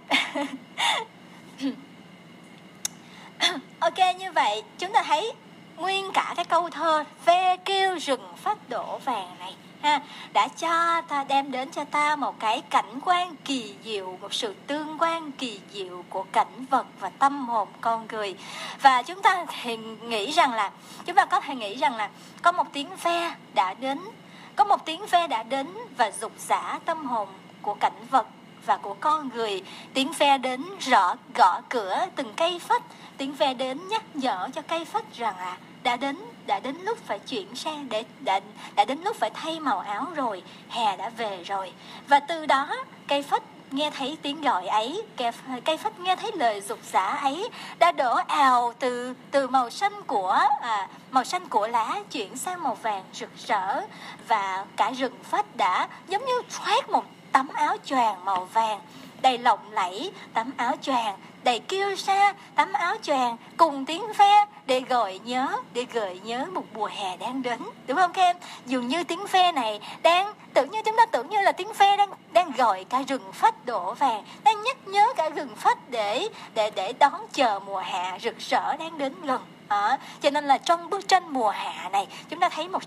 [3.79, 5.33] Ok, như vậy, chúng ta thấy
[5.77, 10.01] nguyên cả cái câu thơ, ve kêu rừng phát đổ vàng này ha,
[10.33, 14.55] đã cho ta đem đến cho ta một cái cảnh quan kỳ diệu, một sự
[14.67, 18.35] tương quan kỳ diệu của cảnh vật và tâm hồn con người.
[18.81, 20.71] Và chúng ta thì nghĩ rằng là,
[21.05, 22.09] chúng ta có thể nghĩ rằng là
[22.41, 23.99] có một tiếng ve đã đến,
[24.55, 25.67] có một tiếng ve đã đến
[25.97, 27.27] và dục giả tâm hồn
[27.61, 28.27] của cảnh vật
[28.65, 29.63] và của con người.
[29.93, 32.83] Tiếng ve đến rõ, gõ cửa từng cây phách,
[33.17, 36.17] tiếng ve đến nhắc nhở cho cây phách rằng là đã đến
[36.47, 38.39] đã đến lúc phải chuyển sang để đã
[38.75, 41.73] đã đến lúc phải thay màu áo rồi hè đã về rồi.
[42.07, 42.75] Và từ đó
[43.07, 45.31] cây phất nghe thấy tiếng gọi ấy cây,
[45.65, 47.49] cây nghe thấy lời dục giả ấy
[47.79, 52.63] đã đổ ào từ từ màu xanh của à, màu xanh của lá chuyển sang
[52.63, 53.81] màu vàng rực rỡ.
[54.27, 58.79] Và cả rừng phất đã giống như thoát một tấm áo choàng màu vàng
[59.21, 64.45] đầy lộng lẫy tấm áo choàng đầy kêu sa tấm áo choàng cùng tiếng ve
[64.67, 68.35] để gợi nhớ để gợi nhớ một mùa hè đang đến đúng không các em
[68.65, 71.97] dường như tiếng phe này đang tưởng như chúng ta tưởng như là tiếng phe
[71.97, 76.27] đang đang gọi cả rừng phách đổ vàng đang nhắc nhớ cả rừng phách để
[76.53, 79.41] để để đón chờ mùa hạ rực rỡ đang đến gần.
[79.67, 82.83] À, cho nên là trong bức tranh mùa hạ này chúng ta thấy một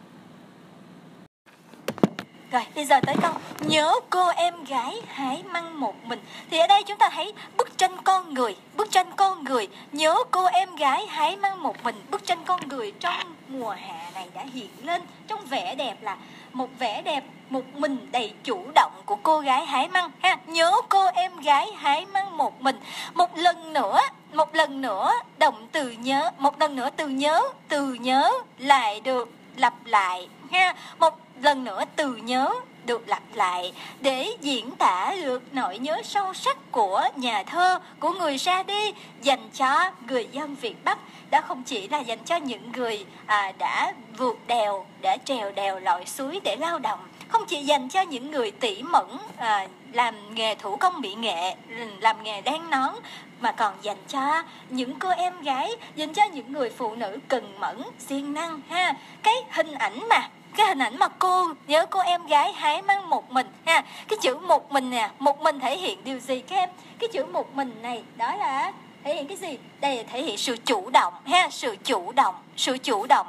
[2.52, 6.20] rồi, bây giờ tới câu, Nhớ cô em gái hái măng một mình.
[6.50, 9.68] Thì ở đây chúng ta thấy bức tranh con người, Bức tranh con người.
[9.92, 12.02] Nhớ cô em gái hái măng một mình.
[12.10, 16.16] Bức tranh con người trong mùa hạ này đã hiện lên Trong vẻ đẹp là
[16.52, 20.36] một vẻ đẹp, một mình đầy chủ động của cô gái hái măng ha.
[20.46, 22.80] Nhớ cô em gái hái măng một mình.
[23.14, 24.00] Một lần nữa,
[24.32, 29.28] một lần nữa, động từ nhớ, một lần nữa từ nhớ từ nhớ lại được
[29.56, 30.74] lặp lại, ha.
[30.98, 32.54] Một lần nữa từ nhớ
[32.86, 38.10] được lặp lại để diễn tả được nỗi nhớ sâu sắc của nhà thơ của
[38.10, 38.92] người ra đi
[39.22, 40.98] dành cho người dân Việt Bắc.
[41.30, 45.80] Đó không chỉ là dành cho những người à, đã vượt đèo đã trèo đèo
[45.80, 47.00] lội suối để lao động
[47.30, 51.54] không chỉ dành cho những người tỉ mẩn à, làm nghề thủ công mỹ nghệ
[52.00, 52.94] làm nghề đan nón
[53.40, 57.60] mà còn dành cho những cô em gái dành cho những người phụ nữ cần
[57.60, 58.94] mẫn siêng năng ha.
[59.22, 63.10] Cái hình ảnh mà cái hình ảnh mà cô, nhớ cô em gái hái măng
[63.10, 63.84] một mình ha.
[64.08, 66.70] Cái chữ một mình nè, một mình thể hiện điều gì các em?
[66.98, 68.72] Cái chữ một mình này, đó là
[69.04, 69.58] thể hiện cái gì?
[69.80, 73.26] Đây là thể hiện sự chủ động ha, sự chủ động, sự chủ động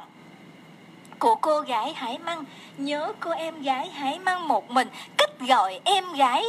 [1.22, 2.44] của cô gái Hải măng.
[2.78, 4.88] Nhớ cô em gái Hải măng một mình.
[5.16, 6.44] Cách gọi em gái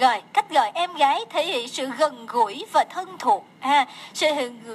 [0.00, 3.46] rồi cách gọi em gái thể hiện sự gần gũi và thân thuộc.
[3.60, 4.26] À, sự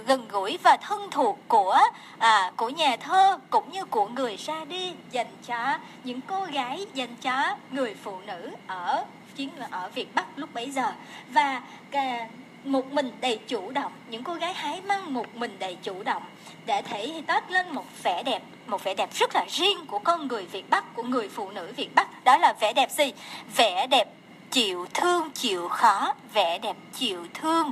[0.06, 1.80] gần gũi và thân thuộc của
[2.20, 6.86] à, của nhà thơ cũng như của người ra đi dành cho những cô gái
[6.94, 9.06] dành cho người phụ nữ ở
[9.36, 10.92] chiến ở Việt Bắc lúc bấy giờ.
[11.30, 12.28] Và à,
[12.64, 13.92] một mình đầy chủ động.
[14.10, 16.24] Những cô gái hái măng một mình đầy chủ động
[16.66, 20.28] để thể toát lên một vẻ đẹp một vẻ đẹp rất là riêng của con
[20.28, 22.24] người Việt Bắc của người phụ nữ Việt Bắc.
[22.24, 23.14] Đó là vẻ đẹp gì?
[23.56, 24.08] Vẻ đẹp
[24.52, 26.14] chịu thương chịu khó.
[26.34, 27.72] Vẻ đẹp chịu thương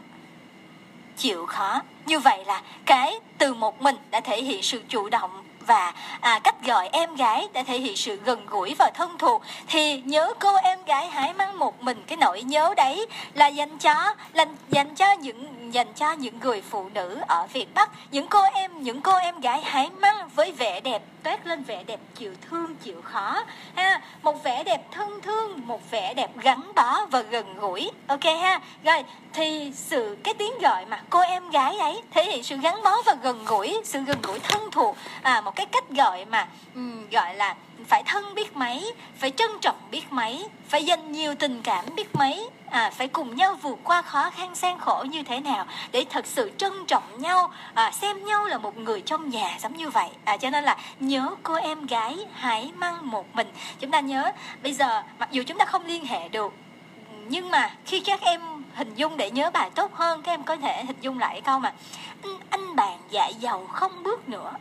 [1.18, 1.82] chịu khó.
[2.06, 6.40] Như vậy là cái từ một mình đã thể hiện sự chủ động và à,
[6.44, 9.42] cách gọi em gái đã thể hiện sự gần gũi và thân thuộc.
[9.68, 12.04] Thì nhớ cô em gái hãy mang một mình.
[12.08, 16.62] Cái nỗi nhớ đấy là dành cho là dành cho những dành cho những người
[16.62, 20.52] phụ nữ ở Việt Bắc những cô em những cô em gái hái măng với
[20.52, 23.44] vẻ đẹp toát lên vẻ đẹp chịu thương chịu khó
[23.76, 24.02] ha.
[24.22, 27.92] Một vẻ đẹp thân thương một vẻ đẹp gắn bó và gần gũi.
[28.08, 28.60] Ok ha.
[28.84, 29.04] Rồi
[29.34, 33.02] thì sự cái tiếng gọi mà cô em gái ấy thể hiện sự gắn bó
[33.06, 37.10] và gần gũi sự gần gũi thân thuộc à một cái cách gọi mà um,
[37.12, 41.62] gọi là phải thân biết mấy phải trân trọng biết mấy phải dành nhiều tình
[41.62, 42.50] cảm biết mấy.
[42.70, 46.26] À, phải cùng nhau vượt qua khó khăn gian khổ như thế nào để thật
[46.26, 50.10] sự trân trọng nhau à, xem nhau là một người trong nhà giống như vậy.
[50.26, 53.48] À, cho nên là nhớ cô em gái hãy mang một mình.
[53.80, 54.32] Chúng ta nhớ
[54.64, 56.54] bây giờ mặc dù chúng ta không liên hệ được
[57.28, 58.42] nhưng mà khi các em
[58.74, 61.60] hình dung để nhớ bài tốt hơn các em có thể hình dung lại câu
[61.60, 61.74] mà
[62.22, 64.52] anh, anh bạn dạ giàu không bước nữa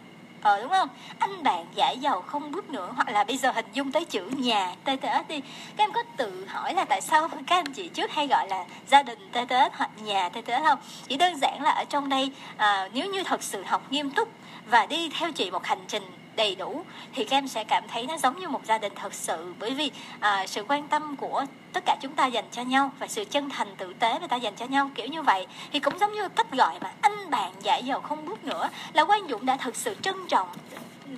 [0.43, 0.89] ờ đúng không?
[1.19, 4.27] Anh bạn giả giàu không bước nữa hoặc là bây giờ hình dung tới chữ
[4.37, 5.41] nhà TTS đi.
[5.77, 8.65] Các em có tự hỏi là tại sao các anh chị trước hay gọi là
[8.89, 10.79] gia đình TTS hoặc nhà TTS không?
[11.09, 14.29] Chỉ đơn giản là ở trong đây à, nếu như thật sự học nghiêm túc
[14.71, 16.03] và đi theo chị một hành trình
[16.37, 16.85] đầy đủ
[17.15, 19.55] thì các em sẽ cảm thấy nó giống như một gia đình thật sự.
[19.59, 19.91] Bởi vì
[20.21, 23.51] à, sự quan tâm của tất cả chúng ta dành cho nhau và sự chân
[23.51, 26.29] thành tử tế người ta dành cho nhau kiểu như vậy thì cũng giống như
[26.29, 29.77] cách gọi mà anh bạn giải dầu không bước nữa là quan dũng đã thực
[29.77, 30.49] sự trân trọng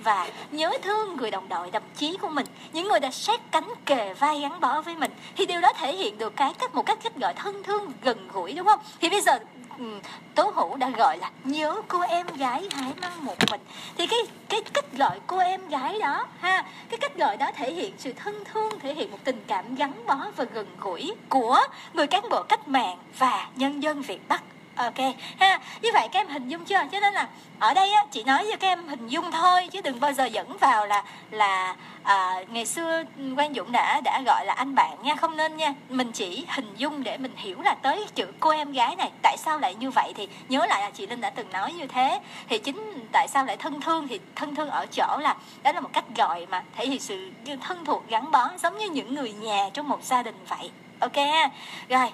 [0.03, 3.73] và nhớ thương người đồng đội đồng chí của mình những người đã sát cánh
[3.85, 5.11] kề vai gắn bó với mình.
[5.35, 8.27] Thì điều đó thể hiện được cái cách một cách cách gọi thân thương gần
[8.33, 8.79] gũi đúng không?
[9.01, 9.39] Thì bây giờ
[9.79, 9.99] Ừ,
[10.35, 13.61] tố hữu đã gọi là nhớ cô em gái hãy mang một mình.
[13.97, 14.19] Thì cái
[14.49, 18.13] cái cách gọi cô em gái đó, ha, cái cách gọi đó thể hiện sự
[18.13, 21.59] thân thương, thể hiện một tình cảm gắn bó và gần gũi của
[21.93, 24.43] người cán bộ cách mạng và nhân dân việt bắc
[24.75, 25.15] ok.
[25.39, 26.81] Ha như vậy các em hình dung chưa?
[26.91, 27.27] Cho nên là
[27.59, 30.25] ở đây á chị nói cho các em hình dung thôi chứ đừng bao giờ
[30.25, 34.75] dẫn vào là là à, ngày xưa ừ, quan dũng đã đã gọi là anh
[34.75, 35.15] bạn nha.
[35.15, 35.73] Không nên nha.
[35.89, 39.11] Mình chỉ hình dung để mình hiểu là tới chữ cô em gái này.
[39.21, 41.87] Tại sao lại như vậy thì nhớ lại là chị linh đã từng nói như
[41.87, 42.19] thế.
[42.49, 45.79] Thì chính tại sao lại thân thương thì thân thương ở chỗ là đó là
[45.79, 47.31] một cách gọi mà thể hiện sự
[47.61, 50.71] thân thuộc gắn bó giống như những người nhà trong một gia đình vậy.
[50.99, 51.49] Ok ha.
[51.89, 52.09] Rồi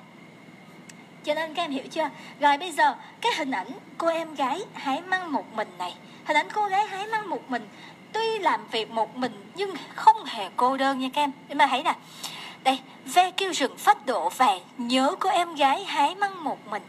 [1.23, 2.10] cho nên các em hiểu chưa?
[2.39, 3.68] Rồi bây giờ, cái hình ảnh
[3.98, 5.95] cô em gái hái măng một mình này.
[6.26, 7.68] Hình ảnh cô gái hái măng một mình.
[8.14, 11.31] Tuy làm việc một mình nhưng không hề cô đơn nha các em.
[11.48, 11.95] Nhưng mà thấy nè.
[12.64, 16.84] Đây ve kêu rừng phát độ vàng nhớ cô em gái hái măng một mình.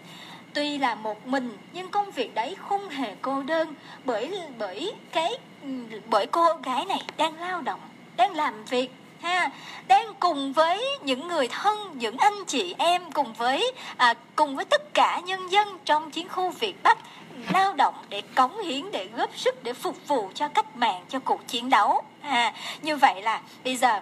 [0.54, 5.38] Tuy là một mình, nhưng công việc đấy không hề cô đơn bởi bởi cái
[5.62, 5.68] ừ,
[6.10, 7.80] bởi cô gái này đang lao động,
[8.16, 8.90] đang làm việc
[9.22, 9.50] ha.
[9.88, 14.64] Đang cùng với những người thân những anh chị em cùng với à, cùng với
[14.64, 16.98] tất cả nhân dân trong chiến khu Việt Bắc
[17.52, 21.18] lao động để cống hiến để góp sức để phục vụ cho cách mạng cho
[21.18, 22.02] cuộc chiến đấu.
[22.22, 24.00] À, như vậy là bây giờ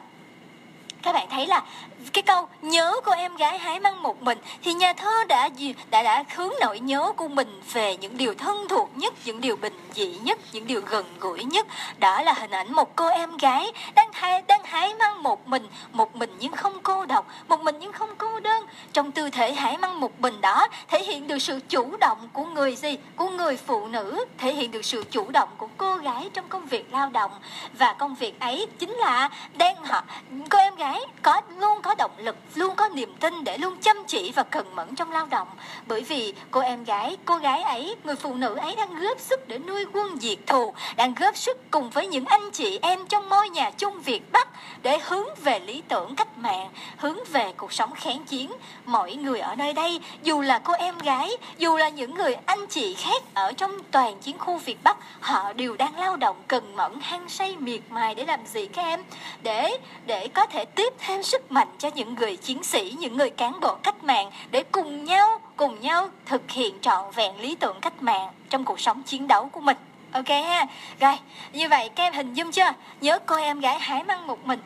[1.02, 1.62] các bạn thấy là
[2.12, 5.48] cái câu, nhớ cô em gái hái măng một mình, thì nhà thơ đã
[5.90, 9.56] đã đã hướng nỗi nhớ của mình về những điều thân thuộc nhất, những điều
[9.56, 11.66] bình dị nhất, những điều gần gũi nhất.
[11.98, 15.66] Đó là hình ảnh một cô em gái đang hái đang hái măng một mình
[15.92, 18.66] một mình nhưng không cô độc, một mình nhưng không cô đơn.
[18.92, 22.44] Trong tư thể hái măng một mình đó, thể hiện được sự chủ động của
[22.44, 22.98] người gì?
[23.16, 26.66] Của người phụ nữ, thể hiện được sự chủ động của cô gái trong công
[26.66, 27.30] việc lao động.
[27.78, 30.02] Và công việc ấy chính là đang họ,
[30.50, 33.96] cô em gái có, luôn có động lực, luôn có niềm tin để luôn chăm
[34.06, 35.48] chỉ và cần mẫn trong lao động.
[35.86, 39.48] Bởi vì cô em gái, cô gái ấy, người phụ nữ ấy đang góp sức
[39.48, 43.28] để nuôi quân diệt thù, đang góp sức cùng với những anh chị em trong
[43.28, 44.48] môi nhà chung Việt Bắc
[44.82, 48.52] để hướng về lý tưởng cách mạng, hướng về cuộc sống kháng chiến.
[48.84, 52.66] Mọi người ở nơi đây, dù là cô em gái, dù là những người anh
[52.66, 56.76] chị khác ở trong toàn chiến khu Việt Bắc, họ đều đang lao động cần
[56.76, 59.02] mẫn, hăng say, miệt mài để làm gì các em?
[59.42, 63.30] Để để có thể tiếp thêm sức mạnh cho những người chiến sĩ, những người
[63.30, 67.80] cán bộ cách mạng để cùng nhau cùng nhau thực hiện trọn vẹn lý tưởng
[67.80, 69.76] cách mạng trong cuộc sống chiến đấu của mình.
[70.12, 70.66] Ok ha?
[71.00, 71.14] Rồi,
[71.52, 72.72] như vậy các em hình dung chưa?
[73.00, 74.60] Nhớ cô em gái hái măng một mình.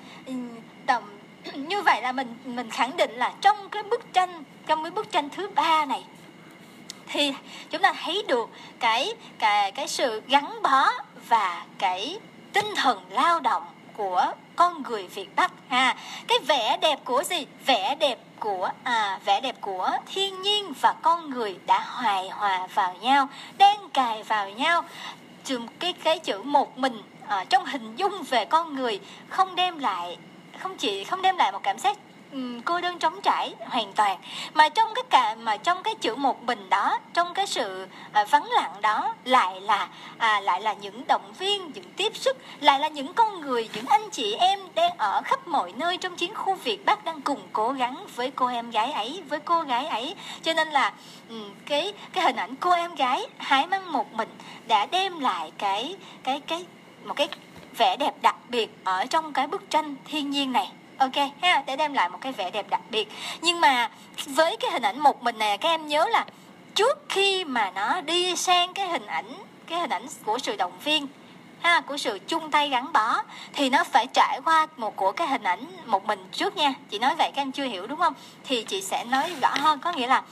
[0.87, 1.03] Tầm
[1.55, 5.13] như vậy là mình mình khẳng định là trong cái bức tranh, trong cái bức
[5.13, 6.05] tranh thứ ba này
[7.07, 7.33] thì
[7.71, 8.51] chúng ta thấy được
[8.81, 10.91] cái cái cái sự gắn bó
[11.29, 12.19] và cái
[12.53, 13.63] tinh thần lao động
[13.97, 15.97] của con người Việt Bắc ha.
[16.29, 17.47] Cái vẻ đẹp của gì?
[17.67, 22.67] Vẻ đẹp của à vẻ đẹp của thiên nhiên và con người đã hoài hòa
[22.75, 24.85] vào nhau đang cài vào nhau.
[25.81, 30.17] Cái cái chữ một mình à, trong hình dung về con người không đem lại
[30.59, 31.97] không chỉ không đem lại một cảm giác
[32.35, 34.19] um, cô đơn trống trải hoàn toàn.
[34.55, 38.25] Mà trong cái cả mà trong cái chữ một mình đó trong cái sự à,
[38.25, 39.89] vắng lặng đó lại là
[40.19, 43.87] à, lại là những động viên những tiếp sức lại là những con người những
[43.87, 47.41] anh chị em đang ở khắp mọi nơi trong chiến khu Việt Bắc đang cùng
[47.53, 50.15] cố gắng với cô em gái ấy với cô gái ấy.
[50.43, 50.93] Cho nên là
[51.29, 54.29] um, cái cái hình ảnh cô em gái hái măng một mình
[54.67, 56.67] đã đem lại cái cái cái
[57.05, 57.29] một cái
[57.77, 61.13] vẻ đẹp đặc biệt ở trong cái bức tranh thiên nhiên này ok,
[61.43, 63.09] ha, để đem lại một cái vẻ đẹp đặc biệt.
[63.41, 63.91] Nhưng mà
[64.27, 66.25] với cái hình ảnh một mình này, các em nhớ là
[66.75, 69.35] trước khi mà nó đi sang cái hình ảnh,
[69.67, 71.07] cái hình ảnh của sự động viên,
[71.63, 73.23] ha, của sự chung tay gắn bó,
[73.53, 76.75] thì nó phải trải qua một của cái hình ảnh một mình trước nha.
[76.91, 78.15] Chị nói vậy các em chưa hiểu đúng không?
[78.45, 80.23] Thì chị sẽ nói rõ hơn, có nghĩa là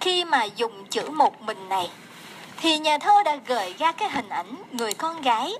[0.00, 1.90] khi mà dùng chữ một mình này,
[2.56, 5.54] thì nhà thơ đã gợi ra cái hình ảnh người con gái,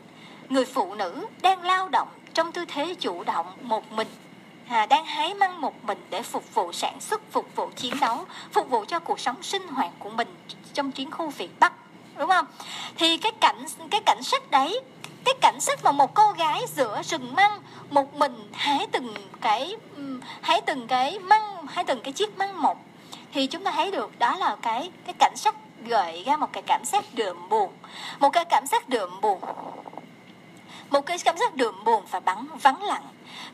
[0.49, 4.09] người phụ nữ đang lao động trong tư thế chủ động một mình
[4.71, 8.25] à, đang hái măng một mình để phục vụ sản xuất phục vụ chiến đấu
[8.53, 10.29] phục vụ cho cuộc sống sinh hoạt của mình
[10.75, 11.73] trong chiến khu việt bắc
[12.19, 12.47] đúng không?
[12.97, 14.81] Thì cái cảnh cái cảnh sắc đấy
[15.25, 19.77] cái cảnh sắc mà một cô gái giữa rừng măng một mình hái từng cái
[20.41, 22.79] hái từng cái măng hái từng cái chiếc măng một
[23.33, 25.55] thì chúng ta thấy được đó là cái cái cảnh sắc
[25.87, 27.73] gợi ra một cái cảm giác đượm buồn
[28.21, 29.41] một cái cảm giác đượm buồn
[30.91, 33.03] một cái cảm giác đượm buồn và bắn vắng lặng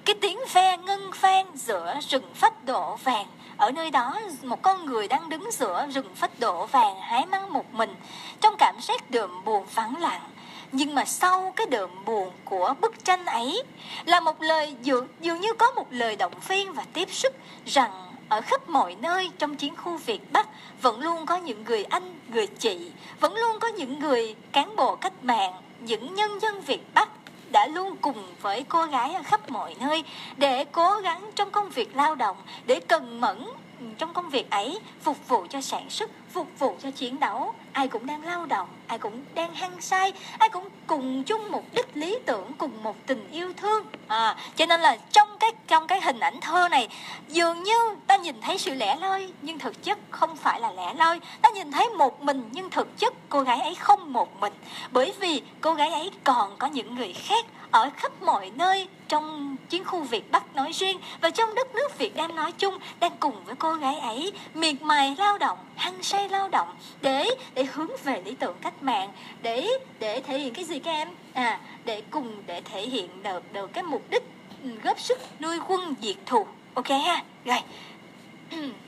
[0.04, 3.26] cái tiếng ve ngân vang giữa rừng phách độ vàng.
[3.56, 7.52] Ở nơi đó một con người đang đứng giữa rừng phách độ vàng hái măng
[7.52, 7.94] một mình.
[8.40, 10.30] Trong cảm giác đượm buồn vắng lặng.
[10.72, 13.62] Nhưng mà sau cái đượm buồn của bức tranh ấy
[14.04, 17.34] là một lời dường, dường như có một lời động viên và tiếp sức
[17.66, 17.90] rằng
[18.28, 20.48] ở khắp mọi nơi trong chiến khu Việt Bắc
[20.82, 22.90] vẫn luôn có những người anh, người chị,
[23.20, 27.08] vẫn luôn có những người cán bộ cách mạng, những nhân dân Việt Bắc
[27.50, 30.04] đã luôn cùng với cô gái ở khắp mọi nơi
[30.36, 32.36] để cố gắng trong công việc lao động,
[32.66, 33.44] để cần mẫn
[33.98, 37.88] trong công việc ấy, phục vụ cho sản xuất, phục vụ cho chiến đấu ai
[37.88, 41.96] cũng đang lao động ai cũng đang hăng say ai cũng cùng chung một đích
[41.96, 43.84] lý tưởng cùng một tình yêu thương.
[44.08, 46.88] À, cho nên là trong cái trong cái hình ảnh thơ này
[47.28, 50.94] dường như ta nhìn thấy sự lẻ loi nhưng thực chất không phải là lẻ
[50.94, 51.20] loi.
[51.42, 54.52] Ta nhìn thấy một mình nhưng thực chất cô gái ấy không một mình.
[54.90, 57.46] Bởi vì cô gái ấy còn có những người khác
[57.76, 61.98] ở khắp mọi nơi trong chiến khu Việt Bắc nói riêng và trong đất nước
[61.98, 66.02] Việt Nam nói chung đang cùng với cô gái ấy miệt mài lao động, hăng
[66.02, 66.68] say lao động
[67.00, 69.12] để để hướng về lý tưởng cách mạng
[69.42, 71.08] để để thể hiện cái gì các em?
[71.32, 74.22] À để cùng để thể hiện được được cái mục đích
[74.62, 77.24] ừ, góp sức nuôi quân diệt thù ok ha?
[77.44, 77.58] Rồi.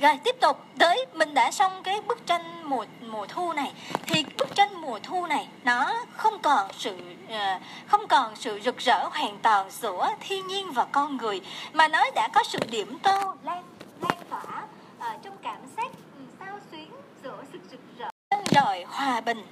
[0.00, 0.64] rồi tiếp tục.
[0.78, 3.72] Tới mình đã xong cái bức tranh mùa mùa thu này.
[4.06, 6.98] Thì bức tranh mùa thu này nó không còn sự
[7.28, 11.40] ờ, không còn sự rực rỡ hoàn toàn giữa thiên nhiên và con người
[11.72, 13.64] mà nó đã có sự điểm tô lan
[14.00, 14.64] lan tỏa
[14.98, 16.90] uh, trong cảm giác ừ, sao xuyến
[17.22, 18.08] giữa sự rực rỡ
[18.54, 19.42] rồi hòa bình.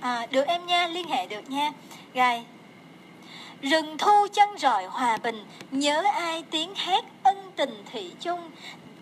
[0.00, 1.72] À, được em nha liên hệ được nha.
[2.14, 2.44] Rồi
[3.62, 8.50] Rừng thu chân rọi hòa bình, nhớ ai tiếng hát ân tình thị chung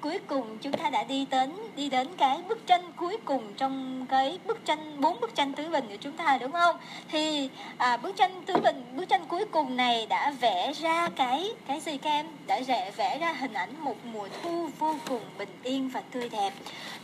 [0.02, 4.06] cuối cùng chúng ta đã đi đến đi đến cái bức tranh cuối cùng trong
[4.08, 6.76] cái bức tranh bốn bức tranh tứ bình của chúng ta đúng không?
[7.08, 11.52] Thì à, bức tranh tứ bình bức tranh cuối cùng này đã vẽ ra cái
[11.66, 12.26] cái gì các em?
[12.46, 16.28] Đã vẽ vẽ ra hình ảnh một mùa thu vô cùng bình yên và tươi
[16.28, 16.52] đẹp.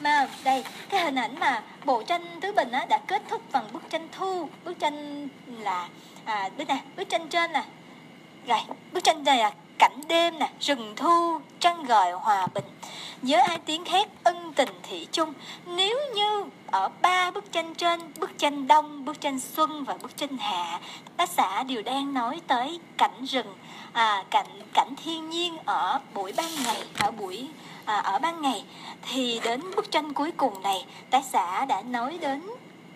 [0.00, 3.64] Mà đây cái hình ảnh mà bộ tranh tứ bình á, đã kết thúc bằng
[3.72, 4.48] bức tranh thu.
[4.64, 5.88] Bức tranh là
[6.24, 7.62] à, bức này bức tranh trên nè.
[8.46, 8.60] Rồi
[8.92, 12.64] bức tranh này là cảnh đêm nè rừng thu trăng gọi hòa bình.
[13.22, 15.32] Nhớ ai tiếng hét ân tình thủy chung.
[15.66, 20.16] Nếu như ở ba bức tranh trên bức tranh đông bức tranh xuân và bức
[20.16, 20.80] tranh hạ
[21.16, 23.54] tác giả đều đang nói tới cảnh rừng
[23.92, 27.48] à, cảnh cảnh thiên nhiên ở buổi ban ngày ở buổi
[27.84, 28.64] à, ở ban ngày.
[29.02, 32.42] Thì đến bức tranh cuối cùng này tác giả đã nói đến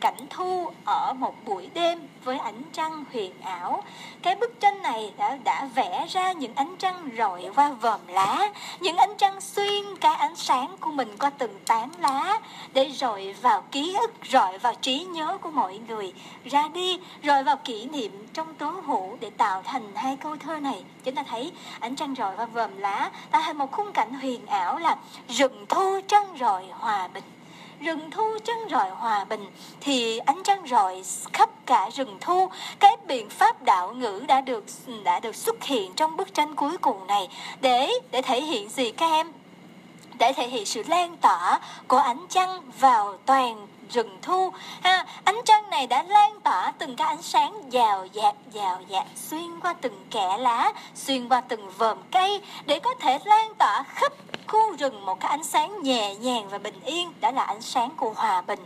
[0.02, 3.82] cảnh thu ở một buổi đêm với ánh trăng huyền ảo.
[4.22, 8.48] Cái bức tranh này đã đã vẽ ra những ánh trăng rọi qua vòm lá,
[8.80, 12.40] những ánh trăng xuyên cái ánh sáng của mình qua từng tán lá
[12.72, 16.12] để rọi vào ký ức, rọi vào trí nhớ của mọi người
[16.44, 20.56] ra đi, rọi vào kỷ niệm trong tố hữu để tạo thành hai câu thơ
[20.56, 20.84] này.
[21.04, 24.46] Chúng ta thấy ánh trăng rọi qua vòm lá tạo thành một khung cảnh huyền
[24.46, 24.96] ảo là
[25.28, 27.24] rừng thu trăng rọi hòa bình
[27.82, 29.46] rừng thu trăng rọi hòa bình,
[29.80, 31.02] thì ánh trăng rọi
[31.32, 32.50] khắp cả rừng thu.
[32.78, 34.64] Cái biện pháp đạo ngữ đã được
[35.04, 37.28] đã được xuất hiện trong bức tranh cuối cùng này.
[37.60, 39.32] Để để thể hiện gì các em?
[40.18, 44.52] Để thể hiện sự lan tỏa của ánh trăng vào toàn rừng thu.
[44.82, 49.06] Ha, ánh trăng này đã lan tỏa từng cái ánh sáng giàu dạt giàu dạt,
[49.16, 53.82] xuyên qua từng kẽ lá, xuyên qua từng vòm cây, để có thể lan tỏa
[53.88, 54.12] khắp
[54.52, 57.90] khu rừng một cái ánh sáng nhẹ nhàng và bình yên, đó là ánh sáng
[57.96, 58.60] của hòa bình.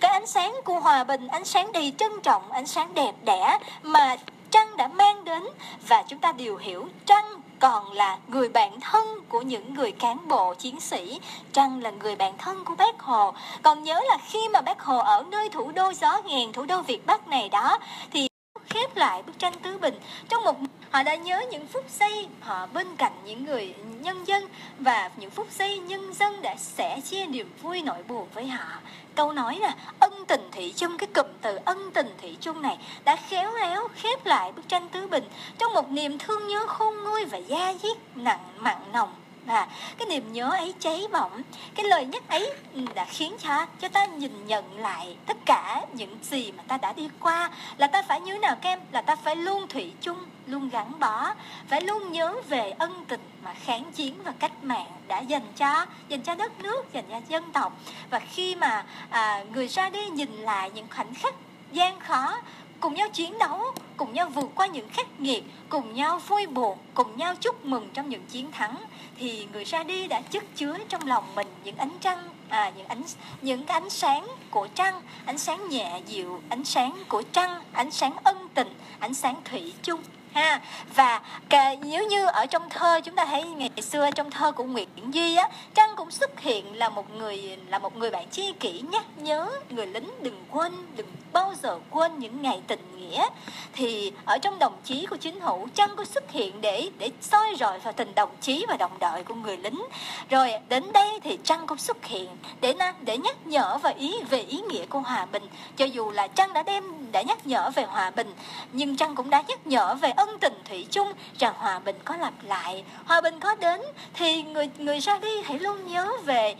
[0.00, 3.58] Cái ánh sáng của hòa bình, ánh sáng đầy trân trọng, ánh sáng đẹp đẽ
[3.82, 4.16] mà
[4.50, 5.42] trăng đã mang đến.
[5.88, 7.24] Và chúng ta đều hiểu trăng
[7.58, 11.20] còn là người bạn thân của những người cán bộ chiến sĩ.
[11.52, 13.32] Trăng là người bạn thân của bác hồ.
[13.62, 16.82] Còn nhớ là khi mà bác hồ ở nơi thủ đô gió ngàn thủ đô
[16.82, 17.78] việt bắc này đó,
[18.12, 18.29] thì
[18.70, 19.94] khép lại bức tranh tứ bình.
[20.28, 20.56] Trong một
[20.90, 24.48] họ đã nhớ những phút giây họ bên cạnh những người nhân dân
[24.78, 28.80] và những phút giây nhân dân đã sẻ chia niềm vui nỗi buồn với họ.
[29.14, 32.78] Câu nói là ân tình thị chung, cái cụm từ ân tình thị chung này
[33.04, 35.24] đã khéo léo khép lại bức tranh tứ bình.
[35.58, 39.14] Trong một niềm thương nhớ khôn nguôi và da diết nặng mặn nồng
[39.46, 39.68] và
[39.98, 41.42] cái niềm nhớ ấy cháy bỏng.
[41.74, 45.82] Cái lời nhắc ấy ừ, đã khiến cho cho ta nhìn nhận lại tất cả
[45.92, 47.50] những gì mà ta đã đi qua.
[47.76, 48.80] Là ta phải như nào kem?
[48.92, 51.34] Là ta phải luôn thủy chung luôn gắn bó
[51.68, 55.86] phải luôn nhớ về ân tình mà kháng chiến và cách mạng đã dành cho
[56.08, 57.72] dành cho đất nước dành cho dân tộc.
[58.10, 61.34] Và khi mà à, người ra đi nhìn lại những khoảnh khắc
[61.72, 62.40] gian khó
[62.80, 63.60] cùng nhau chiến đấu,
[63.96, 67.88] cùng nhau vượt qua những khắc nghiệt, cùng nhau vui buồn, cùng nhau chúc mừng
[67.94, 68.76] trong những chiến thắng
[69.20, 72.86] thì người ra đi đã chất chứa trong lòng mình những ánh trăng à, những
[72.86, 73.02] ánh
[73.42, 77.90] những cái ánh sáng của trăng ánh sáng nhẹ dịu ánh sáng của trăng ánh
[77.90, 78.68] sáng ân tình
[78.98, 80.00] ánh sáng thủy chung
[80.32, 80.60] ha.
[80.94, 84.64] Và cả, nếu như ở trong thơ chúng ta thấy ngày xưa trong thơ của
[84.64, 88.52] Nguyễn Duy á Trăng cũng xuất hiện là một người là một người bạn tri
[88.52, 93.28] kỷ nhắc nhớ người lính đừng quên đừng bao giờ quên những ngày tình nghĩa.
[93.72, 97.54] Thì ở trong đồng chí của chính hữu Trăng có xuất hiện để để soi
[97.58, 99.82] rọi vào tình đồng chí và đồng đội của người lính.
[100.30, 102.28] Rồi đến đây thì Trăng cũng xuất hiện
[102.60, 105.42] để để nhắc nhở và ý về ý nghĩa của hòa bình.
[105.76, 108.34] Cho dù là Trăng đã đem đã nhắc nhở về hòa bình
[108.72, 112.16] nhưng Trăng cũng đã nhắc nhở về ân tình thủy chung rằng hòa bình có
[112.16, 113.80] lặp lại hòa bình có đến
[114.14, 116.54] thì người người ra đi hãy luôn nhớ về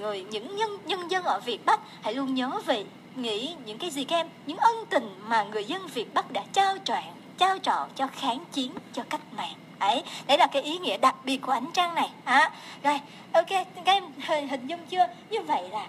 [0.00, 2.84] người những nhân nhân dân ở Việt Bắc hãy luôn nhớ về
[3.16, 6.42] nghĩ những cái gì các em những ân tình mà người dân Việt Bắc đã
[6.52, 7.02] trao trọn
[7.38, 9.54] trao trọn cho kháng chiến cho cách mạng.
[9.78, 12.10] Ấy đấy là cái ý nghĩa đặc biệt của ánh trăng này.
[12.24, 12.50] À,
[12.82, 13.00] rồi
[13.32, 15.06] ok các em hình, hình dung chưa?
[15.30, 15.86] Như vậy là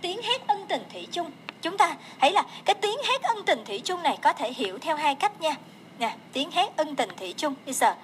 [0.00, 1.30] tiếng hét ân tình thủy chung.
[1.62, 4.78] Chúng ta thấy là cái tiếng hét ân tình thủy chung này có thể hiểu
[4.78, 5.54] theo hai cách nha
[5.98, 7.54] nè, tiếng hát ân tình thủy chung.
[7.64, 7.94] Bây giờ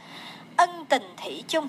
[0.56, 1.68] ân tình thủy chung.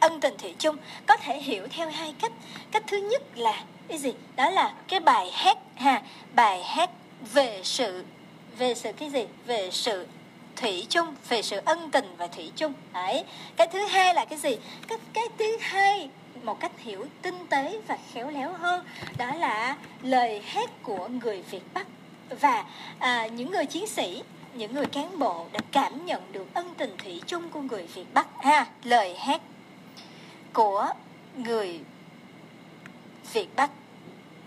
[0.00, 2.32] Ân tình thủy chung có thể hiểu theo hai cách.
[2.70, 4.12] Cách thứ nhất là, cái gì?
[4.36, 6.02] Đó là cái bài hát ha.
[6.34, 6.90] Bài hát
[7.32, 8.04] về sự
[8.58, 9.24] về sự cái gì?
[9.46, 10.06] Về sự
[10.56, 12.72] thủy chung, về sự ân tình và thủy chung.
[12.92, 13.24] Đấy.
[13.56, 14.56] Cái thứ hai là cái gì?
[14.88, 16.08] Cái cái thứ hai
[16.44, 18.84] một cách hiểu tinh tế và khéo léo hơn.
[19.18, 21.86] Đó là lời hát của người Việt Bắc.
[22.40, 22.64] Và
[22.98, 24.22] à, những người chiến sĩ
[24.54, 28.14] những người cán bộ đã cảm nhận được ân tình thủy chung của người Việt
[28.14, 28.26] Bắc.
[28.40, 29.40] Ha lời hát
[30.52, 30.88] của
[31.36, 31.80] người
[33.32, 33.70] Việt Bắc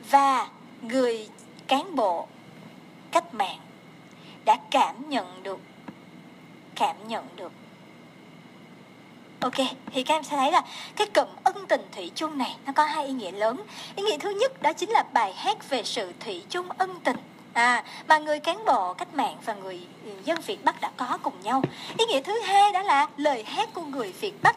[0.10, 0.50] và
[0.82, 1.30] người
[1.68, 2.28] cán bộ
[3.12, 3.60] cách mạng
[4.46, 5.60] đã cảm nhận được
[6.76, 7.52] cảm nhận được
[9.42, 10.62] ok thì các em sẽ thấy là
[10.96, 13.64] cái cụm ân tình thủy chung này nó có hai ý nghĩa lớn
[13.96, 17.18] ý nghĩa thứ nhất đó chính là bài hát về sự thủy chung ân tình
[17.54, 19.80] à mà người cán bộ cách mạng và người
[20.24, 21.62] dân Việt Bắc đã có cùng nhau.
[21.98, 24.56] Ý nghĩa thứ hai đó là lời hát của người Việt Bắc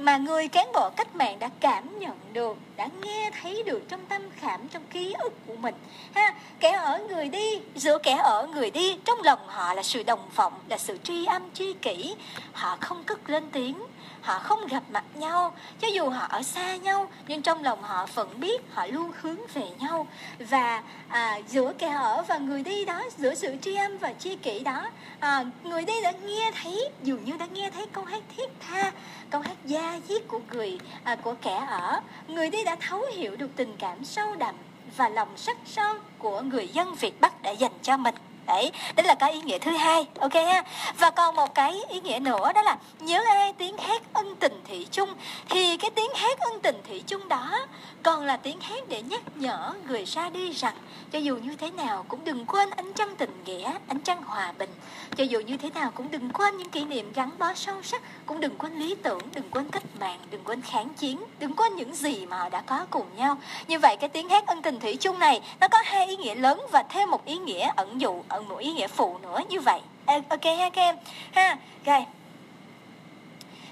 [0.00, 4.06] mà người cán bộ cách mạng đã cảm nhận được, đã nghe thấy được trong
[4.06, 5.74] tâm khảm, trong ký ức của mình.
[6.14, 10.02] Ha, kẻ ở người đi, giữa kẻ ở người đi, trong lòng họ là sự
[10.02, 12.14] đồng vọng, là sự tri âm tri kỷ.
[12.52, 13.78] Họ không cất lên tiếng,
[14.22, 15.54] họ không gặp mặt nhau.
[15.80, 19.46] Cho dù họ ở xa nhau nhưng trong lòng họ vẫn biết họ luôn hướng
[19.54, 20.06] về nhau.
[20.38, 24.36] Và à, giữa kẻ ở và người đi đó giữa sự tri âm và chi
[24.36, 24.90] kỷ đó
[25.20, 28.92] à, người đi đã nghe thấy dường như đã nghe thấy câu hát thiết tha
[29.30, 32.00] câu hát da diết của người à, của kẻ ở.
[32.28, 34.54] Người đi đã thấu hiểu được tình cảm sâu đậm
[34.96, 38.14] và lòng sắc son của người dân Việt Bắc đã dành cho mình
[38.46, 40.64] đấy đấy là cái ý nghĩa thứ hai, ok ha?
[40.98, 44.60] Và còn một cái ý nghĩa nữa đó là nhớ ai tiếng hát ân tình
[44.68, 45.14] thủy chung,
[45.48, 47.66] thì cái tiếng hát ân tình thủy chung đó
[48.02, 50.74] còn là tiếng hát để nhắc nhở người ra đi rằng
[51.12, 54.52] cho dù như thế nào cũng đừng quên ánh trăng tình nghĩa, ánh trăng hòa
[54.58, 54.70] bình
[55.16, 58.02] cho dù như thế nào cũng đừng quên những kỷ niệm gắn bó sâu sắc.
[58.26, 61.76] Cũng đừng quên lý tưởng đừng quên cách mạng đừng quên kháng chiến đừng quên
[61.76, 63.36] những gì mà họ đã có cùng nhau.
[63.68, 66.34] Như vậy cái tiếng hát ân tình thủy chung này nó có hai ý nghĩa
[66.34, 69.60] lớn và thêm một ý nghĩa ẩn dụ ẩn một ý nghĩa phụ nữa như
[69.60, 69.80] vậy.
[70.06, 70.96] Ok ha các em.
[71.32, 72.06] Ha rồi.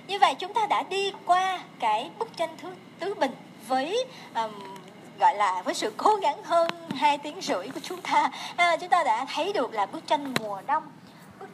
[0.07, 2.69] Như vậy chúng ta đã đi qua cái bức tranh thứ
[2.99, 3.33] tứ bình
[3.69, 4.05] với
[4.35, 4.51] um,
[5.19, 8.31] gọi là với sự cố gắng hơn hai tiếng rưỡi của chúng ta.
[8.57, 10.83] À, chúng ta đã thấy được là bức tranh mùa đông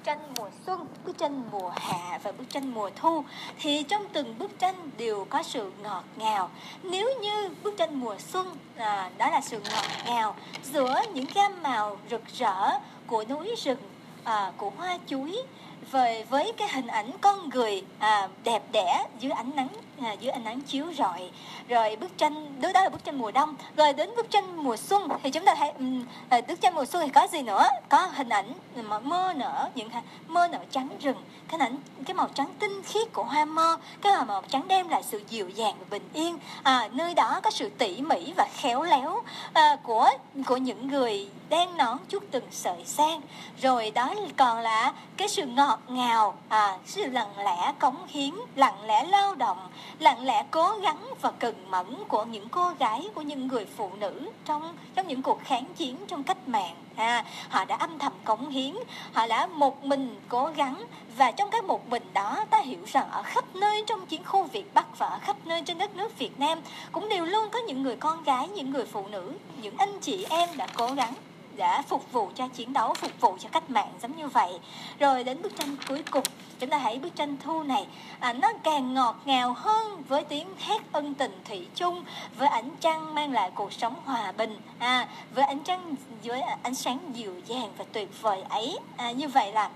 [0.07, 3.25] tranh mùa xuân bức tranh mùa hạ và bức tranh mùa thu
[3.59, 6.51] thì trong từng bức tranh đều có sự ngọt ngào.
[6.83, 10.35] Nếu như bức tranh mùa xuân à, đó là sự ngọt ngào
[10.65, 13.79] giữa những gam màu rực rỡ của núi rừng
[14.25, 15.43] à, của hoa chuối
[15.91, 19.69] về với cái hình ảnh con người à, đẹp đẽ dưới ánh nắng
[20.03, 21.31] à, dưới ánh nắng chiếu rọi.
[21.69, 23.55] Rồi bức tranh đó, đó là bức tranh mùa đông.
[23.77, 26.05] Rồi đến bức tranh mùa xuân thì chúng ta thấy um,
[26.49, 27.69] bức tranh mùa xuân thì có gì nữa?
[27.89, 29.91] Có hình ảnh à, mà mơ nở những
[30.27, 34.25] mơ nở trắng rừng cái ảnh cái màu trắng tinh khiết của hoa mơ cái
[34.27, 36.39] màu trắng đem lại sự dịu dàng và bình yên.
[36.63, 40.11] À, nơi đó có sự tỉ mỉ và khéo léo à, của
[40.47, 43.21] của những người đen nón chút từng sợi sen
[43.63, 48.85] rồi đó còn là cái sự ngọt ngào à, sự lặng lẽ cống hiến lặng
[48.85, 49.59] lẽ lao động
[49.99, 53.91] lặng lẽ cố gắng và cần mẫn của những cô gái của những người phụ
[53.99, 56.75] nữ trong trong những cuộc kháng chiến trong cách mạng.
[56.97, 58.75] À, họ đã âm thầm cống hiến
[59.13, 60.85] họ đã một mình cố gắng.
[61.17, 64.45] Và trong cái một mình đó ta hiểu rằng ở khắp nơi trong chiến khu
[64.45, 66.61] Việt Bắc và ở khắp nơi trên đất nước Việt Nam
[66.93, 69.33] cũng đều luôn có những người con gái những người phụ nữ
[69.63, 71.15] những anh chị em đã cố gắng
[71.57, 74.59] đã phục vụ cho chiến đấu phục vụ cho cách mạng giống như vậy.
[74.99, 76.25] Rồi đến bức tranh cuối cùng
[76.59, 77.87] chúng ta hãy bức tranh thu này.
[78.21, 82.05] À, nó càng ngọt ngào hơn với tiếng hét ân tình thủy chung
[82.37, 84.57] với ánh trăng mang lại cuộc sống hòa bình.
[84.79, 88.79] À, với ánh trăng với ánh sáng dịu dàng và tuyệt vời ấy.
[88.97, 89.71] À, như vậy là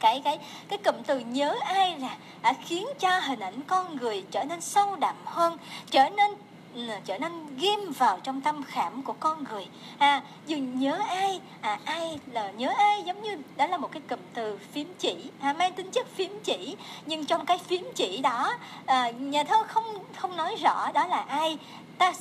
[0.00, 0.38] cái cái
[0.68, 4.60] cái cụm từ nhớ ai là đã khiến cho hình ảnh con người trở nên
[4.60, 5.58] sâu đậm hơn
[5.90, 6.34] trở nên
[7.04, 9.66] trở nên ghim vào trong tâm khảm của con người.
[9.98, 14.02] À dừng nhớ ai à ai là nhớ ai giống như đó là một cái
[14.08, 16.76] cụm từ phím chỉ à, mang tính chất phím chỉ.
[17.06, 18.54] Nhưng trong cái phím chỉ đó
[18.86, 19.84] à, nhà thơ không
[20.16, 21.58] không nói rõ đó là ai.
[21.98, 22.12] Ta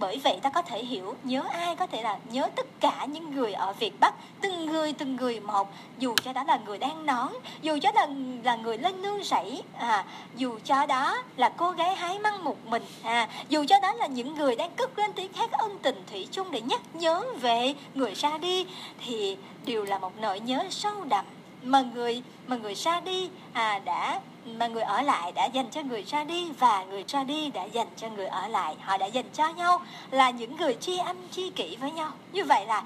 [0.00, 3.34] bởi vậy ta có thể hiểu, nhớ ai có thể là nhớ tất cả những
[3.34, 5.72] người ở Việt Bắc, từng người từng người một.
[5.98, 7.28] Dù cho đó là người đang nón,
[7.62, 8.06] dù cho là
[8.44, 10.04] là người lên nương rẫy à
[10.36, 14.06] dù cho đó là cô gái hái măng một mình à dù cho đó là
[14.06, 17.74] những người đang cất lên tiếng hát ân tình thủy chung để nhắc nhớ về
[17.94, 18.66] người ra đi,
[19.06, 21.24] thì đều là một nỗi nhớ sâu đậm
[21.62, 25.82] mà người mà người ra đi à đã mà người ở lại đã dành cho
[25.82, 28.76] người ra đi và người ra đi đã dành cho người ở lại.
[28.80, 29.80] Họ đã dành cho nhau
[30.10, 32.10] là những người tri âm tri kỷ với nhau.
[32.32, 32.84] Như vậy là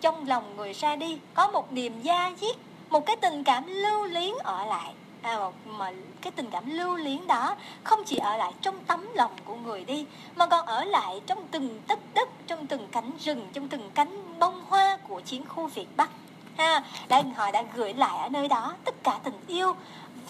[0.00, 2.56] trong lòng người ra đi có một niềm da diết
[2.90, 4.92] một cái tình cảm lưu luyến ở lại.
[5.22, 9.08] À, một mà cái tình cảm lưu luyến đó không chỉ ở lại trong tấm
[9.14, 10.06] lòng của người đi
[10.36, 14.38] mà còn ở lại trong từng tấc đất trong từng cánh rừng trong từng cánh
[14.38, 16.10] bông hoa của chiến khu Việt Bắc.
[16.58, 19.74] Ha đã họ đã gửi lại ở nơi đó tất cả tình yêu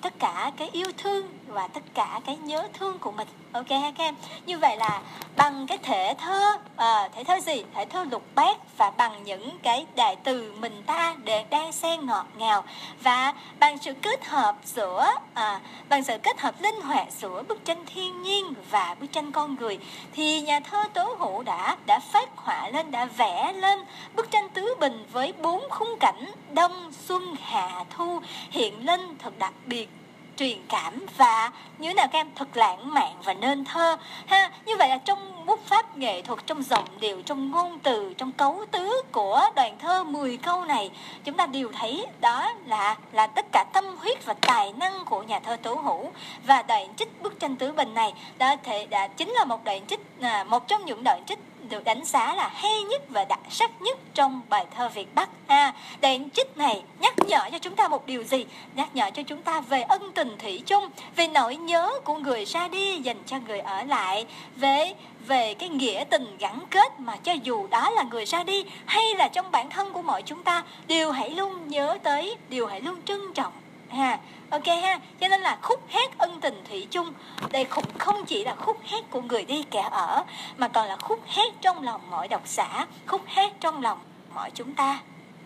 [0.06, 3.28] tất cả cái yêu thương và tất cả cái nhớ thương của mình.
[3.52, 4.14] Ok ha các em?
[4.46, 5.02] Như vậy là
[5.36, 7.64] bằng cái thể thơ à, thể thơ gì?
[7.74, 12.06] Thể thơ lục bát và bằng những cái đại từ mình ta để đan xen
[12.06, 12.64] ngọt ngào.
[13.02, 17.64] Và bằng sự kết hợp giữa à, bằng sự kết hợp linh hoạt giữa bức
[17.64, 19.78] tranh thiên nhiên và bức tranh con người
[20.12, 23.78] thì nhà thơ tố hữu đã đã phát họa lên đã vẽ lên
[24.14, 28.20] bức tranh tứ bình với bốn khung cảnh đông xuân hạ thu
[28.50, 29.88] hiện lên thật đặc biệt
[30.36, 33.96] truyền cảm và như thế nào các em thật lãng mạn và nên thơ,
[34.26, 34.50] ha?
[34.64, 38.32] Như vậy là trong bút pháp nghệ thuật, trong giọng điệu, trong ngôn từ, trong
[38.32, 40.90] cấu tứ của đoạn thơ 10 câu này,
[41.24, 45.22] chúng ta đều thấy đó là là tất cả tâm huyết và tài năng của
[45.22, 46.10] nhà thơ tố hữu.
[46.46, 49.86] Và đoạn trích bức tranh tứ bình này đã thể, đã chính là một đoạn
[49.86, 51.38] trích à, một trong những đoạn trích
[51.68, 55.28] được đánh giá là hay nhất và đặc sắc nhất trong bài thơ Việt Bắc.
[55.46, 58.46] À, đoạn trích này nhắc nhở cho chúng ta một điều gì?
[58.74, 62.44] Nhắc nhở cho chúng ta về ân tình thủy chung, về nỗi nhớ của người
[62.44, 64.26] ra đi dành cho người ở lại,
[64.56, 64.94] về
[65.26, 69.14] về cái nghĩa tình gắn kết mà cho dù đó là người ra đi hay
[69.14, 72.80] là trong bản thân của mọi chúng ta đều hãy luôn nhớ tới, đều hãy
[72.80, 73.52] luôn trân trọng
[73.90, 74.18] ha.
[74.50, 74.98] Ok ha.
[75.20, 77.12] Cho nên là khúc hát ân tình thủy chung,
[77.50, 80.24] đây cũng không chỉ là khúc hát của người đi kẻ ở,
[80.56, 83.98] mà còn là khúc hát trong lòng mọi độc giả, khúc hát trong lòng
[84.34, 84.98] mọi chúng ta.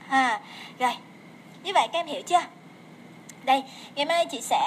[0.09, 0.41] Ha.
[0.79, 0.97] Rồi,
[1.63, 2.43] như vậy các em hiểu chưa?
[3.45, 3.65] Đây,
[3.95, 4.61] ngày mai chị sẽ